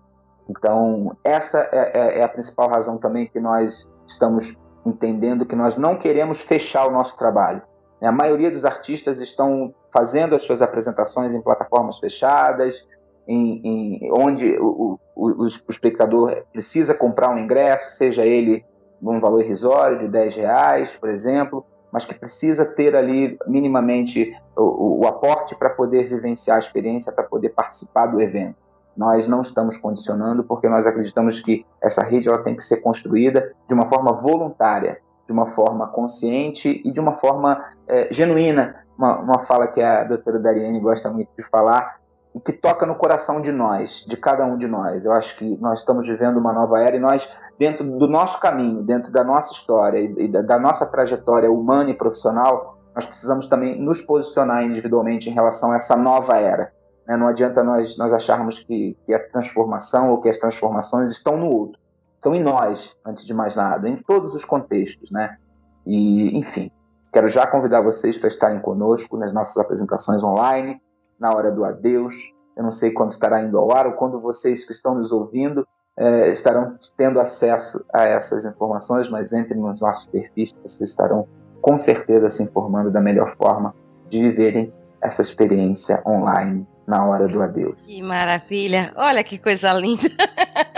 Então, 0.49 1.15
essa 1.23 1.69
é, 1.71 1.91
é, 1.93 2.19
é 2.19 2.23
a 2.23 2.29
principal 2.29 2.67
razão 2.67 2.97
também 2.97 3.27
que 3.27 3.39
nós 3.39 3.87
estamos 4.07 4.57
entendendo 4.85 5.45
que 5.45 5.55
nós 5.55 5.77
não 5.77 5.97
queremos 5.97 6.41
fechar 6.41 6.87
o 6.87 6.91
nosso 6.91 7.17
trabalho. 7.17 7.61
A 8.01 8.11
maioria 8.11 8.49
dos 8.49 8.63
artistas 8.63 9.19
estão 9.19 9.73
fazendo 9.91 10.35
as 10.35 10.41
suas 10.41 10.61
apresentações 10.61 11.33
em 11.33 11.41
plataformas 11.41 11.99
fechadas, 11.99 12.87
em, 13.27 13.61
em 13.63 14.11
onde 14.11 14.57
o, 14.57 14.97
o, 15.15 15.43
o, 15.43 15.47
espectador 15.47 16.43
precisa 16.51 16.93
comprar 16.93 17.29
um 17.29 17.37
ingresso, 17.37 17.95
seja 17.95 18.25
ele 18.25 18.65
num 19.01 19.19
valor 19.19 19.41
irrisório 19.41 19.99
de 19.99 20.07
10 20.07 20.35
reais, 20.35 20.95
por 20.95 21.09
exemplo, 21.09 21.65
mas 21.91 22.05
que 22.05 22.13
precisa 22.13 22.65
ter 22.65 22.95
ali 22.95 23.37
minimamente 23.47 24.35
o, 24.55 25.01
o 25.01 25.07
aporte 25.07 25.55
para 25.55 25.69
poder 25.69 26.05
vivenciar 26.05 26.55
a 26.55 26.59
experiência, 26.59 27.11
para 27.11 27.23
poder 27.23 27.49
participar 27.49 28.07
do 28.07 28.21
evento. 28.21 28.55
Nós 28.95 29.27
não 29.27 29.41
estamos 29.41 29.77
condicionando 29.77 30.43
porque 30.43 30.67
nós 30.67 30.85
acreditamos 30.85 31.39
que 31.39 31.65
essa 31.81 32.03
rede 32.03 32.27
ela 32.27 32.43
tem 32.43 32.55
que 32.55 32.63
ser 32.63 32.77
construída 32.81 33.53
de 33.67 33.73
uma 33.73 33.85
forma 33.85 34.11
voluntária, 34.11 34.99
de 35.29 35.33
uma 35.33 35.45
forma 35.45 35.85
consciente 35.85 36.81
e 36.83 36.91
de 36.91 36.99
uma 36.99 37.13
forma 37.13 37.63
é, 37.87 38.11
genuína. 38.11 38.83
Uma, 38.97 39.19
uma 39.19 39.39
fala 39.39 39.67
que 39.67 39.79
a 39.79 40.03
doutora 40.03 40.39
Dariane 40.39 40.79
gosta 40.79 41.07
muito 41.11 41.29
de 41.37 41.43
falar, 41.43 41.99
e 42.33 42.39
que 42.39 42.51
toca 42.51 42.83
no 42.85 42.95
coração 42.95 43.39
de 43.39 43.51
nós, 43.51 44.03
de 44.07 44.17
cada 44.17 44.43
um 44.43 44.57
de 44.57 44.67
nós. 44.67 45.05
Eu 45.05 45.13
acho 45.13 45.37
que 45.37 45.55
nós 45.57 45.79
estamos 45.79 46.07
vivendo 46.07 46.37
uma 46.37 46.51
nova 46.51 46.79
era 46.79 46.95
e 46.95 46.99
nós, 46.99 47.31
dentro 47.59 47.85
do 47.85 48.07
nosso 48.07 48.39
caminho, 48.39 48.81
dentro 48.81 49.11
da 49.11 49.23
nossa 49.23 49.53
história 49.53 49.99
e 49.99 50.27
da 50.27 50.59
nossa 50.59 50.87
trajetória 50.87 51.51
humana 51.51 51.91
e 51.91 51.93
profissional, 51.93 52.79
nós 52.95 53.05
precisamos 53.05 53.45
também 53.45 53.79
nos 53.79 54.01
posicionar 54.01 54.63
individualmente 54.63 55.29
em 55.29 55.33
relação 55.33 55.71
a 55.71 55.75
essa 55.75 55.95
nova 55.95 56.37
era. 56.37 56.73
Né? 57.07 57.15
Não 57.15 57.27
adianta 57.27 57.63
nós, 57.63 57.97
nós 57.97 58.13
acharmos 58.13 58.57
que, 58.59 58.97
que 59.05 59.13
a 59.13 59.19
transformação 59.19 60.09
ou 60.09 60.19
que 60.19 60.27
as 60.27 60.39
transformações 60.39 61.11
estão 61.11 61.37
no 61.37 61.47
outro. 61.51 61.79
Estão 62.19 62.35
em 62.35 62.43
nós, 62.43 62.97
antes 63.05 63.25
de 63.25 63.33
mais 63.33 63.55
nada, 63.55 63.87
em 63.87 63.95
todos 63.95 64.35
os 64.35 64.43
contextos. 64.43 65.09
Né? 65.09 65.37
E, 65.85 66.37
enfim, 66.37 66.69
quero 67.13 67.29
já 67.29 67.47
convidar 67.47 67.79
vocês 67.79 68.17
para 68.17 68.27
estarem 68.27 68.59
conosco 68.59 69.15
nas 69.15 69.31
nossas 69.31 69.55
apresentações 69.57 70.21
online, 70.21 70.81
na 71.17 71.33
hora 71.33 71.49
do 71.49 71.63
adeus. 71.63 72.33
Eu 72.57 72.63
não 72.63 72.71
sei 72.71 72.91
quando 72.91 73.11
estará 73.11 73.41
indo 73.41 73.57
ao 73.57 73.73
ar 73.73 73.87
ou 73.87 73.93
quando 73.93 74.19
vocês 74.19 74.65
que 74.65 74.73
estão 74.73 74.95
nos 74.95 75.13
ouvindo 75.13 75.65
é, 75.97 76.29
estarão 76.29 76.77
tendo 76.97 77.21
acesso 77.21 77.85
a 77.93 78.03
essas 78.03 78.45
informações, 78.45 79.09
mas 79.09 79.31
entrem 79.31 79.61
nos 79.61 79.79
nossos 79.79 80.07
perfis, 80.07 80.53
vocês 80.61 80.89
estarão 80.89 81.27
com 81.61 81.77
certeza 81.77 82.29
se 82.29 82.43
informando 82.43 82.91
da 82.91 83.01
melhor 83.01 83.35
forma 83.37 83.73
de 84.09 84.21
viverem 84.21 84.73
essa 85.01 85.21
experiência 85.21 86.01
online 86.05 86.67
na 86.85 87.05
hora 87.05 87.27
do 87.27 87.41
adeus. 87.41 87.77
Que 87.85 88.01
maravilha! 88.01 88.91
Olha 88.95 89.23
que 89.23 89.37
coisa 89.37 89.71
linda! 89.73 90.09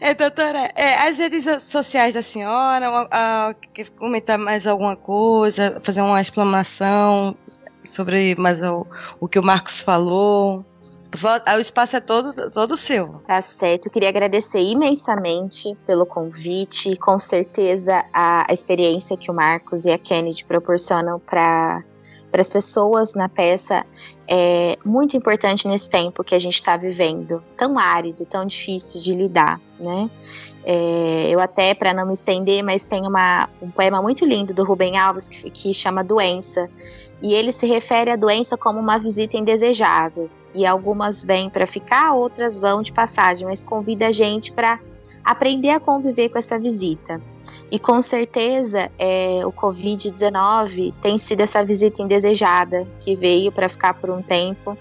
é, 0.00 0.14
doutora, 0.14 0.70
é, 0.74 0.94
as 1.08 1.18
redes 1.18 1.44
sociais 1.62 2.14
da 2.14 2.22
senhora, 2.22 3.08
a, 3.10 3.54
quer 3.72 3.88
comentar 3.90 4.38
mais 4.38 4.66
alguma 4.66 4.96
coisa, 4.96 5.80
fazer 5.82 6.02
uma 6.02 6.20
explanação 6.20 7.36
sobre 7.84 8.34
mais 8.34 8.60
o, 8.62 8.86
o 9.20 9.28
que 9.28 9.38
o 9.38 9.42
Marcos 9.42 9.80
falou. 9.80 10.64
O 11.56 11.60
espaço 11.60 11.96
é 11.96 12.00
todo, 12.00 12.50
todo 12.50 12.76
seu. 12.76 13.22
Tá 13.26 13.40
certo. 13.40 13.86
Eu 13.86 13.92
queria 13.92 14.08
agradecer 14.10 14.60
imensamente 14.60 15.74
pelo 15.86 16.04
convite. 16.04 16.94
Com 16.96 17.18
certeza, 17.18 18.04
a, 18.12 18.50
a 18.50 18.52
experiência 18.52 19.16
que 19.16 19.30
o 19.30 19.34
Marcos 19.34 19.86
e 19.86 19.90
a 19.90 19.98
Kennedy 19.98 20.44
proporcionam 20.44 21.18
para 21.18 21.82
as 22.32 22.50
pessoas 22.50 23.14
na 23.14 23.28
peça 23.28 23.84
é 24.28 24.76
muito 24.84 25.16
importante 25.16 25.68
nesse 25.68 25.88
tempo 25.88 26.24
que 26.24 26.34
a 26.34 26.38
gente 26.38 26.54
está 26.54 26.76
vivendo, 26.76 27.42
tão 27.56 27.78
árido, 27.78 28.26
tão 28.26 28.44
difícil 28.44 29.00
de 29.00 29.14
lidar, 29.14 29.60
né? 29.78 30.10
É, 30.64 31.28
eu 31.30 31.38
até, 31.38 31.74
para 31.74 31.94
não 31.94 32.06
me 32.06 32.14
estender, 32.14 32.62
mas 32.62 32.88
tem 32.88 33.06
uma, 33.06 33.48
um 33.62 33.70
poema 33.70 34.02
muito 34.02 34.24
lindo 34.24 34.52
do 34.52 34.64
Rubem 34.64 34.98
Alves 34.98 35.28
que, 35.28 35.48
que 35.48 35.72
chama 35.72 36.02
Doença, 36.02 36.68
e 37.22 37.32
ele 37.32 37.52
se 37.52 37.66
refere 37.66 38.10
à 38.10 38.16
doença 38.16 38.56
como 38.56 38.80
uma 38.80 38.98
visita 38.98 39.36
indesejável. 39.36 40.28
E 40.52 40.66
algumas 40.66 41.24
vêm 41.24 41.48
para 41.48 41.66
ficar, 41.66 42.12
outras 42.14 42.58
vão 42.58 42.82
de 42.82 42.92
passagem, 42.92 43.46
mas 43.46 43.62
convida 43.62 44.08
a 44.08 44.12
gente 44.12 44.50
para 44.52 44.80
aprender 45.26 45.70
a 45.70 45.80
conviver 45.80 46.28
com 46.28 46.38
essa 46.38 46.56
visita. 46.56 47.20
E 47.68 47.80
com 47.80 48.00
certeza 48.00 48.90
é, 48.96 49.44
o 49.44 49.52
Covid-19 49.52 50.94
tem 51.02 51.18
sido 51.18 51.40
essa 51.40 51.64
visita 51.64 52.00
indesejada 52.00 52.86
que 53.00 53.16
veio 53.16 53.50
para 53.50 53.68
ficar 53.68 53.94
por 53.94 54.08
um 54.08 54.22
tempo 54.22 54.78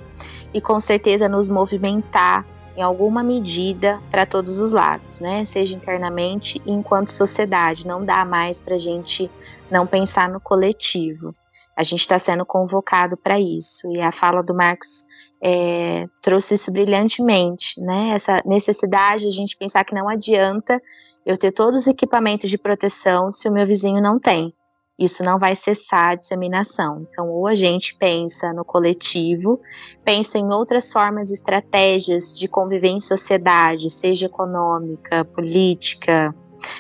e 0.54 0.62
com 0.62 0.80
certeza 0.80 1.28
nos 1.28 1.50
movimentar 1.50 2.46
em 2.78 2.82
alguma 2.82 3.24
medida 3.24 4.00
para 4.12 4.26
todos 4.26 4.60
os 4.60 4.72
lados, 4.72 5.20
né? 5.20 5.46
Seja 5.46 5.76
internamente 5.76 6.62
e 6.66 6.72
enquanto 6.72 7.10
sociedade. 7.10 7.88
Não 7.88 8.06
dá 8.06 8.24
mais 8.24 8.60
para 8.60 8.76
a 8.76 8.80
gente 8.80 9.32
não 9.72 9.88
pensar 9.88 10.30
no 10.30 10.40
coletivo. 10.40 11.34
A 11.76 11.84
gente 11.84 12.02
está 12.02 12.20
sendo 12.20 12.46
convocado 12.46 13.18
para 13.18 13.40
isso. 13.40 13.92
E 13.92 14.02
a 14.02 14.12
fala 14.12 14.44
do 14.44 14.54
Marcos 14.54 15.06
é, 15.42 16.08
trouxe 16.22 16.56
isso 16.56 16.72
brilhantemente, 16.72 17.80
né? 17.82 18.10
Essa 18.10 18.42
necessidade 18.46 19.24
de 19.24 19.30
a 19.30 19.32
gente 19.32 19.58
pensar 19.58 19.84
que 19.84 19.96
não 19.96 20.10
adianta 20.10 20.82
eu 21.26 21.38
ter 21.38 21.52
todos 21.52 21.82
os 21.82 21.88
equipamentos 21.88 22.50
de 22.50 22.58
proteção 22.58 23.32
se 23.34 23.48
o 23.50 23.52
meu 23.52 23.66
vizinho 23.66 24.02
não 24.02 24.20
tem. 24.20 24.54
Isso 24.98 25.24
não 25.24 25.38
vai 25.38 25.56
cessar 25.56 26.12
a 26.12 26.16
disseminação. 26.16 27.06
Então, 27.10 27.30
ou 27.30 27.48
a 27.48 27.56
gente 27.56 27.96
pensa 27.96 28.54
no 28.54 28.64
coletivo, 28.64 29.60
pensa 30.06 30.38
em 30.38 30.48
outras 30.52 30.92
formas, 30.92 31.32
estratégias 31.32 32.38
de 32.38 32.48
conviver 32.48 32.90
em 32.90 33.02
sociedade, 33.02 33.90
seja 33.90 34.28
econômica, 34.28 35.26
política, 35.26 36.34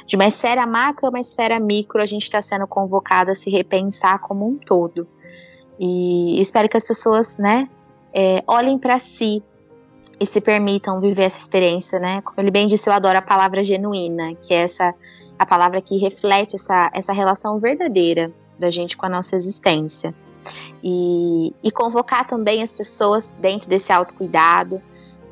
de 0.08 0.16
uma 0.16 0.28
esfera 0.28 0.66
macro 0.66 1.08
a 1.08 1.10
uma 1.10 1.20
esfera 1.20 1.60
micro, 1.60 2.01
a 2.01 2.06
gente 2.06 2.24
está 2.24 2.41
sendo 2.41 2.66
convocado 2.66 3.32
a 3.32 3.36
se 3.36 3.49
repensar 3.49 4.20
como 4.20 4.47
um 4.47 4.58
todo. 4.58 5.08
E 5.78 6.38
eu 6.38 6.41
espero 6.41 6.70
que 6.70 6.78
as 6.78 6.86
pessoas, 6.86 7.38
né, 7.38 7.68
é, 8.16 8.41
olhem 8.47 8.80
para 8.80 8.97
si 8.97 9.43
e 10.18 10.26
se 10.26 10.39
permitam 10.39 11.01
viver 11.01 11.24
essa 11.24 11.38
experiência, 11.38 11.99
né? 11.99 12.22
Como 12.22 12.39
ele 12.39 12.49
bem 12.49 12.66
disse, 12.66 12.89
eu 12.89 12.93
adoro 12.93 13.18
a 13.18 13.22
palavra 13.22 13.61
genuína, 13.61 14.34
que 14.36 14.53
é 14.53 14.61
essa 14.61 14.95
a 15.38 15.45
palavra 15.45 15.82
que 15.82 15.97
reflete 15.97 16.55
essa, 16.55 16.89
essa 16.93 17.11
relação 17.11 17.59
verdadeira 17.59 18.32
da 18.57 18.72
gente 18.72 18.95
com 18.95 19.05
a 19.05 19.09
nossa 19.09 19.36
existência. 19.36 20.16
E, 20.82 21.53
e 21.61 21.72
convocar 21.72 22.26
também 22.26 22.63
as 22.63 22.72
pessoas 22.72 23.30
dentro 23.39 23.70
desse 23.70 23.91
autocuidado 23.91 24.82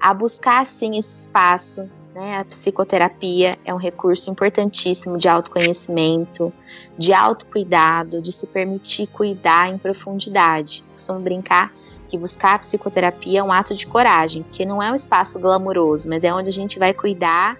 a 0.02 0.14
buscar, 0.14 0.66
sim, 0.66 0.98
esse 0.98 1.22
espaço 1.22 1.88
né? 2.14 2.38
A 2.38 2.46
psicoterapia 2.46 3.58
é 3.66 3.74
um 3.74 3.78
recurso 3.78 4.30
importantíssimo 4.30 5.18
de 5.18 5.28
autoconhecimento, 5.28 6.54
de 6.98 7.12
autocuidado, 7.12 8.22
de 8.22 8.32
se 8.32 8.46
permitir 8.46 9.08
cuidar 9.08 9.70
em 9.70 9.78
profundidade. 9.78 10.84
Costumo 10.94 11.20
brincar 11.20 11.74
que 12.14 12.18
buscar 12.20 12.53
a 12.53 12.59
psicoterapia 12.59 13.39
é 13.39 13.43
um 13.43 13.51
ato 13.51 13.74
de 13.74 13.88
coragem, 13.88 14.43
porque 14.43 14.64
não 14.66 14.82
é 14.82 14.91
um 14.91 14.95
espaço 14.95 15.39
glamouroso, 15.39 16.07
mas 16.07 16.24
é 16.24 16.32
onde 16.32 16.47
a 16.47 16.53
gente 16.53 16.78
vai 16.78 16.93
cuidar 16.93 17.57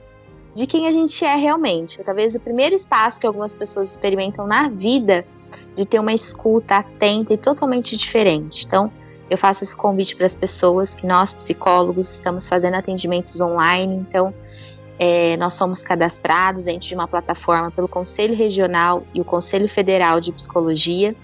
de 0.53 0.67
quem 0.67 0.87
a 0.87 0.91
gente 0.91 1.25
é 1.25 1.35
realmente. 1.35 2.03
Talvez 2.03 2.35
o 2.35 2.39
primeiro 2.39 2.75
espaço 2.75 3.19
que 3.19 3.25
algumas 3.25 3.51
pessoas 3.51 3.89
experimentam 3.89 4.45
na 4.45 4.69
vida 4.69 5.25
de 5.75 5.87
ter 5.87 5.97
uma 5.97 6.13
escuta 6.13 6.77
atenta 6.77 7.33
e 7.33 7.37
totalmente 7.37 7.97
diferente. 7.97 8.63
Então, 8.67 8.91
eu 9.27 9.39
faço 9.39 9.63
esse 9.63 9.75
convite 9.75 10.15
para 10.15 10.27
as 10.27 10.35
pessoas 10.35 10.93
que 10.93 11.07
nós, 11.07 11.33
psicólogos, 11.33 12.13
estamos 12.13 12.47
fazendo 12.47 12.75
atendimentos 12.75 13.41
online. 13.41 13.95
Então, 14.07 14.31
É, 14.99 15.35
nós 15.37 15.55
somos 15.55 15.81
cadastrados 15.81 16.65
dentro 16.65 16.87
de 16.87 16.93
uma 16.93 17.07
plataforma 17.07 17.71
pelo 17.71 17.87
Conselho 17.87 18.35
Regional 18.35 19.03
e 19.11 19.19
o 19.19 19.25
Conselho 19.25 19.67
Federal 19.67 20.21
de 20.21 20.31
Psicologia, 20.31 21.15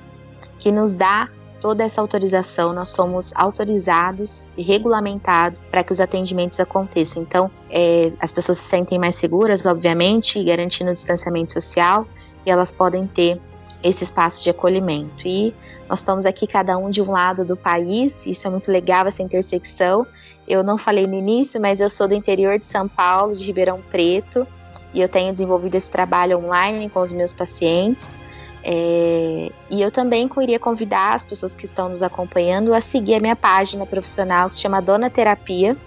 que 0.57 0.71
nos 0.71 0.95
dá 0.95 1.29
toda 1.59 1.83
essa 1.83 2.01
autorização, 2.01 2.73
nós 2.73 2.89
somos 2.89 3.33
autorizados 3.35 4.47
e 4.57 4.63
regulamentados 4.63 5.59
para 5.69 5.83
que 5.83 5.91
os 5.91 5.99
atendimentos 5.99 6.59
aconteçam. 6.59 7.21
Então, 7.21 7.51
é, 7.69 8.11
as 8.19 8.31
pessoas 8.31 8.57
se 8.57 8.69
sentem 8.69 8.97
mais 8.97 9.15
seguras, 9.15 9.65
obviamente, 9.65 10.43
garantindo 10.43 10.89
o 10.89 10.93
distanciamento 10.93 11.53
social, 11.53 12.07
e 12.45 12.51
elas 12.51 12.71
podem 12.71 13.05
ter 13.07 13.39
esse 13.83 14.03
espaço 14.03 14.43
de 14.43 14.49
acolhimento. 14.49 15.27
E 15.27 15.53
nós 15.87 15.99
estamos 15.99 16.25
aqui 16.25 16.45
cada 16.45 16.77
um 16.77 16.89
de 16.89 17.01
um 17.01 17.11
lado 17.11 17.45
do 17.45 17.55
país, 17.55 18.25
isso 18.25 18.47
é 18.47 18.49
muito 18.49 18.71
legal, 18.71 19.07
essa 19.07 19.21
intersecção. 19.21 20.05
Eu 20.47 20.63
não 20.63 20.77
falei 20.77 21.05
no 21.07 21.15
início, 21.15 21.59
mas 21.61 21.79
eu 21.79 21.89
sou 21.89 22.07
do 22.07 22.13
interior 22.13 22.57
de 22.59 22.67
São 22.67 22.87
Paulo, 22.87 23.35
de 23.35 23.43
Ribeirão 23.43 23.81
Preto, 23.89 24.47
e 24.93 25.01
eu 25.01 25.07
tenho 25.07 25.31
desenvolvido 25.31 25.75
esse 25.75 25.91
trabalho 25.91 26.39
online 26.39 26.89
com 26.89 27.01
os 27.01 27.13
meus 27.13 27.31
pacientes. 27.31 28.17
É, 28.63 29.51
e 29.69 29.81
eu 29.81 29.89
também 29.89 30.27
queria 30.27 30.59
convidar 30.59 31.13
as 31.13 31.23
pessoas 31.23 31.55
que 31.55 31.65
estão 31.65 31.89
nos 31.89 32.03
acompanhando 32.03 32.73
a 32.73 32.81
seguir 32.81 33.15
a 33.15 33.19
minha 33.19 33.35
página 33.35 33.85
profissional 33.85 34.49
que 34.49 34.55
se 34.55 34.61
chama 34.61 34.81
Dona 34.81 35.09
Terapia, 35.09 35.77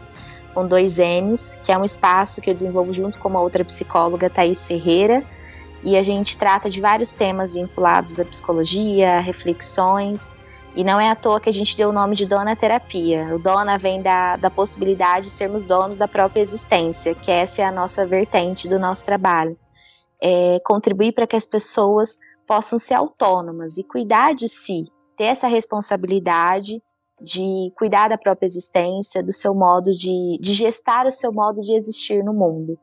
com 0.55 0.66
dois 0.66 0.99
N's, 0.99 1.59
que 1.62 1.73
é 1.73 1.79
um 1.79 1.85
espaço 1.85 2.41
que 2.41 2.51
eu 2.51 2.55
desenvolvo 2.55 2.93
junto 2.93 3.18
com 3.18 3.29
uma 3.29 3.41
outra 3.41 3.64
psicóloga, 3.64 4.31
Thaís 4.31 4.66
Ferreira, 4.66 5.23
e 5.83 5.97
a 5.97 6.03
gente 6.03 6.39
trata 6.39 6.70
de 6.70 6.81
vários 6.81 7.12
temas 7.12 7.53
vinculados 7.53 8.18
à 8.20 8.25
psicologia, 8.25 9.20
reflexões, 9.20 10.33
e 10.75 10.83
não 10.83 10.99
é 10.99 11.11
à 11.11 11.14
toa 11.14 11.41
que 11.41 11.49
a 11.49 11.53
gente 11.53 11.77
deu 11.77 11.91
o 11.91 11.93
nome 11.93 12.16
de 12.16 12.25
Dona 12.25 12.57
Terapia. 12.57 13.35
O 13.35 13.39
Dona 13.39 13.77
vem 13.77 14.01
da, 14.01 14.37
da 14.37 14.49
possibilidade 14.49 15.27
de 15.27 15.33
sermos 15.33 15.64
donos 15.64 15.97
da 15.97 16.09
própria 16.09 16.41
existência, 16.41 17.14
que 17.14 17.31
essa 17.31 17.61
é 17.61 17.64
a 17.64 17.73
nossa 17.73 18.07
vertente 18.07 18.68
do 18.68 18.79
nosso 18.79 19.05
trabalho. 19.05 19.57
É 20.20 20.61
contribuir 20.64 21.12
para 21.12 21.27
que 21.27 21.37
as 21.37 21.45
pessoas 21.45 22.18
possam 22.53 22.79
ser 22.79 22.93
autônomas 22.93 23.79
e 23.79 23.83
cuidar 23.83 24.35
de 24.35 24.47
si, 24.47 24.85
ter 25.17 25.25
essa 25.25 25.47
responsabilidade 25.47 26.83
de 27.19 27.73
cuidar 27.79 28.09
da 28.09 28.19
própria 28.19 28.45
existência, 28.45 29.23
do 29.23 29.33
seu 29.33 29.55
modo 29.55 29.91
de, 29.91 30.39
de 30.39 30.53
gestar 30.53 31.07
o 31.07 31.11
seu 31.11 31.33
modo 31.33 31.63
de 31.63 31.73
existir 31.73 32.23
no 32.23 32.35
mundo. 32.35 32.79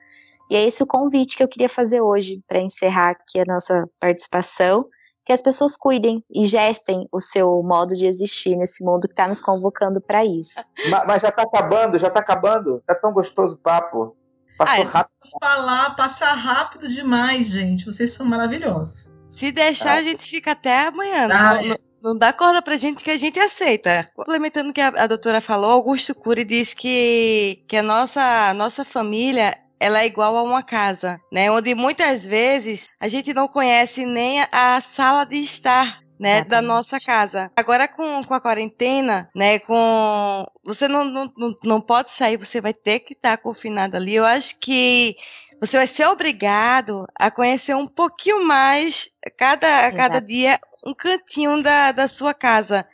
E 0.49 0.55
é 0.55 0.65
esse 0.65 0.81
o 0.81 0.87
convite 0.87 1.37
que 1.37 1.43
eu 1.43 1.47
queria 1.47 1.69
fazer 1.69 2.01
hoje 2.01 2.43
para 2.47 2.59
encerrar 2.59 3.09
aqui 3.09 3.39
a 3.39 3.43
nossa 3.45 3.87
participação, 3.99 4.87
que 5.23 5.31
as 5.31 5.41
pessoas 5.41 5.77
cuidem 5.77 6.25
e 6.33 6.47
gestem 6.47 7.07
o 7.11 7.21
seu 7.21 7.53
modo 7.61 7.95
de 7.95 8.07
existir 8.07 8.55
nesse 8.55 8.83
mundo 8.83 9.07
que 9.07 9.13
está 9.13 9.27
nos 9.27 9.39
convocando 9.39 10.01
para 10.01 10.25
isso. 10.25 10.59
Mas, 10.89 11.05
mas 11.05 11.21
já 11.21 11.29
está 11.29 11.43
acabando, 11.43 11.99
já 11.99 12.07
está 12.07 12.21
acabando. 12.21 12.81
Tá 12.87 12.95
tão 12.95 13.13
gostoso 13.13 13.53
o 13.53 13.59
papo. 13.59 14.17
Passou 14.57 14.83
ah, 14.83 14.97
rápido. 14.97 15.13
Falar, 15.39 15.95
passar 15.95 16.33
rápido 16.33 16.89
demais, 16.89 17.49
gente. 17.49 17.85
Vocês 17.85 18.09
são 18.13 18.25
maravilhosos. 18.25 19.18
Se 19.39 19.53
deixar, 19.53 19.93
ah. 19.93 19.99
a 19.99 20.03
gente 20.03 20.29
fica 20.29 20.51
até 20.51 20.87
amanhã. 20.87 21.29
Ah, 21.31 21.61
não, 21.61 21.71
é. 21.71 21.77
não, 22.03 22.17
dá 22.17 22.33
corda 22.33 22.61
pra 22.61 22.75
gente 22.75 23.01
que 23.01 23.09
a 23.09 23.15
gente 23.15 23.39
aceita. 23.39 24.11
Complementando 24.13 24.69
o 24.69 24.73
que 24.73 24.81
a, 24.81 24.89
a 24.89 25.07
doutora 25.07 25.39
falou, 25.39 25.71
Augusto 25.71 26.13
Cury 26.13 26.43
disse 26.43 26.75
que, 26.75 27.63
que 27.65 27.77
a 27.77 27.83
nossa, 27.83 28.53
nossa 28.53 28.83
família 28.83 29.57
ela 29.79 30.01
é 30.01 30.05
igual 30.05 30.35
a 30.35 30.43
uma 30.43 30.61
casa, 30.61 31.21
né? 31.31 31.49
Onde 31.49 31.73
muitas 31.73 32.27
vezes 32.27 32.87
a 32.99 33.07
gente 33.07 33.33
não 33.33 33.47
conhece 33.47 34.05
nem 34.05 34.45
a 34.51 34.81
sala 34.81 35.23
de 35.23 35.37
estar 35.37 36.01
né, 36.19 36.43
da 36.43 36.61
nossa 36.61 36.99
casa. 36.99 37.49
Agora 37.55 37.87
com, 37.87 38.21
com 38.25 38.33
a 38.33 38.41
quarentena, 38.41 39.29
né, 39.33 39.57
com 39.59 40.45
você 40.65 40.85
não, 40.89 41.05
não, 41.05 41.31
não 41.63 41.79
pode 41.79 42.11
sair, 42.11 42.35
você 42.35 42.59
vai 42.59 42.73
ter 42.73 42.99
que 42.99 43.13
estar 43.13 43.37
confinado 43.37 43.95
ali. 43.95 44.15
Eu 44.15 44.25
acho 44.25 44.59
que 44.59 45.15
você 45.59 45.77
vai 45.77 45.87
ser 45.87 46.07
obrigado 46.07 47.05
a 47.15 47.29
conhecer 47.29 47.75
um 47.75 47.87
pouquinho 47.87 48.45
mais 48.45 49.09
cada, 49.37 49.91
cada 49.91 50.19
dia 50.19 50.59
um 50.85 50.93
cantinho 50.93 51.61
da, 51.61 51.91
da 51.91 52.07
sua 52.07 52.33
casa. 52.33 52.87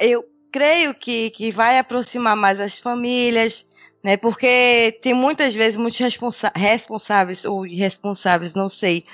Eu 0.00 0.24
creio 0.52 0.94
que, 0.94 1.30
que 1.30 1.50
vai 1.50 1.78
aproximar 1.78 2.36
mais 2.36 2.60
as 2.60 2.78
famílias, 2.78 3.66
né? 4.02 4.16
Porque 4.16 4.98
tem 5.02 5.14
muitas 5.14 5.54
vezes 5.54 5.76
muitos 5.76 5.98
responsa 5.98 6.52
responsáveis 6.54 7.44
ou 7.44 7.66
irresponsáveis, 7.66 8.54
não 8.54 8.68
sei, 8.68 9.04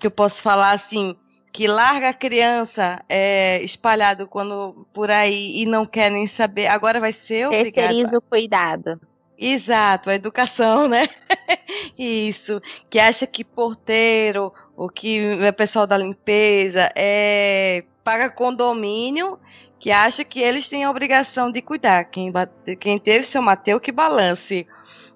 que 0.00 0.06
eu 0.06 0.10
posso 0.10 0.40
falar 0.40 0.72
assim, 0.72 1.16
que 1.52 1.66
larga 1.66 2.08
a 2.08 2.14
criança 2.14 3.04
é, 3.08 3.62
espalhado 3.62 4.26
quando 4.26 4.86
por 4.92 5.10
aí 5.10 5.60
e 5.60 5.66
não 5.66 5.84
quer 5.84 6.10
nem 6.10 6.26
saber. 6.26 6.66
Agora 6.68 7.00
vai 7.00 7.12
ser 7.12 7.46
obrigado. 7.46 7.74
Terceiriza 7.74 8.18
o 8.18 8.22
cuidado. 8.22 9.00
Exato, 9.36 10.10
a 10.10 10.14
educação, 10.14 10.88
né? 10.88 11.08
Isso, 11.98 12.62
que 12.88 12.98
acha 12.98 13.26
que 13.26 13.44
porteiro, 13.44 14.52
o 14.76 14.88
que 14.88 15.18
é 15.42 15.52
pessoal 15.52 15.86
da 15.86 15.96
limpeza, 15.96 16.90
é 16.94 17.84
paga 18.04 18.28
condomínio 18.30 19.38
que 19.84 19.90
acha 19.90 20.24
que 20.24 20.40
eles 20.40 20.68
têm 20.68 20.84
a 20.84 20.90
obrigação 20.90 21.50
de 21.50 21.60
cuidar. 21.60 22.04
Quem, 22.04 22.32
quem 22.80 22.98
teve 22.98 23.24
seu 23.24 23.42
Mateu 23.42 23.78
que 23.78 23.92
balance. 23.92 24.66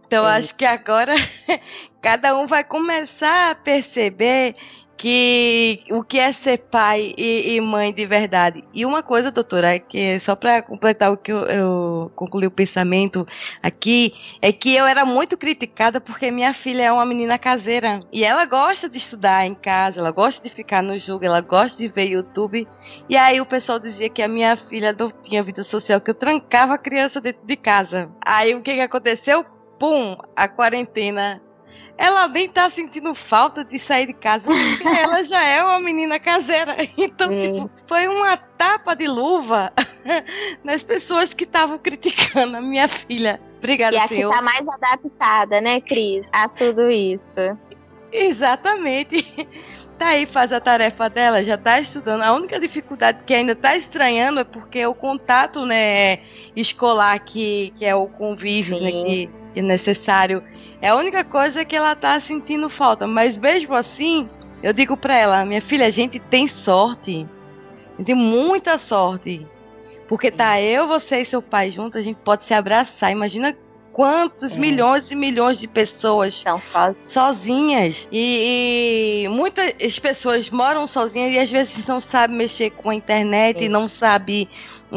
Então, 0.06 0.28
é. 0.28 0.36
acho 0.36 0.54
que 0.54 0.64
agora 0.64 1.14
cada 2.02 2.36
um 2.36 2.46
vai 2.46 2.64
começar 2.64 3.52
a 3.52 3.54
perceber 3.54 4.54
que 4.98 5.84
o 5.90 6.02
que 6.02 6.18
é 6.18 6.32
ser 6.32 6.58
pai 6.58 7.14
e, 7.16 7.54
e, 7.54 7.60
mãe 7.60 7.92
de 7.92 8.04
verdade. 8.04 8.64
E 8.74 8.84
uma 8.84 9.00
coisa, 9.00 9.30
doutora, 9.30 9.76
é 9.76 9.78
que 9.78 10.18
só 10.18 10.34
para 10.34 10.60
completar 10.60 11.12
o 11.12 11.16
que 11.16 11.32
eu, 11.32 11.46
eu, 11.46 12.12
concluí 12.16 12.46
o 12.46 12.50
pensamento 12.50 13.26
aqui, 13.62 14.12
é 14.42 14.52
que 14.52 14.74
eu 14.74 14.86
era 14.86 15.04
muito 15.06 15.38
criticada 15.38 16.00
porque 16.00 16.32
minha 16.32 16.52
filha 16.52 16.82
é 16.82 16.92
uma 16.92 17.06
menina 17.06 17.38
caseira 17.38 18.00
e 18.12 18.24
ela 18.24 18.44
gosta 18.44 18.88
de 18.88 18.98
estudar 18.98 19.46
em 19.46 19.54
casa, 19.54 20.00
ela 20.00 20.10
gosta 20.10 20.42
de 20.42 20.52
ficar 20.52 20.82
no 20.82 20.98
jogo, 20.98 21.24
ela 21.24 21.40
gosta 21.40 21.78
de 21.78 21.88
ver 21.88 22.08
YouTube. 22.08 22.66
E 23.08 23.16
aí 23.16 23.40
o 23.40 23.46
pessoal 23.46 23.78
dizia 23.78 24.08
que 24.08 24.20
a 24.20 24.28
minha 24.28 24.56
filha 24.56 24.94
não 24.98 25.10
tinha 25.10 25.44
vida 25.44 25.62
social, 25.62 26.00
que 26.00 26.10
eu 26.10 26.14
trancava 26.14 26.74
a 26.74 26.78
criança 26.78 27.20
dentro 27.20 27.46
de 27.46 27.56
casa. 27.56 28.10
Aí 28.20 28.52
o 28.52 28.60
que, 28.60 28.74
que 28.74 28.80
aconteceu? 28.80 29.44
Pum, 29.78 30.16
a 30.34 30.48
quarentena 30.48 31.40
ela 31.98 32.28
nem 32.28 32.48
tá 32.48 32.70
sentindo 32.70 33.12
falta 33.12 33.64
de 33.64 33.76
sair 33.76 34.06
de 34.06 34.12
casa, 34.12 34.48
porque 34.48 34.86
ela 34.88 35.24
já 35.24 35.42
é 35.44 35.62
uma 35.62 35.80
menina 35.80 36.18
caseira. 36.20 36.76
Então, 36.96 37.28
tipo, 37.28 37.70
foi 37.86 38.06
uma 38.06 38.36
tapa 38.36 38.94
de 38.94 39.08
luva 39.08 39.72
nas 40.62 40.82
pessoas 40.82 41.34
que 41.34 41.44
estavam 41.44 41.78
criticando 41.78 42.56
a 42.56 42.60
minha 42.60 42.86
filha. 42.86 43.40
Obrigada, 43.58 43.96
e 43.96 43.98
a 43.98 44.06
senhor. 44.06 44.30
que 44.30 44.36
tá 44.36 44.42
mais 44.42 44.68
adaptada, 44.68 45.60
né, 45.60 45.80
Cris, 45.80 46.28
a 46.32 46.48
tudo 46.48 46.88
isso. 46.90 47.40
Exatamente. 48.12 49.48
Tá 49.98 50.08
aí, 50.08 50.26
faz 50.26 50.52
a 50.52 50.60
tarefa 50.60 51.10
dela, 51.10 51.42
já 51.42 51.58
tá 51.58 51.80
estudando. 51.80 52.22
A 52.22 52.32
única 52.32 52.60
dificuldade 52.60 53.18
que 53.26 53.34
ainda 53.34 53.56
tá 53.56 53.76
estranhando 53.76 54.38
é 54.38 54.44
porque 54.44 54.86
o 54.86 54.94
contato, 54.94 55.66
né, 55.66 56.20
escolar 56.54 57.18
que, 57.18 57.72
que 57.76 57.84
é 57.84 57.94
o 57.96 58.06
convívio, 58.06 58.80
né, 58.80 58.92
que, 58.92 59.30
que 59.54 59.60
é 59.60 59.62
necessário 59.62 60.42
é 60.80 60.88
a 60.88 60.96
única 60.96 61.24
coisa 61.24 61.64
que 61.64 61.76
ela 61.76 61.94
tá 61.94 62.20
sentindo 62.20 62.68
falta. 62.68 63.06
Mas 63.06 63.36
mesmo 63.36 63.74
assim, 63.74 64.28
eu 64.62 64.72
digo 64.72 64.96
para 64.96 65.16
ela, 65.16 65.44
minha 65.44 65.62
filha, 65.62 65.86
a 65.86 65.90
gente 65.90 66.18
tem 66.18 66.46
sorte. 66.46 67.26
A 67.94 67.96
gente 67.98 68.06
tem 68.06 68.14
muita 68.14 68.78
sorte. 68.78 69.46
Porque 70.06 70.30
tá 70.30 70.60
eu, 70.60 70.88
você 70.88 71.20
e 71.20 71.24
seu 71.24 71.42
pai 71.42 71.70
juntos, 71.70 72.00
a 72.00 72.04
gente 72.04 72.18
pode 72.24 72.44
se 72.44 72.54
abraçar. 72.54 73.10
Imagina 73.10 73.56
quantos 73.92 74.54
é. 74.54 74.58
milhões 74.58 75.10
e 75.10 75.16
milhões 75.16 75.58
de 75.58 75.66
pessoas 75.66 76.34
estão 76.34 76.58
sozinhas. 77.00 78.08
E, 78.12 79.24
e, 79.24 79.28
muitas 79.28 79.98
pessoas 79.98 80.48
moram 80.48 80.86
sozinhas 80.86 81.32
e 81.32 81.38
às 81.38 81.50
vezes 81.50 81.86
não 81.86 82.00
sabem 82.00 82.36
mexer 82.36 82.70
com 82.70 82.90
a 82.90 82.94
internet 82.94 83.58
é. 83.58 83.64
e 83.64 83.68
não 83.68 83.88
sabem 83.88 84.48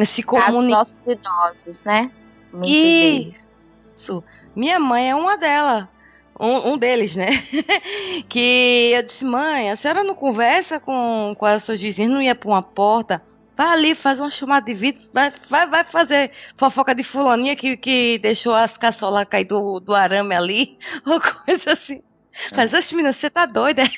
se 0.05 0.21
comunicar. 0.21 0.53
Os 0.53 0.67
nossos 0.69 0.97
idosos, 1.07 1.83
né? 1.83 2.11
Muitos 2.53 2.69
Isso. 2.69 4.23
Minha 4.55 4.79
mãe 4.79 5.09
é 5.09 5.15
uma 5.15 5.37
delas. 5.37 5.87
Um, 6.39 6.71
um, 6.71 6.77
deles, 6.77 7.15
né? 7.15 7.27
que 8.27 8.91
eu 8.95 9.03
disse, 9.03 9.23
mãe, 9.23 9.69
a 9.69 9.75
senhora 9.75 10.03
não 10.03 10.15
conversa 10.15 10.79
com, 10.79 11.35
com 11.37 11.45
as 11.45 11.63
suas 11.63 11.79
vizinhas, 11.79 12.11
não 12.11 12.21
ia 12.21 12.33
para 12.33 12.49
uma 12.49 12.63
porta. 12.63 13.21
Vai 13.55 13.67
ali, 13.67 13.93
faz 13.93 14.19
uma 14.19 14.29
chamada 14.29 14.65
de 14.65 14.73
vídeo, 14.73 15.01
vai, 15.13 15.31
vai, 15.47 15.67
vai 15.67 15.83
fazer 15.83 16.31
fofoca 16.57 16.95
de 16.95 17.03
fulaninha 17.03 17.55
que, 17.55 17.77
que 17.77 18.17
deixou 18.17 18.55
as 18.55 18.75
caçolas 18.75 19.27
cair 19.29 19.43
do, 19.43 19.79
do 19.79 19.93
arame 19.93 20.33
ali, 20.33 20.77
ou 21.05 21.21
coisa 21.21 21.73
assim. 21.73 22.01
Mas, 22.55 22.73
oxe, 22.73 22.95
menina, 22.95 23.13
você 23.13 23.29
tá 23.29 23.45
doida? 23.45 23.83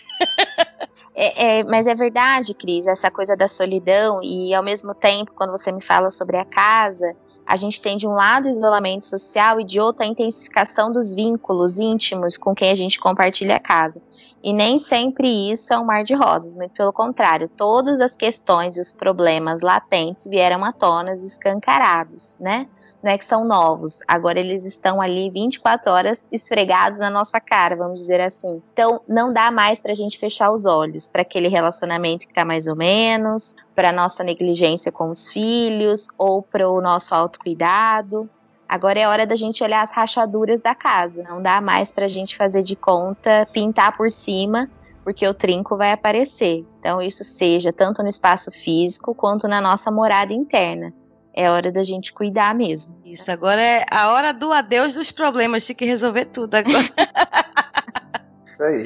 É, 1.16 1.60
é, 1.60 1.64
mas 1.64 1.86
é 1.86 1.94
verdade, 1.94 2.56
Cris, 2.56 2.88
essa 2.88 3.12
coisa 3.12 3.38
da 3.38 3.48
solidão, 3.48 4.20
e 4.24 4.52
ao 4.52 4.64
mesmo 4.64 4.96
tempo, 4.96 5.32
quando 5.36 5.52
você 5.52 5.72
me 5.72 5.80
fala 5.80 6.10
sobre 6.10 6.38
a 6.38 6.46
casa, 6.46 7.16
a 7.54 7.56
gente 7.56 7.80
tem 7.80 7.98
de 7.98 8.08
um 8.08 8.14
lado 8.14 8.46
o 8.46 8.50
isolamento 8.50 9.06
social 9.06 9.60
e 9.60 9.64
de 9.64 9.80
outro 9.80 10.04
a 10.04 10.08
intensificação 10.08 10.92
dos 10.92 11.14
vínculos 11.14 11.78
íntimos 11.78 12.36
com 12.36 12.56
quem 12.56 12.72
a 12.72 12.76
gente 12.76 13.00
compartilha 13.00 13.58
a 13.58 13.60
casa. 13.60 14.02
E 14.44 14.52
nem 14.52 14.80
sempre 14.80 15.52
isso 15.52 15.72
é 15.72 15.78
um 15.78 15.86
mar 15.86 16.04
de 16.04 16.16
rosas, 16.16 16.56
muito 16.56 16.72
pelo 16.72 16.92
contrário, 16.92 17.48
todas 17.48 18.02
as 18.02 18.18
questões 18.18 18.76
e 18.76 18.82
os 18.82 18.92
problemas 18.92 19.62
latentes 19.62 20.26
vieram 20.26 20.66
à 20.66 20.74
tona 20.74 21.14
escancarados, 21.14 22.40
né? 22.40 22.68
Né, 23.04 23.18
que 23.18 23.26
são 23.26 23.46
novos. 23.46 24.00
Agora 24.08 24.40
eles 24.40 24.64
estão 24.64 25.02
ali 25.02 25.30
24 25.30 25.92
horas 25.92 26.28
esfregados 26.32 27.00
na 27.00 27.10
nossa 27.10 27.40
cara, 27.42 27.76
vamos 27.76 28.00
dizer 28.00 28.22
assim. 28.22 28.62
Então 28.72 29.02
não 29.08 29.34
dá 29.34 29.52
mais 29.52 29.82
para 29.82 29.92
a 29.92 29.96
gente 29.96 30.18
fechar 30.18 30.50
os 30.52 30.66
olhos 30.66 31.06
para 31.06 31.22
aquele 31.22 31.50
relacionamento 31.50 32.26
que 32.26 32.32
está 32.32 32.46
mais 32.46 32.66
ou 32.66 32.76
menos, 32.76 33.58
para 33.76 33.92
nossa 33.92 34.24
negligência 34.24 34.92
com 34.92 35.10
os 35.10 35.28
filhos 35.28 36.08
ou 36.18 36.42
para 36.42 36.70
o 36.70 36.80
nosso 36.80 37.14
autocuidado. 37.14 38.30
Agora 38.70 38.98
é 38.98 39.08
hora 39.08 39.28
da 39.28 39.36
gente 39.36 39.64
olhar 39.64 39.84
as 39.84 39.92
rachaduras 39.92 40.62
da 40.62 40.74
casa. 40.74 41.24
Não 41.24 41.42
dá 41.42 41.60
mais 41.60 41.92
para 41.92 42.06
a 42.06 42.10
gente 42.10 42.38
fazer 42.38 42.64
de 42.64 42.76
conta, 42.76 43.48
pintar 43.52 43.96
por 43.96 44.10
cima, 44.10 44.70
porque 45.04 45.28
o 45.28 45.34
trinco 45.34 45.78
vai 45.78 45.92
aparecer. 45.92 46.66
Então, 46.80 47.02
isso 47.02 47.24
seja 47.24 47.72
tanto 47.72 48.02
no 48.02 48.10
espaço 48.10 48.50
físico 48.50 49.14
quanto 49.14 49.48
na 49.48 49.62
nossa 49.62 49.92
morada 49.92 50.34
interna. 50.34 50.94
É 51.36 51.50
hora 51.50 51.72
da 51.72 51.84
gente 51.84 52.14
cuidar 52.14 52.54
mesmo. 52.54 52.96
Isso, 53.06 53.32
agora 53.32 53.62
é 53.62 53.86
a 53.90 54.12
hora 54.12 54.32
do 54.32 54.52
adeus 54.54 54.94
dos 54.94 55.12
problemas, 55.12 55.66
tem 55.66 55.76
que 55.76 55.86
resolver 55.86 56.26
tudo 56.26 56.56
agora. 56.56 56.86
Isso 58.46 58.64
aí. 58.64 58.84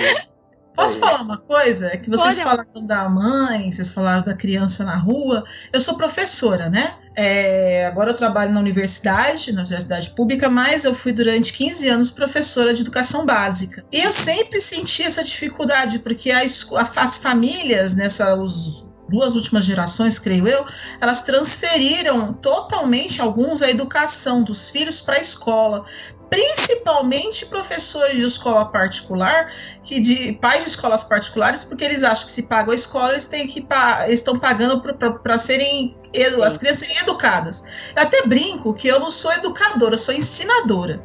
Posso 0.73 0.99
falar 0.99 1.23
uma 1.23 1.39
coisa? 1.39 1.87
É 1.87 1.97
que 1.97 2.07
vocês 2.07 2.39
Pode. 2.39 2.49
falaram 2.49 2.85
da 2.85 3.09
mãe, 3.09 3.71
vocês 3.71 3.91
falaram 3.91 4.23
da 4.23 4.35
criança 4.35 4.83
na 4.83 4.95
rua. 4.95 5.43
Eu 5.73 5.81
sou 5.81 5.97
professora, 5.97 6.69
né? 6.69 6.93
É, 7.15 7.87
agora 7.87 8.11
eu 8.11 8.15
trabalho 8.15 8.53
na 8.53 8.59
universidade, 8.59 9.51
na 9.51 9.61
universidade 9.61 10.11
pública, 10.11 10.47
mas 10.49 10.85
eu 10.85 10.93
fui 10.93 11.11
durante 11.11 11.51
15 11.51 11.87
anos 11.89 12.11
professora 12.11 12.75
de 12.75 12.81
educação 12.83 13.25
básica. 13.25 13.83
E 13.91 13.99
eu 14.01 14.11
sempre 14.11 14.61
senti 14.61 15.01
essa 15.01 15.23
dificuldade, 15.23 15.97
porque 15.97 16.29
a 16.29 16.43
esco- 16.45 16.77
a- 16.77 16.87
as 16.97 17.17
famílias, 17.17 17.95
nessas 17.95 18.86
duas 19.09 19.35
últimas 19.35 19.65
gerações, 19.65 20.19
creio 20.19 20.47
eu, 20.47 20.65
elas 20.99 21.21
transferiram 21.21 22.33
totalmente, 22.33 23.21
alguns, 23.21 23.61
a 23.61 23.69
educação 23.69 24.43
dos 24.43 24.69
filhos 24.69 25.01
para 25.01 25.15
a 25.15 25.21
escola. 25.21 25.85
Principalmente 26.29 27.45
professores 27.45 28.17
de 28.17 28.23
escola 28.23 28.65
particular, 28.65 29.49
que 29.81 29.99
de 29.99 30.33
pais 30.33 30.63
de 30.65 30.69
escolas 30.69 31.03
particulares, 31.03 31.63
porque 31.63 31.85
eles 31.85 32.03
acham 32.03 32.25
que 32.25 32.31
se 32.31 32.43
pagam 32.43 32.73
a 32.73 32.75
escola, 32.75 33.11
eles 33.13 33.27
têm 33.27 33.47
que 33.47 33.65
eles 34.05 34.19
estão 34.19 34.37
pagando 34.37 34.81
para 34.81 35.37
serem 35.37 35.95
edu- 36.13 36.43
as 36.43 36.57
crianças 36.57 36.79
serem 36.79 36.97
educadas. 36.97 37.63
Eu 37.95 38.03
até 38.03 38.27
brinco 38.27 38.73
que 38.73 38.89
eu 38.89 38.99
não 38.99 39.09
sou 39.09 39.31
educadora, 39.31 39.93
eu 39.93 39.99
sou 39.99 40.13
ensinadora. 40.13 41.01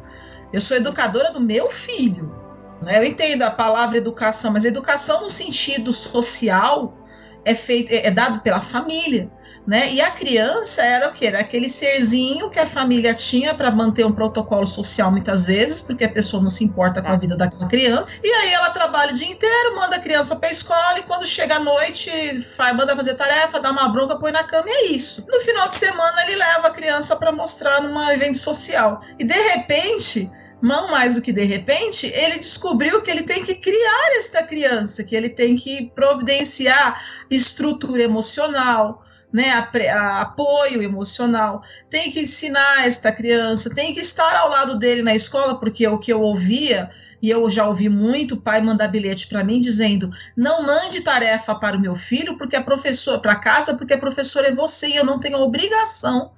Eu 0.53 0.61
sou 0.61 0.77
educadora 0.77 1.31
do 1.31 1.41
meu 1.41 1.71
filho. 1.71 2.35
né? 2.83 2.99
Eu 2.99 3.05
entendo 3.05 3.43
a 3.43 3.51
palavra 3.51 3.97
educação, 3.97 4.51
mas 4.51 4.65
educação 4.65 5.23
no 5.23 5.31
sentido 5.31 5.93
social 5.93 6.99
é 7.45 7.55
feito 7.55 7.93
é, 7.93 8.07
é 8.07 8.11
dado 8.11 8.41
pela 8.41 8.61
família, 8.61 9.31
né? 9.67 9.93
E 9.93 10.01
a 10.01 10.11
criança 10.11 10.83
era 10.83 11.09
o 11.09 11.13
que 11.13 11.27
era 11.27 11.41
aquele 11.41 11.69
serzinho 11.69 12.51
que 12.51 12.59
a 12.59 12.67
família 12.67 13.15
tinha 13.15 13.55
para 13.55 13.71
manter 13.71 14.05
um 14.05 14.13
protocolo 14.13 14.67
social 14.67 15.11
muitas 15.11 15.47
vezes, 15.47 15.83
porque 15.83 16.05
a 16.05 16.09
pessoa 16.09 16.43
não 16.43 16.51
se 16.51 16.65
importa 16.65 17.01
com 17.01 17.09
a 17.09 17.17
vida 17.17 17.37
daquela 17.37 17.69
criança. 17.69 18.19
E 18.23 18.29
aí 18.29 18.53
ela 18.53 18.71
trabalha 18.71 19.13
o 19.13 19.15
dia 19.15 19.31
inteiro, 19.31 19.77
manda 19.77 19.97
a 19.97 20.01
criança 20.01 20.35
para 20.37 20.51
escola 20.51 20.99
e 20.99 21.03
quando 21.03 21.27
chega 21.27 21.57
à 21.57 21.61
noite, 21.61 22.11
faz, 22.57 22.77
manda 22.77 22.97
fazer 22.97 23.15
tarefa, 23.15 23.61
dá 23.61 23.71
uma 23.71 23.89
bronca, 23.89 24.17
põe 24.17 24.33
na 24.33 24.45
cama 24.45 24.69
e 24.69 24.73
é 24.73 24.87
isso. 24.93 25.25
No 25.29 25.41
final 25.41 25.69
de 25.69 25.75
semana 25.75 26.23
ele 26.23 26.37
leva 26.37 26.69
a 26.69 26.71
criança 26.71 27.15
para 27.17 27.33
mostrar 27.33 27.81
num 27.83 28.11
evento 28.11 28.39
social. 28.39 29.01
E 29.19 29.25
de 29.25 29.35
repente, 29.35 30.31
não 30.63 30.89
mais 30.89 31.17
do 31.17 31.23
que 31.23 31.33
de 31.33 31.43
repente, 31.43 32.07
ele 32.07 32.39
descobriu 32.39 33.03
que 33.03 33.11
ele 33.11 33.25
tem 33.25 33.43
que 33.43 33.55
criar 33.55 34.17
esta 34.17 34.43
criança, 34.45 35.03
que 35.03 35.17
ele 35.17 35.29
tem 35.29 35.57
que 35.57 35.91
providenciar 35.95 37.03
estrutura 37.29 38.03
emocional, 38.03 39.05
né, 39.33 39.51
a 39.51 39.71
a 39.93 40.21
apoio 40.21 40.83
emocional, 40.83 41.63
tem 41.89 42.11
que 42.11 42.21
ensinar 42.21 42.87
esta 42.87 43.11
criança, 43.11 43.75
tem 43.75 43.93
que 43.93 44.01
estar 44.01 44.37
ao 44.37 44.51
lado 44.51 44.79
dele 44.79 45.03
na 45.03 45.15
escola, 45.15 45.59
porque 45.59 45.87
o 45.89 45.99
que 45.99 46.13
eu 46.13 46.21
ouvia, 46.21 46.91
e 47.21 47.31
eu 47.31 47.49
já 47.49 47.67
ouvi 47.67 47.89
muito 47.89 48.37
pai 48.37 48.61
mandar 48.61 48.89
bilhete 48.89 49.27
para 49.27 49.43
mim 49.43 49.61
dizendo: 49.61 50.11
não 50.37 50.63
mande 50.63 51.01
tarefa 51.01 51.55
para 51.55 51.77
o 51.77 51.81
meu 51.81 51.95
filho, 51.95 52.37
porque 52.37 52.57
a 52.57 52.63
professora, 52.63 53.19
para 53.19 53.37
casa, 53.37 53.75
porque 53.75 53.95
a 53.95 53.99
professora 53.99 54.49
é 54.49 54.53
você 54.53 54.89
e 54.89 54.97
eu 54.97 55.05
não 55.05 55.19
tenho 55.19 55.39
obrigação 55.39 56.33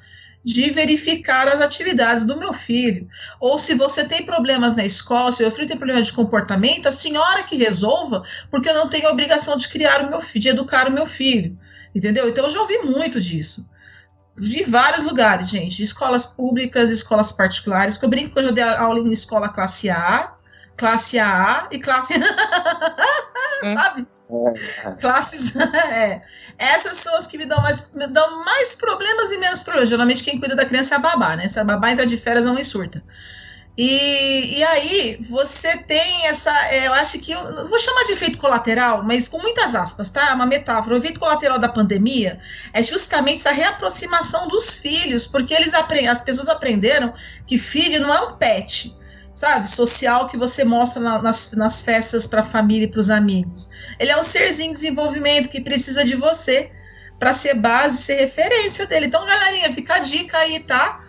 de 0.44 0.70
verificar 0.70 1.48
as 1.48 1.60
atividades 1.60 2.24
do 2.26 2.36
meu 2.36 2.52
filho. 2.52 3.08
Ou 3.40 3.58
se 3.58 3.74
você 3.74 4.04
tem 4.04 4.24
problemas 4.24 4.74
na 4.74 4.84
escola, 4.84 5.32
se 5.32 5.42
o 5.42 5.50
filho 5.50 5.66
tem 5.66 5.76
problema 5.76 6.02
de 6.02 6.12
comportamento, 6.12 6.86
a 6.86 6.92
senhora 6.92 7.42
que 7.42 7.56
resolva, 7.56 8.22
porque 8.50 8.68
eu 8.68 8.74
não 8.74 8.88
tenho 8.88 9.08
a 9.08 9.10
obrigação 9.10 9.56
de 9.56 9.68
criar 9.68 10.02
o 10.02 10.10
meu 10.10 10.20
filho, 10.20 10.42
de 10.42 10.48
educar 10.50 10.88
o 10.88 10.92
meu 10.92 11.06
filho. 11.06 11.58
Entendeu? 11.94 12.28
Então 12.28 12.44
eu 12.44 12.50
já 12.50 12.60
ouvi 12.60 12.78
muito 12.80 13.20
disso. 13.20 13.66
De 14.36 14.64
vários 14.64 15.02
lugares, 15.04 15.48
gente, 15.48 15.76
de 15.76 15.84
escolas 15.84 16.26
públicas, 16.26 16.90
escolas 16.90 17.32
particulares, 17.32 17.94
porque 17.94 18.06
eu 18.06 18.10
brinco 18.10 18.34
que 18.34 18.38
eu 18.40 18.44
já 18.44 18.50
dei 18.50 18.64
aula 18.64 18.98
em 18.98 19.12
escola 19.12 19.48
classe 19.48 19.88
A, 19.88 20.34
classe 20.76 21.18
AA 21.18 21.68
e 21.70 21.78
classe. 21.78 22.14
Sabe? 23.62 24.06
Classes. 25.00 25.54
é. 25.92 26.22
Essas 26.58 26.98
são 26.98 27.14
as 27.16 27.26
que 27.26 27.36
me 27.36 27.44
dão, 27.44 27.60
mais, 27.60 27.90
me 27.92 28.06
dão 28.06 28.44
mais 28.44 28.74
problemas 28.74 29.30
e 29.30 29.38
menos 29.38 29.62
problemas. 29.62 29.90
Geralmente 29.90 30.22
quem 30.22 30.38
cuida 30.38 30.56
da 30.56 30.64
criança 30.64 30.94
é 30.94 30.98
a 30.98 31.00
babá, 31.00 31.36
né? 31.36 31.48
Se 31.48 31.60
a 31.60 31.64
babá 31.64 31.90
entra 31.90 32.06
de 32.06 32.16
férias, 32.16 32.44
não 32.44 32.62
surta. 32.64 33.02
E, 33.76 34.58
e 34.58 34.62
aí, 34.62 35.18
você 35.20 35.76
tem 35.78 36.26
essa. 36.26 36.52
é, 36.68 36.86
eu 36.86 36.94
acho 36.94 37.18
que. 37.18 37.32
Eu 37.32 37.68
vou 37.68 37.78
chamar 37.78 38.04
de 38.04 38.12
efeito 38.12 38.38
colateral, 38.38 39.02
mas 39.02 39.28
com 39.28 39.38
muitas 39.38 39.74
aspas, 39.74 40.10
tá? 40.10 40.30
É 40.30 40.32
uma 40.32 40.46
metáfora. 40.46 40.94
O 40.94 40.98
efeito 40.98 41.18
colateral 41.18 41.58
da 41.58 41.68
pandemia 41.68 42.38
é 42.72 42.82
justamente 42.82 43.40
essa 43.40 43.50
reaproximação 43.50 44.46
dos 44.46 44.74
filhos, 44.74 45.26
porque 45.26 45.52
eles 45.52 45.74
aprendem, 45.74 46.08
as 46.08 46.20
pessoas 46.20 46.48
aprenderam 46.48 47.12
que 47.46 47.58
filho 47.58 48.00
não 48.00 48.14
é 48.14 48.20
um 48.20 48.36
pet, 48.36 48.96
sabe? 49.34 49.68
Social 49.68 50.26
que 50.26 50.36
você 50.36 50.64
mostra 50.64 51.02
na- 51.02 51.20
nas, 51.22 51.52
nas 51.52 51.82
festas 51.82 52.26
para 52.26 52.40
a 52.40 52.44
família 52.44 52.84
e 52.84 52.88
para 52.88 53.00
os 53.00 53.10
amigos. 53.10 53.68
Ele 53.98 54.10
é 54.10 54.16
um 54.18 54.22
serzinho 54.22 54.70
em 54.70 54.74
desenvolvimento 54.74 55.48
que 55.48 55.60
precisa 55.60 56.04
de 56.04 56.14
você 56.16 56.70
para 57.18 57.32
ser 57.32 57.54
base, 57.54 57.98
ser 58.02 58.14
referência 58.16 58.86
dele. 58.86 59.06
Então, 59.06 59.24
galerinha, 59.26 59.72
fica 59.72 59.94
a 59.94 59.98
dica 59.98 60.38
aí, 60.38 60.60
tá? 60.60 61.00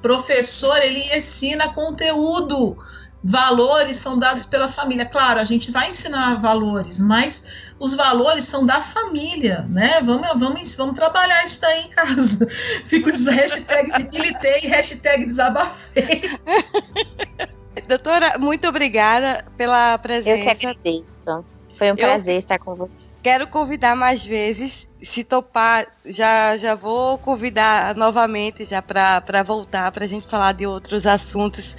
Professor, 0.00 0.76
ele 0.82 1.00
ensina 1.16 1.68
conteúdo. 1.72 2.76
Valores 3.24 3.98
são 3.98 4.18
dados 4.18 4.46
pela 4.46 4.68
família. 4.68 5.06
Claro, 5.06 5.38
a 5.38 5.44
gente 5.44 5.70
vai 5.70 5.90
ensinar 5.90 6.40
valores, 6.40 7.00
mas 7.00 7.70
os 7.78 7.94
valores 7.94 8.42
são 8.44 8.66
da 8.66 8.80
família, 8.80 9.64
né? 9.70 10.00
Vamos, 10.02 10.28
vamos, 10.40 10.74
vamos 10.74 10.94
trabalhar 10.96 11.44
isso 11.44 11.60
daí 11.60 11.82
em 11.84 11.88
casa. 11.90 12.44
Fico 12.84 13.12
des 13.12 13.26
hashtag 13.26 13.92
debilitei, 13.92 14.62
hashtag 14.66 15.24
desabafei. 15.24 16.22
Doutora, 17.88 18.38
muito 18.38 18.66
obrigada 18.68 19.44
pela 19.56 19.92
Eu 19.94 19.98
que 19.98 20.02
presença. 20.02 20.50
agradeço. 20.50 21.44
Foi 21.78 21.86
um 21.88 21.94
Eu- 21.94 21.96
prazer 21.96 22.38
estar 22.38 22.58
com 22.58 22.74
você. 22.74 22.92
Quero 23.22 23.46
convidar 23.46 23.94
mais 23.94 24.24
vezes. 24.24 24.92
Se 25.00 25.22
topar, 25.22 25.86
já, 26.04 26.56
já 26.56 26.74
vou 26.74 27.16
convidar 27.18 27.94
novamente 27.94 28.64
já 28.64 28.82
para 28.82 29.42
voltar 29.44 29.92
para 29.92 30.04
a 30.04 30.08
gente 30.08 30.26
falar 30.26 30.52
de 30.54 30.66
outros 30.66 31.06
assuntos. 31.06 31.76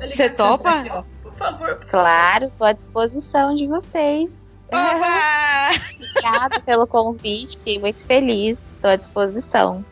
Você 0.00 0.30
topa? 0.30 0.70
Aqui, 0.70 0.90
ó. 0.90 1.02
Por 1.22 1.32
favor. 1.34 1.78
Claro, 1.90 2.46
estou 2.46 2.66
à 2.66 2.72
disposição 2.72 3.54
de 3.54 3.66
vocês. 3.66 4.48
Obrigada 6.10 6.60
pelo 6.60 6.86
convite, 6.86 7.58
fiquei 7.58 7.78
muito 7.78 8.06
feliz. 8.06 8.58
Estou 8.74 8.90
à 8.90 8.96
disposição. 8.96 9.84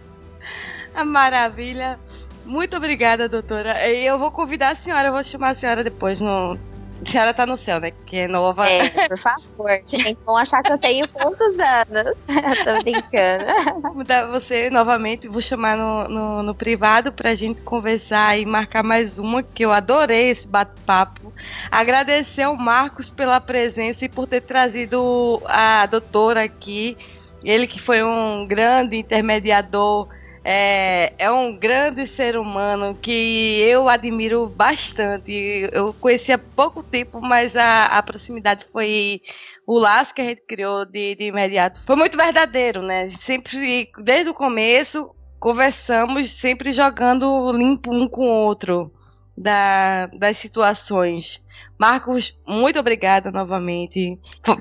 A 0.94 1.04
maravilha. 1.04 1.98
Muito 2.46 2.76
obrigada, 2.76 3.28
doutora. 3.28 3.88
E 3.88 4.06
eu 4.06 4.18
vou 4.18 4.30
convidar 4.30 4.70
a 4.70 4.76
senhora, 4.76 5.08
eu 5.08 5.12
vou 5.12 5.24
chamar 5.24 5.50
a 5.50 5.54
senhora 5.54 5.82
depois 5.82 6.20
no. 6.20 6.56
A 7.04 7.10
senhora 7.10 7.34
tá 7.34 7.44
no 7.44 7.58
céu, 7.58 7.78
né? 7.78 7.92
Que 8.06 8.18
é 8.20 8.28
nova. 8.28 8.66
É, 8.66 8.88
por 9.08 9.18
favor, 9.18 9.70
gente, 9.84 10.16
vão 10.24 10.36
achar 10.36 10.62
que 10.62 10.72
eu 10.72 10.78
tenho 10.78 11.06
quantos 11.08 11.58
anos? 11.58 12.16
Tô 12.64 12.82
brincando. 12.82 13.82
Vou 13.82 13.94
mudar 13.96 14.26
você 14.26 14.70
novamente, 14.70 15.28
vou 15.28 15.42
chamar 15.42 15.76
no, 15.76 16.08
no, 16.08 16.42
no 16.44 16.54
privado 16.54 17.12
pra 17.12 17.34
gente 17.34 17.60
conversar 17.62 18.38
e 18.38 18.46
marcar 18.46 18.82
mais 18.82 19.18
uma, 19.18 19.42
que 19.42 19.64
eu 19.64 19.72
adorei 19.72 20.30
esse 20.30 20.46
bate-papo. 20.46 21.32
Agradecer 21.70 22.42
ao 22.42 22.56
Marcos 22.56 23.10
pela 23.10 23.40
presença 23.40 24.04
e 24.04 24.08
por 24.08 24.26
ter 24.26 24.40
trazido 24.40 25.42
a 25.46 25.84
doutora 25.86 26.44
aqui. 26.44 26.96
Ele 27.44 27.66
que 27.66 27.80
foi 27.80 28.02
um 28.02 28.46
grande 28.46 28.96
intermediador, 28.96 30.08
é, 30.48 31.12
é 31.18 31.28
um 31.28 31.56
grande 31.56 32.06
ser 32.06 32.36
humano 32.36 32.94
que 32.94 33.58
eu 33.62 33.88
admiro 33.88 34.48
bastante. 34.48 35.32
Eu 35.72 35.92
conheci 35.92 36.30
há 36.32 36.38
pouco 36.38 36.84
tempo, 36.84 37.20
mas 37.20 37.56
a, 37.56 37.86
a 37.86 38.00
proximidade 38.00 38.64
foi 38.64 39.20
o 39.66 39.76
laço 39.76 40.14
que 40.14 40.20
a 40.22 40.24
gente 40.24 40.42
criou 40.42 40.84
de, 40.84 41.16
de 41.16 41.24
imediato 41.24 41.80
foi 41.84 41.96
muito 41.96 42.16
verdadeiro, 42.16 42.80
né? 42.80 43.08
Sempre, 43.08 43.90
desde 43.98 44.30
o 44.30 44.34
começo, 44.34 45.10
conversamos, 45.40 46.30
sempre 46.34 46.72
jogando 46.72 47.50
limpo 47.50 47.92
um 47.92 48.08
com 48.08 48.28
o 48.28 48.44
outro 48.46 48.92
da, 49.36 50.06
das 50.06 50.38
situações. 50.38 51.42
Marcos, 51.78 52.38
muito 52.46 52.78
obrigada 52.78 53.30
novamente. 53.30 54.18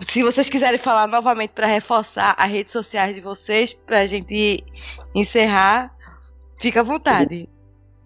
Se 0.08 0.22
vocês 0.22 0.50
quiserem 0.50 0.78
falar 0.78 1.08
novamente 1.08 1.52
para 1.52 1.68
reforçar 1.68 2.36
as 2.38 2.50
redes 2.50 2.72
sociais 2.72 3.16
de 3.16 3.22
vocês, 3.22 3.74
para 3.74 4.00
a 4.00 4.06
gente 4.06 4.64
encerrar, 5.14 5.96
fica 6.60 6.82
à 6.82 6.84
vontade. 6.84 7.50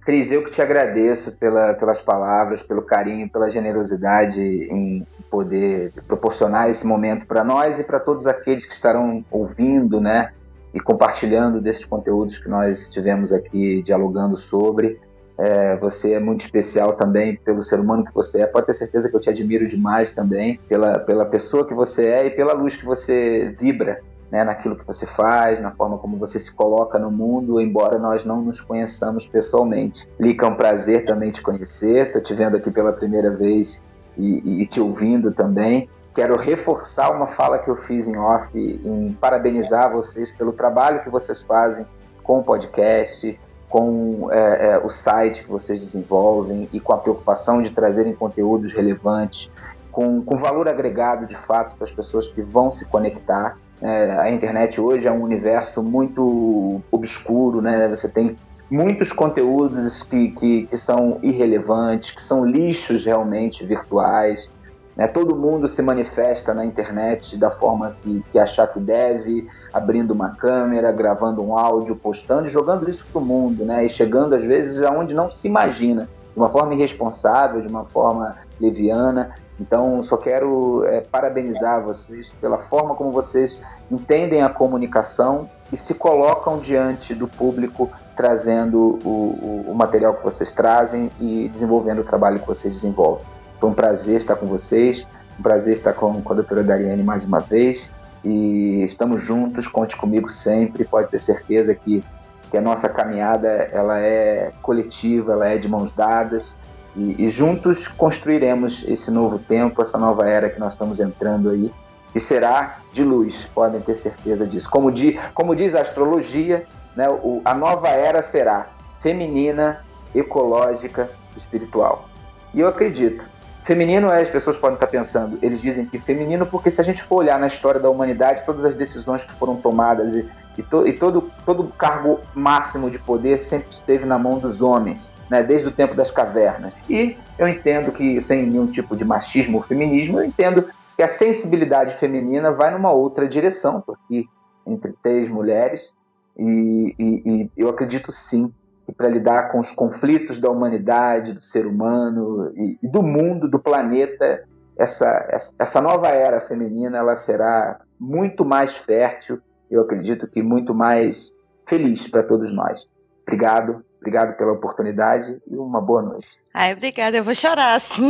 Cris, 0.01 0.32
eu 0.32 0.43
que 0.43 0.51
te 0.51 0.62
agradeço 0.62 1.38
pela, 1.38 1.74
pelas 1.74 2.01
palavras, 2.01 2.64
pelo 2.64 2.82
carinho, 2.82 3.30
pela 3.30 3.49
generosidade 3.49 4.41
em 4.41 5.05
poder 5.30 5.91
proporcionar 6.07 6.70
esse 6.70 6.86
momento 6.86 7.28
para 7.28 7.43
nós 7.43 7.80
e 7.80 7.84
para 7.84 7.99
todos 7.99 8.26
aqueles 8.26 8.66
que 8.66 8.74
estarão 8.74 9.24
ouvindo, 9.30 9.99
né, 9.99 10.32
e 10.74 10.80
compartilhando 10.80 11.60
desses 11.60 11.86
conteúdos 11.86 12.38
que 12.38 12.47
nós 12.47 12.80
estivemos 12.84 13.32
aqui 13.32 13.82
dialogando 13.84 14.38
sobre. 14.38 14.99
É, 15.40 15.78
você 15.78 16.14
é 16.14 16.20
muito 16.20 16.42
especial 16.42 16.94
também 16.94 17.38
pelo 17.38 17.64
ser 17.64 17.80
humano 17.80 18.04
que 18.04 18.14
você 18.14 18.42
é. 18.42 18.46
Pode 18.46 18.68
ter 18.68 18.74
certeza 18.74 19.10
que 19.10 19.16
eu 19.16 19.22
te 19.22 19.30
admiro 19.30 19.68
demais 19.70 20.12
também 20.12 20.60
pela, 20.68 21.00
pela 21.00 21.26
pessoa 21.26 21.66
que 21.66 21.74
você 21.74 22.08
é 22.08 22.26
e 22.26 22.30
pela 22.30 22.52
luz 22.52 22.76
que 22.76 22.86
você 22.86 23.56
vibra 23.58 24.02
né, 24.30 24.44
naquilo 24.44 24.76
que 24.76 24.86
você 24.86 25.06
faz, 25.06 25.60
na 25.60 25.72
forma 25.72 25.98
como 25.98 26.18
você 26.18 26.40
se 26.40 26.54
coloca 26.54 27.00
no 27.00 27.10
mundo, 27.10 27.60
embora 27.60 27.98
nós 27.98 28.24
não 28.26 28.42
nos 28.42 28.62
conheçamos 28.62 29.26
pessoalmente. 29.26 30.08
Lica, 30.20 30.46
é 30.46 30.50
um 30.50 30.56
prazer 30.56 31.06
também 31.06 31.32
te 31.32 31.42
conhecer. 31.42 32.08
Estou 32.08 32.22
te 32.22 32.34
vendo 32.34 32.58
aqui 32.58 32.70
pela 32.70 32.92
primeira 32.92 33.32
vez 33.32 33.82
e, 34.18 34.62
e 34.62 34.68
te 34.68 34.80
ouvindo 34.80 35.32
também. 35.32 35.90
Quero 36.14 36.36
reforçar 36.36 37.12
uma 37.12 37.28
fala 37.28 37.60
que 37.60 37.70
eu 37.70 37.76
fiz 37.76 38.08
em 38.08 38.18
off, 38.18 38.52
em 38.58 39.14
parabenizar 39.20 39.92
vocês 39.92 40.32
pelo 40.32 40.52
trabalho 40.52 41.02
que 41.02 41.10
vocês 41.10 41.42
fazem 41.42 41.86
com 42.24 42.40
o 42.40 42.44
podcast, 42.44 43.40
com 43.70 44.30
é, 44.32 44.72
é, 44.72 44.78
o 44.80 44.89
site 44.89 45.43
que 45.43 45.49
vocês 45.49 45.80
desenvolvem 45.80 46.67
e 46.74 46.80
com 46.80 46.91
a 46.91 46.97
preocupação 46.97 47.61
de 47.61 47.70
trazerem 47.70 48.13
conteúdos 48.13 48.74
relevantes, 48.74 49.51
com, 49.91 50.22
com 50.22 50.36
valor 50.36 50.67
agregado 50.67 51.28
de 51.28 51.36
fato 51.36 51.76
para 51.76 51.86
as 51.86 51.91
pessoas 51.91 52.28
que 52.28 52.41
vão 52.41 52.72
se 52.72 52.86
conectar. 52.86 53.57
É, 53.82 54.11
a 54.20 54.30
internet 54.30 54.82
hoje 54.82 55.07
é 55.07 55.11
um 55.11 55.22
universo 55.22 55.84
muito 55.84 56.82
obscuro, 56.91 57.61
né? 57.61 57.88
Você 57.88 58.09
tem 58.09 58.36
muitos 58.70 59.11
conteúdos 59.11 60.03
que, 60.03 60.32
que, 60.32 60.65
que 60.67 60.78
são 60.78 61.20
irrelevantes, 61.22 62.11
que 62.11 62.22
são 62.22 62.45
lixos 62.45 63.05
realmente 63.05 63.65
virtuais. 63.65 64.51
Né? 65.00 65.08
Todo 65.08 65.34
mundo 65.34 65.66
se 65.70 65.82
manifesta 65.82 66.54
na 66.54 66.66
internet 66.66 67.38
da 67.38 67.50
forma 67.50 67.95
que, 68.02 68.22
que 68.34 68.38
achar 68.38 68.68
que 68.68 68.82
deve, 68.82 69.47
abrindo 69.72 70.12
uma 70.12 70.32
câmera, 70.32 70.91
gravando 70.91 71.41
um 71.41 71.58
áudio, 71.58 71.95
postando 71.95 72.47
e 72.47 72.50
jogando 72.50 72.89
isso 72.89 73.06
para 73.10 73.22
o 73.22 73.24
mundo, 73.24 73.64
né? 73.64 73.86
e 73.86 73.89
chegando 73.89 74.36
às 74.36 74.43
vezes 74.43 74.84
aonde 74.84 75.14
não 75.14 75.30
se 75.30 75.47
imagina, 75.47 76.10
de 76.34 76.38
uma 76.38 76.50
forma 76.50 76.74
irresponsável, 76.74 77.62
de 77.62 77.70
uma 77.70 77.86
forma 77.86 78.36
leviana. 78.60 79.34
Então, 79.58 80.04
só 80.04 80.18
quero 80.18 80.84
é, 80.86 81.00
parabenizar 81.00 81.82
vocês 81.82 82.36
pela 82.41 82.58
forma 82.58 82.93
como 82.93 83.10
vocês 83.10 83.58
entendem 83.89 84.41
a 84.41 84.50
comunicação 84.50 85.50
e 85.72 85.78
se 85.78 85.95
colocam 85.95 86.60
diante 86.60 87.16
do 87.16 87.26
público, 87.26 87.89
trazendo 88.18 89.00
o, 89.06 89.08
o, 89.08 89.66
o 89.70 89.74
material 89.74 90.14
que 90.16 90.24
vocês 90.26 90.52
trazem 90.52 91.10
e 91.22 91.47
desenvolvendo 91.47 92.00
o 92.00 92.04
trabalho 92.04 92.39
que 92.39 92.47
vocês 92.47 92.74
desenvolvem. 92.74 93.39
Foi 93.60 93.70
um 93.70 93.74
prazer 93.74 94.18
estar 94.18 94.36
com 94.36 94.47
vocês, 94.47 95.05
um 95.38 95.43
prazer 95.43 95.74
estar 95.74 95.93
com, 95.93 96.22
com 96.22 96.34
a 96.34 96.36
doutora 96.36 96.64
Dariane 96.64 97.03
mais 97.03 97.26
uma 97.26 97.39
vez. 97.39 97.91
E 98.24 98.84
estamos 98.84 99.22
juntos, 99.22 99.68
conte 99.68 99.95
comigo 99.95 100.30
sempre, 100.30 100.84
pode 100.84 101.10
ter 101.10 101.20
certeza 101.20 101.74
que, 101.76 102.03
que 102.49 102.57
a 102.57 102.62
nossa 102.62 102.89
caminhada 102.89 103.47
ela 103.47 103.99
é 103.99 104.51
coletiva, 104.62 105.34
ela 105.34 105.47
é 105.47 105.57
de 105.57 105.68
mãos 105.68 105.91
dadas. 105.91 106.57
E, 106.95 107.26
e 107.26 107.30
juntos 107.30 107.88
construiremos 107.88 108.84
esse 108.88 109.12
novo 109.12 109.39
tempo, 109.39 109.82
essa 109.82 109.97
nova 109.97 110.28
era 110.28 110.49
que 110.49 110.60
nós 110.60 110.74
estamos 110.74 110.99
entrando 110.99 111.49
aí, 111.49 111.72
e 112.14 112.20
será 112.20 112.80
de 112.91 113.03
luz, 113.03 113.47
podem 113.53 113.80
ter 113.82 113.95
certeza 113.95 114.45
disso. 114.45 114.70
Como, 114.70 114.91
di, 114.91 115.20
como 115.34 115.55
diz 115.55 115.76
a 115.76 115.82
astrologia, 115.82 116.66
né, 116.95 117.07
o, 117.10 117.41
a 117.45 117.53
nova 117.53 117.89
era 117.89 118.22
será 118.22 118.68
feminina, 118.99 119.86
ecológica, 120.14 121.10
espiritual. 121.38 122.10
E 122.53 122.60
eu 122.60 122.68
acredito 122.68 123.24
Feminino 123.70 124.09
é, 124.09 124.24
as 124.24 124.30
pessoas 124.32 124.57
podem 124.57 124.74
estar 124.74 124.88
pensando, 124.88 125.38
eles 125.43 125.61
dizem 125.61 125.86
que 125.86 125.99
feminino 125.99 126.43
porque 126.43 126.72
se 126.72 126.82
a 126.82 126.84
gente 126.84 127.03
for 127.03 127.17
olhar 127.17 127.39
na 127.39 127.45
história 127.45 127.80
da 127.80 127.88
humanidade, 127.88 128.43
todas 128.43 128.65
as 128.65 128.74
decisões 128.74 129.24
que 129.24 129.32
foram 129.34 129.57
tomadas 129.57 130.15
e, 130.15 130.28
e, 130.57 130.63
to, 130.63 130.88
e 130.88 130.93
todo, 130.93 131.30
todo 131.45 131.65
cargo 131.78 132.20
máximo 132.34 132.89
de 132.89 132.97
poder 132.97 133.39
sempre 133.39 133.67
esteve 133.70 134.07
na 134.07 134.17
mão 134.17 134.39
dos 134.39 134.59
homens, 134.59 135.13
né, 135.30 135.43
desde 135.43 135.67
o 135.67 135.72
tempo 135.72 135.93
das 135.93 136.09
cavernas. 136.09 136.74
E 136.89 137.15
eu 137.38 137.47
entendo 137.47 137.91
que, 137.91 138.20
sem 138.20 138.47
nenhum 138.47 138.65
tipo 138.65 138.95
de 138.95 139.05
machismo 139.05 139.57
ou 139.57 139.63
feminismo, 139.63 140.20
eu 140.20 140.26
entendo 140.26 140.65
que 140.97 141.03
a 141.03 141.07
sensibilidade 141.07 141.95
feminina 141.97 142.51
vai 142.51 142.72
numa 142.72 142.91
outra 142.91 143.30
direção, 143.30 143.84
porque 143.86 144.26
entre 144.65 144.95
três 145.03 145.30
mulheres, 145.30 145.93
e, 146.36 146.95
e, 146.97 147.24
e 147.24 147.51
eu 147.55 147.70
acredito 147.70 148.11
sim 148.11 148.51
e 148.90 148.92
para 148.92 149.08
lidar 149.08 149.52
com 149.52 149.60
os 149.60 149.70
conflitos 149.70 150.40
da 150.40 150.50
humanidade, 150.50 151.34
do 151.34 151.42
ser 151.44 151.68
humano 151.68 152.52
e, 152.56 152.80
e 152.82 152.88
do 152.88 153.04
mundo, 153.04 153.48
do 153.48 153.60
planeta, 153.60 154.44
essa, 154.76 155.52
essa 155.60 155.80
nova 155.80 156.08
era 156.08 156.40
feminina 156.40 156.98
ela 156.98 157.16
será 157.16 157.82
muito 158.00 158.44
mais 158.44 158.76
fértil, 158.76 159.40
eu 159.70 159.82
acredito 159.82 160.28
que 160.28 160.42
muito 160.42 160.74
mais 160.74 161.36
feliz 161.68 162.08
para 162.08 162.24
todos 162.24 162.52
nós. 162.52 162.90
Obrigado, 163.22 163.86
obrigado 163.98 164.36
pela 164.36 164.54
oportunidade 164.54 165.40
e 165.46 165.56
uma 165.56 165.80
boa 165.80 166.02
noite. 166.02 166.40
Ai, 166.52 166.74
obrigada, 166.74 167.18
eu 167.18 167.24
vou 167.24 167.36
chorar 167.36 167.76
assim. 167.76 168.10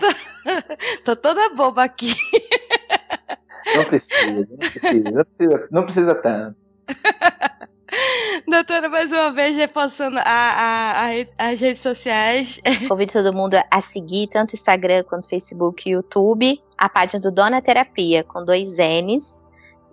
tô, 0.00 1.14
tô 1.14 1.16
toda 1.16 1.54
boba 1.54 1.84
aqui. 1.84 2.12
Não 3.76 3.84
precisa, 3.84 4.48
não 4.50 4.58
precisa, 4.58 5.10
não 5.10 5.24
precisa, 5.24 5.68
não 5.70 5.84
precisa 5.84 6.14
tanto. 6.16 6.56
Doutora, 8.46 8.88
mais 8.88 9.12
uma 9.12 9.30
vez 9.30 9.56
reforçando 9.56 10.18
a, 10.18 10.22
a, 10.24 11.06
a, 11.06 11.50
as 11.50 11.60
redes 11.60 11.80
sociais. 11.80 12.60
Convido 12.88 13.12
todo 13.12 13.32
mundo 13.32 13.54
a 13.70 13.80
seguir 13.80 14.26
tanto 14.26 14.54
Instagram 14.54 15.04
quanto 15.04 15.28
Facebook 15.28 15.88
e 15.88 15.92
YouTube, 15.92 16.60
a 16.76 16.88
página 16.88 17.20
do 17.20 17.30
Dona 17.30 17.62
Terapia, 17.62 18.24
com 18.24 18.44
dois 18.44 18.76
N's. 18.78 19.42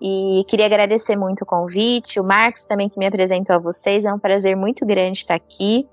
E 0.02 0.44
queria 0.48 0.66
agradecer 0.66 1.16
muito 1.16 1.42
o 1.42 1.46
convite, 1.46 2.20
o 2.20 2.24
Marcos 2.24 2.64
também 2.64 2.90
que 2.90 2.98
me 2.98 3.06
apresentou 3.06 3.56
a 3.56 3.60
vocês. 3.60 4.04
É 4.04 4.14
um 4.14 4.20
prazer 4.20 4.56
muito 4.56 4.86
grande 4.86 5.20
estar 5.20 5.36
aqui. 5.36 5.88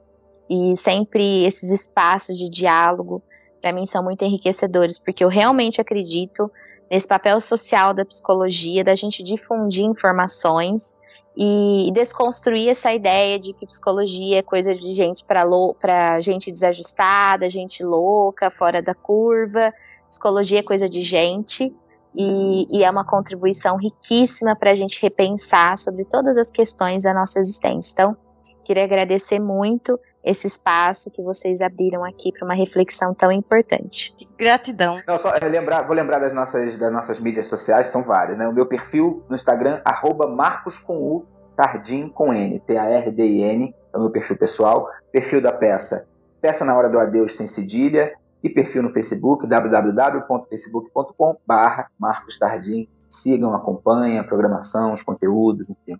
E 0.48 0.76
sempre 0.76 1.44
esses 1.44 1.70
espaços 1.70 2.38
de 2.38 2.48
diálogo, 2.48 3.22
para 3.60 3.72
mim, 3.72 3.84
são 3.84 4.02
muito 4.02 4.24
enriquecedores, 4.24 4.98
porque 4.98 5.22
eu 5.22 5.28
realmente 5.28 5.80
acredito 5.80 6.50
nesse 6.90 7.06
papel 7.06 7.40
social 7.40 7.92
da 7.92 8.04
psicologia, 8.04 8.82
da 8.82 8.94
gente 8.94 9.22
difundir 9.22 9.84
informações 9.84 10.95
e 11.36 11.90
desconstruir 11.92 12.70
essa 12.70 12.94
ideia 12.94 13.38
de 13.38 13.52
que 13.52 13.66
psicologia 13.66 14.38
é 14.38 14.42
coisa 14.42 14.74
de 14.74 14.94
gente 14.94 15.22
para 15.22 16.20
gente 16.20 16.50
desajustada, 16.50 17.50
gente 17.50 17.84
louca, 17.84 18.50
fora 18.50 18.80
da 18.80 18.94
curva. 18.94 19.72
Psicologia 20.08 20.60
é 20.60 20.62
coisa 20.62 20.88
de 20.88 21.02
gente 21.02 21.70
e, 22.14 22.66
e 22.70 22.82
é 22.82 22.90
uma 22.90 23.04
contribuição 23.04 23.76
riquíssima 23.76 24.56
para 24.56 24.70
a 24.70 24.74
gente 24.74 25.00
repensar 25.02 25.76
sobre 25.76 26.04
todas 26.04 26.38
as 26.38 26.50
questões 26.50 27.02
da 27.02 27.12
nossa 27.12 27.38
existência. 27.38 27.92
Então, 27.92 28.16
queria 28.64 28.84
agradecer 28.84 29.38
muito 29.38 30.00
esse 30.26 30.48
espaço 30.48 31.08
que 31.08 31.22
vocês 31.22 31.60
abriram 31.60 32.04
aqui 32.04 32.32
para 32.32 32.44
uma 32.44 32.54
reflexão 32.54 33.14
tão 33.14 33.30
importante. 33.30 34.12
Gratidão. 34.36 35.00
Não, 35.06 35.16
só 35.18 35.32
é, 35.32 35.48
lembrar, 35.48 35.82
vou 35.82 35.94
lembrar 35.94 36.18
das 36.18 36.32
nossas, 36.32 36.76
das 36.76 36.92
nossas 36.92 37.20
mídias 37.20 37.46
sociais, 37.46 37.86
são 37.86 38.02
várias, 38.02 38.36
né? 38.36 38.48
O 38.48 38.52
meu 38.52 38.66
perfil 38.66 39.24
no 39.28 39.36
Instagram, 39.36 39.80
arroba 39.84 40.26
Marcos 40.26 40.80
com 40.80 40.96
U, 40.98 41.24
Tardim 41.56 42.08
com 42.08 42.34
N, 42.34 42.58
T-A-R-D-I-N, 42.58 43.74
é 43.94 43.96
o 43.96 44.00
meu 44.00 44.10
perfil 44.10 44.36
pessoal. 44.36 44.88
Perfil 45.12 45.40
da 45.40 45.52
peça, 45.52 46.08
Peça 46.40 46.64
na 46.64 46.76
Hora 46.76 46.88
do 46.88 46.98
Adeus 46.98 47.36
sem 47.36 47.46
cedilha. 47.46 48.14
E 48.42 48.50
perfil 48.50 48.82
no 48.82 48.92
Facebook, 48.92 49.46
www.facebook.com 49.46 51.36
barra 51.46 51.88
Marcos 51.98 52.38
Tardim. 52.38 52.88
Sigam, 53.08 53.54
acompanhem 53.54 54.18
a 54.18 54.24
programação, 54.24 54.92
os 54.92 55.02
conteúdos, 55.02 55.70
enfim. 55.70 55.98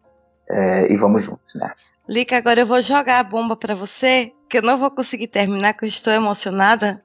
É, 0.49 0.93
e 0.93 0.97
vamos 0.97 1.25
juntos 1.25 1.55
nessa. 1.57 1.93
Lica, 2.09 2.37
agora 2.37 2.61
eu 2.61 2.67
vou 2.67 2.81
jogar 2.81 3.19
a 3.19 3.25
bomba 3.25 3.57
para 3.57 3.75
você, 3.75 4.33
que 4.49 4.59
eu 4.59 4.63
não 4.63 4.79
vou 4.79 4.91
conseguir 4.91 5.27
terminar, 5.27 5.75
que 5.75 5.85
eu 5.85 5.89
estou 5.89 6.13
emocionada. 6.13 7.03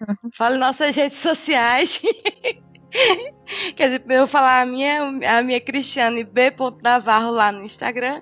Uhum. 0.00 0.30
Fale 0.34 0.58
nossas 0.58 0.94
redes 0.94 1.18
sociais. 1.18 2.02
Quer 3.76 3.86
dizer, 3.86 4.04
eu 4.08 4.18
vou 4.18 4.26
falar 4.26 4.60
a 4.60 4.66
minha, 4.66 5.02
a 5.38 5.42
minha 5.42 5.60
Cristiane 5.60 6.22
B. 6.22 6.52
Navarro 6.82 7.30
lá 7.30 7.50
no 7.50 7.64
Instagram. 7.64 8.20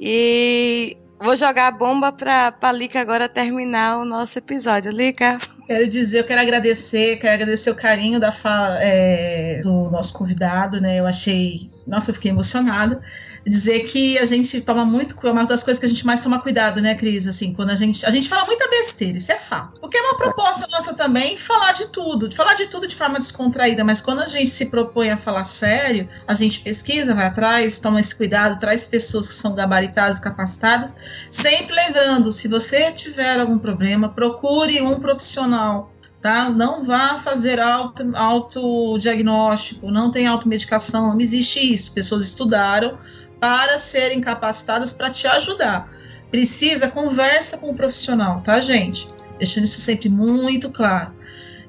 E 0.00 0.96
vou 1.20 1.36
jogar 1.36 1.66
a 1.66 1.70
bomba 1.70 2.10
para 2.10 2.54
a 2.60 2.72
Lica 2.72 3.00
agora 3.00 3.28
terminar 3.28 3.98
o 3.98 4.04
nosso 4.04 4.38
episódio. 4.38 4.90
Lica. 4.90 5.38
Quero 5.66 5.88
dizer, 5.88 6.20
eu 6.20 6.24
quero 6.24 6.40
agradecer, 6.40 7.16
quero 7.16 7.34
agradecer 7.34 7.70
o 7.70 7.74
carinho 7.74 8.18
da 8.18 8.32
fala, 8.32 8.78
é, 8.80 9.60
do 9.62 9.90
nosso 9.90 10.14
convidado, 10.14 10.80
né? 10.80 11.00
Eu 11.00 11.06
achei 11.06 11.68
nossa, 11.86 12.10
eu 12.10 12.14
fiquei 12.14 12.30
emocionada. 12.30 13.00
Dizer 13.48 13.80
que 13.84 14.18
a 14.18 14.24
gente 14.24 14.60
toma 14.60 14.84
muito, 14.84 15.14
é 15.24 15.30
uma 15.30 15.44
das 15.44 15.62
coisas 15.62 15.78
que 15.78 15.86
a 15.86 15.88
gente 15.88 16.04
mais 16.04 16.20
toma 16.20 16.40
cuidado, 16.40 16.80
né, 16.80 16.96
Cris? 16.96 17.28
Assim, 17.28 17.52
quando 17.52 17.70
a 17.70 17.76
gente. 17.76 18.04
A 18.04 18.10
gente 18.10 18.28
fala 18.28 18.44
muita 18.44 18.68
besteira, 18.68 19.16
isso 19.16 19.30
é 19.30 19.38
fato. 19.38 19.80
Porque 19.80 19.96
é 19.96 20.02
uma 20.02 20.16
proposta 20.16 20.66
nossa 20.66 20.94
também 20.94 21.36
falar 21.36 21.70
de 21.72 21.86
tudo, 21.86 22.28
de 22.28 22.34
falar 22.34 22.54
de 22.54 22.66
tudo 22.66 22.88
de 22.88 22.96
forma 22.96 23.20
descontraída, 23.20 23.84
mas 23.84 24.00
quando 24.00 24.20
a 24.20 24.26
gente 24.26 24.50
se 24.50 24.66
propõe 24.66 25.10
a 25.10 25.16
falar 25.16 25.44
sério, 25.44 26.08
a 26.26 26.34
gente 26.34 26.60
pesquisa, 26.60 27.14
vai 27.14 27.26
atrás, 27.26 27.78
toma 27.78 28.00
esse 28.00 28.16
cuidado, 28.16 28.58
traz 28.58 28.84
pessoas 28.84 29.28
que 29.28 29.34
são 29.34 29.54
gabaritadas, 29.54 30.18
capacitadas. 30.18 30.92
Sempre 31.30 31.76
lembrando, 31.76 32.32
se 32.32 32.48
você 32.48 32.90
tiver 32.90 33.38
algum 33.38 33.58
problema, 33.58 34.08
procure 34.08 34.80
um 34.82 34.98
profissional 34.98 35.92
tá? 36.20 36.50
Não 36.50 36.82
vá 36.82 37.20
fazer 37.20 37.60
auto, 37.60 38.02
autodiagnóstico, 38.16 39.92
não 39.92 40.10
tem 40.10 40.26
automedicação, 40.26 41.10
não 41.12 41.20
existe 41.20 41.60
isso. 41.60 41.92
Pessoas 41.92 42.24
estudaram 42.24 42.98
para 43.40 43.78
serem 43.78 44.20
capacitadas 44.20 44.92
para 44.92 45.10
te 45.10 45.26
ajudar. 45.26 45.90
Precisa, 46.30 46.88
conversa 46.88 47.56
com 47.58 47.70
o 47.70 47.74
profissional, 47.74 48.40
tá, 48.42 48.60
gente? 48.60 49.06
Deixando 49.38 49.64
isso 49.64 49.80
sempre 49.80 50.08
muito 50.08 50.70
claro. 50.70 51.15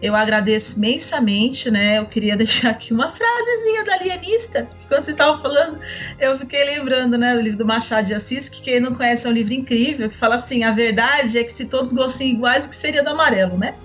Eu 0.01 0.15
agradeço 0.15 0.77
imensamente, 0.77 1.71
né? 1.71 1.97
Eu 1.97 2.05
queria 2.05 2.35
deixar 2.37 2.69
aqui 2.69 2.93
uma 2.93 3.09
frasezinha 3.09 3.83
da 3.83 3.93
alienista, 3.93 4.67
que 4.77 4.87
quando 4.87 5.01
vocês 5.01 5.15
estavam 5.15 5.41
falando, 5.41 5.79
eu 6.19 6.37
fiquei 6.37 6.63
lembrando, 6.65 7.17
né, 7.17 7.33
do 7.33 7.41
livro 7.41 7.59
do 7.59 7.65
Machado 7.65 8.05
de 8.05 8.13
Assis, 8.13 8.49
que 8.49 8.61
quem 8.61 8.79
não 8.79 8.93
conhece 8.93 9.25
é 9.25 9.29
um 9.29 9.33
livro 9.33 9.53
incrível, 9.53 10.09
que 10.09 10.15
fala 10.15 10.35
assim: 10.35 10.63
a 10.63 10.71
verdade 10.71 11.37
é 11.37 11.43
que 11.43 11.51
se 11.51 11.65
todos 11.65 11.93
fossem 11.93 12.31
iguais, 12.31 12.65
o 12.65 12.69
que 12.69 12.75
seria 12.75 13.03
do 13.03 13.09
amarelo, 13.09 13.57
né? 13.57 13.75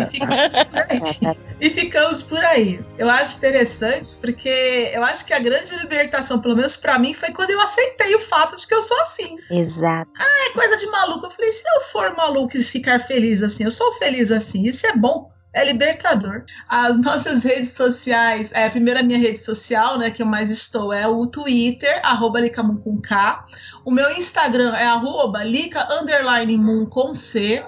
E 0.00 0.06
ficamos 0.10 0.64
por 0.64 0.78
aí. 0.78 1.36
e 1.60 1.70
ficamos 1.70 2.22
por 2.22 2.44
aí. 2.44 2.80
Eu 2.98 3.10
acho 3.10 3.38
interessante, 3.38 4.16
porque 4.20 4.90
eu 4.92 5.02
acho 5.02 5.24
que 5.24 5.32
a 5.32 5.38
grande 5.38 5.74
libertação, 5.76 6.40
pelo 6.40 6.56
menos 6.56 6.76
para 6.76 6.98
mim, 6.98 7.14
foi 7.14 7.30
quando 7.30 7.50
eu 7.50 7.60
aceitei 7.60 8.14
o 8.14 8.18
fato 8.18 8.56
de 8.56 8.66
que 8.66 8.74
eu 8.74 8.82
sou 8.82 9.00
assim. 9.00 9.36
Exato. 9.50 10.10
Ah, 10.18 10.48
é 10.48 10.52
coisa 10.52 10.76
de 10.76 10.86
maluco. 10.86 11.26
Eu 11.26 11.30
falei, 11.30 11.52
se 11.52 11.64
eu 11.74 11.80
for 11.80 12.14
maluco 12.16 12.56
e 12.56 12.62
ficar 12.62 13.00
feliz 13.00 13.42
assim, 13.42 13.64
eu 13.64 13.70
sou 13.70 13.92
feliz 13.94 14.30
assim, 14.30 14.64
isso 14.64 14.86
é 14.86 14.94
bom 14.94 15.30
é 15.56 15.64
libertador. 15.64 16.44
As 16.68 16.98
nossas 17.02 17.42
redes 17.42 17.70
sociais, 17.72 18.52
é, 18.52 18.66
a 18.66 19.02
minha 19.02 19.18
rede 19.18 19.38
social, 19.38 19.98
né, 19.98 20.10
que 20.10 20.22
eu 20.22 20.26
mais 20.26 20.50
estou, 20.50 20.92
é 20.92 21.08
o 21.08 21.26
Twitter, 21.26 22.00
arroba 22.04 22.38
com 22.84 23.00
K. 23.00 23.44
O 23.84 23.90
meu 23.90 24.10
Instagram 24.16 24.74
é 24.76 24.86
arroba 24.86 25.42
Lica 25.42 25.86
com 26.90 27.14
C. 27.14 27.64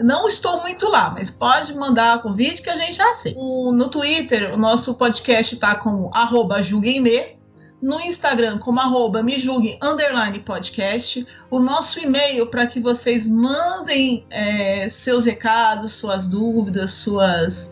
Não 0.00 0.28
estou 0.28 0.60
muito 0.60 0.88
lá, 0.88 1.10
mas 1.10 1.30
pode 1.30 1.74
mandar 1.74 2.22
convite 2.22 2.62
que 2.62 2.70
a 2.70 2.76
gente 2.76 3.00
aceita. 3.00 3.38
O, 3.38 3.72
no 3.72 3.88
Twitter, 3.88 4.52
o 4.54 4.56
nosso 4.56 4.94
podcast 4.94 5.54
está 5.54 5.74
com 5.74 6.08
arroba 6.12 6.62
julguemme, 6.62 7.37
no 7.80 8.00
Instagram 8.00 8.58
como 8.58 8.80
arroba 8.80 9.22
me 9.22 9.38
julguem 9.38 9.78
underline 9.82 10.38
podcast, 10.40 11.26
o 11.50 11.58
nosso 11.58 11.98
e-mail 12.00 12.46
para 12.46 12.66
que 12.66 12.80
vocês 12.80 13.28
mandem 13.28 14.24
é, 14.30 14.88
seus 14.88 15.26
recados, 15.26 15.92
suas 15.92 16.26
dúvidas, 16.26 16.92
suas 16.92 17.70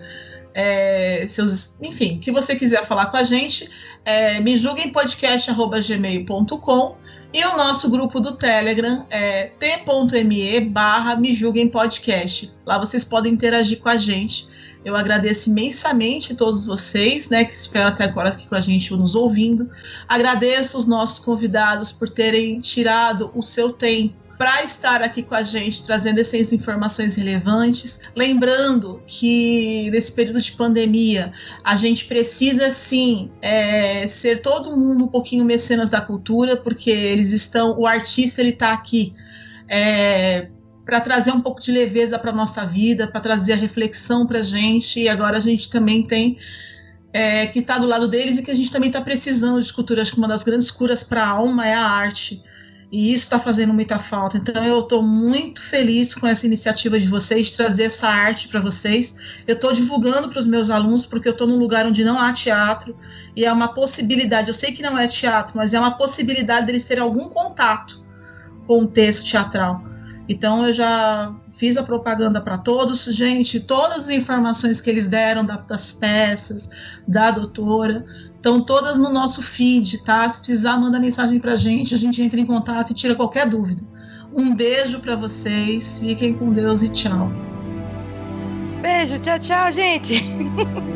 é, 0.55 1.27
seus, 1.29 1.75
enfim, 1.83 2.17
o 2.17 2.21
que 2.21 2.33
você 2.33 2.57
quiser 2.57 2.87
falar 2.87 3.07
com 3.07 3.19
a 3.19 3.23
gente, 3.23 3.69
é, 4.07 4.41
me 4.41 4.57
julguem 4.57 4.91
podcast@gmail.com 4.91 6.97
e 7.35 7.45
o 7.45 7.57
nosso 7.59 7.91
grupo 7.91 8.21
do 8.21 8.33
Telegram 8.33 9.07
é 9.11 9.51
t.me 9.59 10.61
barra 10.61 11.15
me 11.17 11.35
julguem 11.35 11.69
podcast. 11.69 12.51
Lá 12.65 12.79
vocês 12.79 13.05
podem 13.05 13.35
interagir 13.35 13.81
com 13.81 13.91
a 13.91 13.99
gente 13.99 14.49
eu 14.87 14.95
agradeço 14.95 15.51
imensamente 15.51 16.33
a 16.33 16.37
todos 16.37 16.65
vocês, 16.65 17.29
né, 17.29 17.45
que 17.45 17.51
esperam 17.51 17.89
até 17.89 18.05
agora 18.05 18.29
aqui 18.29 18.47
com 18.47 18.55
a 18.55 18.61
gente 18.61 18.95
ou 18.95 19.01
nos 19.01 19.17
ouvindo. 19.17 19.69
Agradeço 20.07 20.79
os 20.79 20.87
nossos 20.87 21.19
convidados 21.19 21.91
por 21.91 22.09
terem 22.09 22.61
tirado 22.61 23.33
o 23.35 23.43
seu 23.43 23.73
tempo 23.73 24.15
para 24.39 24.63
estar 24.63 25.03
aqui 25.03 25.25
com 25.25 25.35
a 25.35 25.43
gente, 25.43 25.83
trazendo 25.83 26.21
essas 26.21 26.53
informações 26.53 27.17
relevantes. 27.17 28.03
Lembrando 28.15 29.03
que 29.09 29.91
nesse 29.91 30.13
período 30.13 30.41
de 30.41 30.53
pandemia, 30.53 31.33
a 31.65 31.75
gente 31.75 32.05
precisa 32.05 32.71
sim 32.71 33.33
é, 33.43 34.07
ser 34.07 34.41
todo 34.41 34.77
mundo 34.77 35.07
um 35.07 35.09
pouquinho 35.09 35.45
mecenas 35.45 35.91
da 35.91 36.01
cultura, 36.01 36.57
porque 36.57 36.91
eles 36.91 37.33
estão, 37.33 37.77
o 37.77 37.89
artista 37.89 38.41
ele 38.41 38.51
está 38.51 38.73
aqui. 38.73 39.13
É, 39.69 40.49
para 40.87 41.01
trazer 41.01 41.33
um 41.33 41.41
pouco 41.41 41.61
de 41.61 41.73
leveza 41.73 42.17
para 42.17 42.33
nossa 42.33 42.65
vida, 42.65 43.09
para 43.09 43.21
trazer 43.21 43.55
a 43.55 43.57
reflexão 43.57 44.25
para 44.25 44.41
gente. 44.41 45.01
E 45.01 45.09
agora 45.09 45.37
a 45.37 45.41
gente 45.41 45.69
também 45.69 46.05
tem 46.05 46.39
é, 47.13 47.45
que 47.47 47.59
está 47.59 47.77
do 47.77 47.87
lado 47.87 48.07
deles 48.07 48.39
e 48.39 48.43
que 48.43 48.53
a 48.53 48.55
gente 48.55 48.71
também 48.71 48.89
está 48.89 49.01
precisando 49.01 49.61
de 49.61 49.73
cultura. 49.73 50.01
Acho 50.01 50.13
que 50.13 50.19
uma 50.19 50.29
das 50.29 50.45
grandes 50.45 50.71
curas 50.71 51.03
para 51.03 51.25
a 51.25 51.29
alma 51.29 51.67
é 51.67 51.75
a 51.75 51.83
arte. 51.83 52.41
E 52.93 53.13
isso 53.13 53.25
está 53.25 53.41
fazendo 53.41 53.75
muita 53.75 53.99
falta. 53.99 54.39
Então 54.39 54.65
eu 54.65 54.79
estou 54.79 55.03
muito 55.03 55.61
feliz 55.61 56.15
com 56.15 56.25
essa 56.25 56.47
iniciativa 56.47 57.01
de 57.01 57.09
vocês, 57.09 57.49
de 57.49 57.57
trazer 57.57 57.85
essa 57.85 58.07
arte 58.07 58.47
para 58.47 58.61
vocês. 58.61 59.43
Eu 59.45 59.55
estou 59.55 59.73
divulgando 59.73 60.29
para 60.29 60.39
os 60.39 60.47
meus 60.47 60.71
alunos, 60.71 61.05
porque 61.05 61.27
eu 61.27 61.33
estou 61.33 61.49
num 61.49 61.59
lugar 61.59 61.85
onde 61.85 62.05
não 62.05 62.17
há 62.17 62.33
teatro, 62.33 62.97
e 63.35 63.45
é 63.45 63.53
uma 63.53 63.67
possibilidade. 63.67 64.49
Eu 64.49 64.55
sei 64.55 64.71
que 64.71 64.83
não 64.83 64.97
é 64.97 65.09
teatro, 65.09 65.55
mas 65.57 65.75
é 65.75 65.81
uma 65.81 65.99
possibilidade 65.99 66.67
deles 66.67 66.85
terem 66.85 67.03
algum 67.03 67.29
contato 67.29 68.07
com 68.69 68.85
o 68.85 68.87
texto 68.87 69.29
teatral. 69.29 69.96
Então 70.29 70.67
eu 70.67 70.73
já 70.73 71.35
fiz 71.53 71.77
a 71.77 71.83
propaganda 71.83 72.41
para 72.41 72.59
todos, 72.59 73.05
gente, 73.05 73.61
todas 73.61 74.05
as 74.05 74.11
informações 74.11 74.81
que 74.81 74.91
eles 74.91 75.07
deram 75.09 75.45
das 75.45 75.93
peças, 75.93 76.99
da 77.07 77.31
doutora, 77.31 78.05
estão 78.35 78.61
todas 78.61 78.99
no 78.99 79.13
nosso 79.13 79.43
feed, 79.43 80.05
tá? 80.05 80.29
Se 80.29 80.39
precisar, 80.39 80.79
manda 80.79 80.99
mensagem 80.99 81.39
para 81.39 81.55
gente, 81.55 81.95
a 81.95 81.99
gente 81.99 82.23
entra 82.23 82.41
em 82.41 82.47
contato 82.47 82.91
e 82.91 82.95
tira 82.95 83.15
qualquer 83.15 83.49
dúvida. 83.49 83.83
Um 84.35 84.55
beijo 84.55 85.01
para 85.01 85.17
vocês, 85.17 85.99
fiquem 85.99 86.35
com 86.35 86.53
Deus 86.53 86.83
e 86.83 86.89
tchau. 86.89 87.31
Beijo, 88.83 89.19
tchau, 89.21 89.39
tchau, 89.39 89.73
gente. 89.73 90.23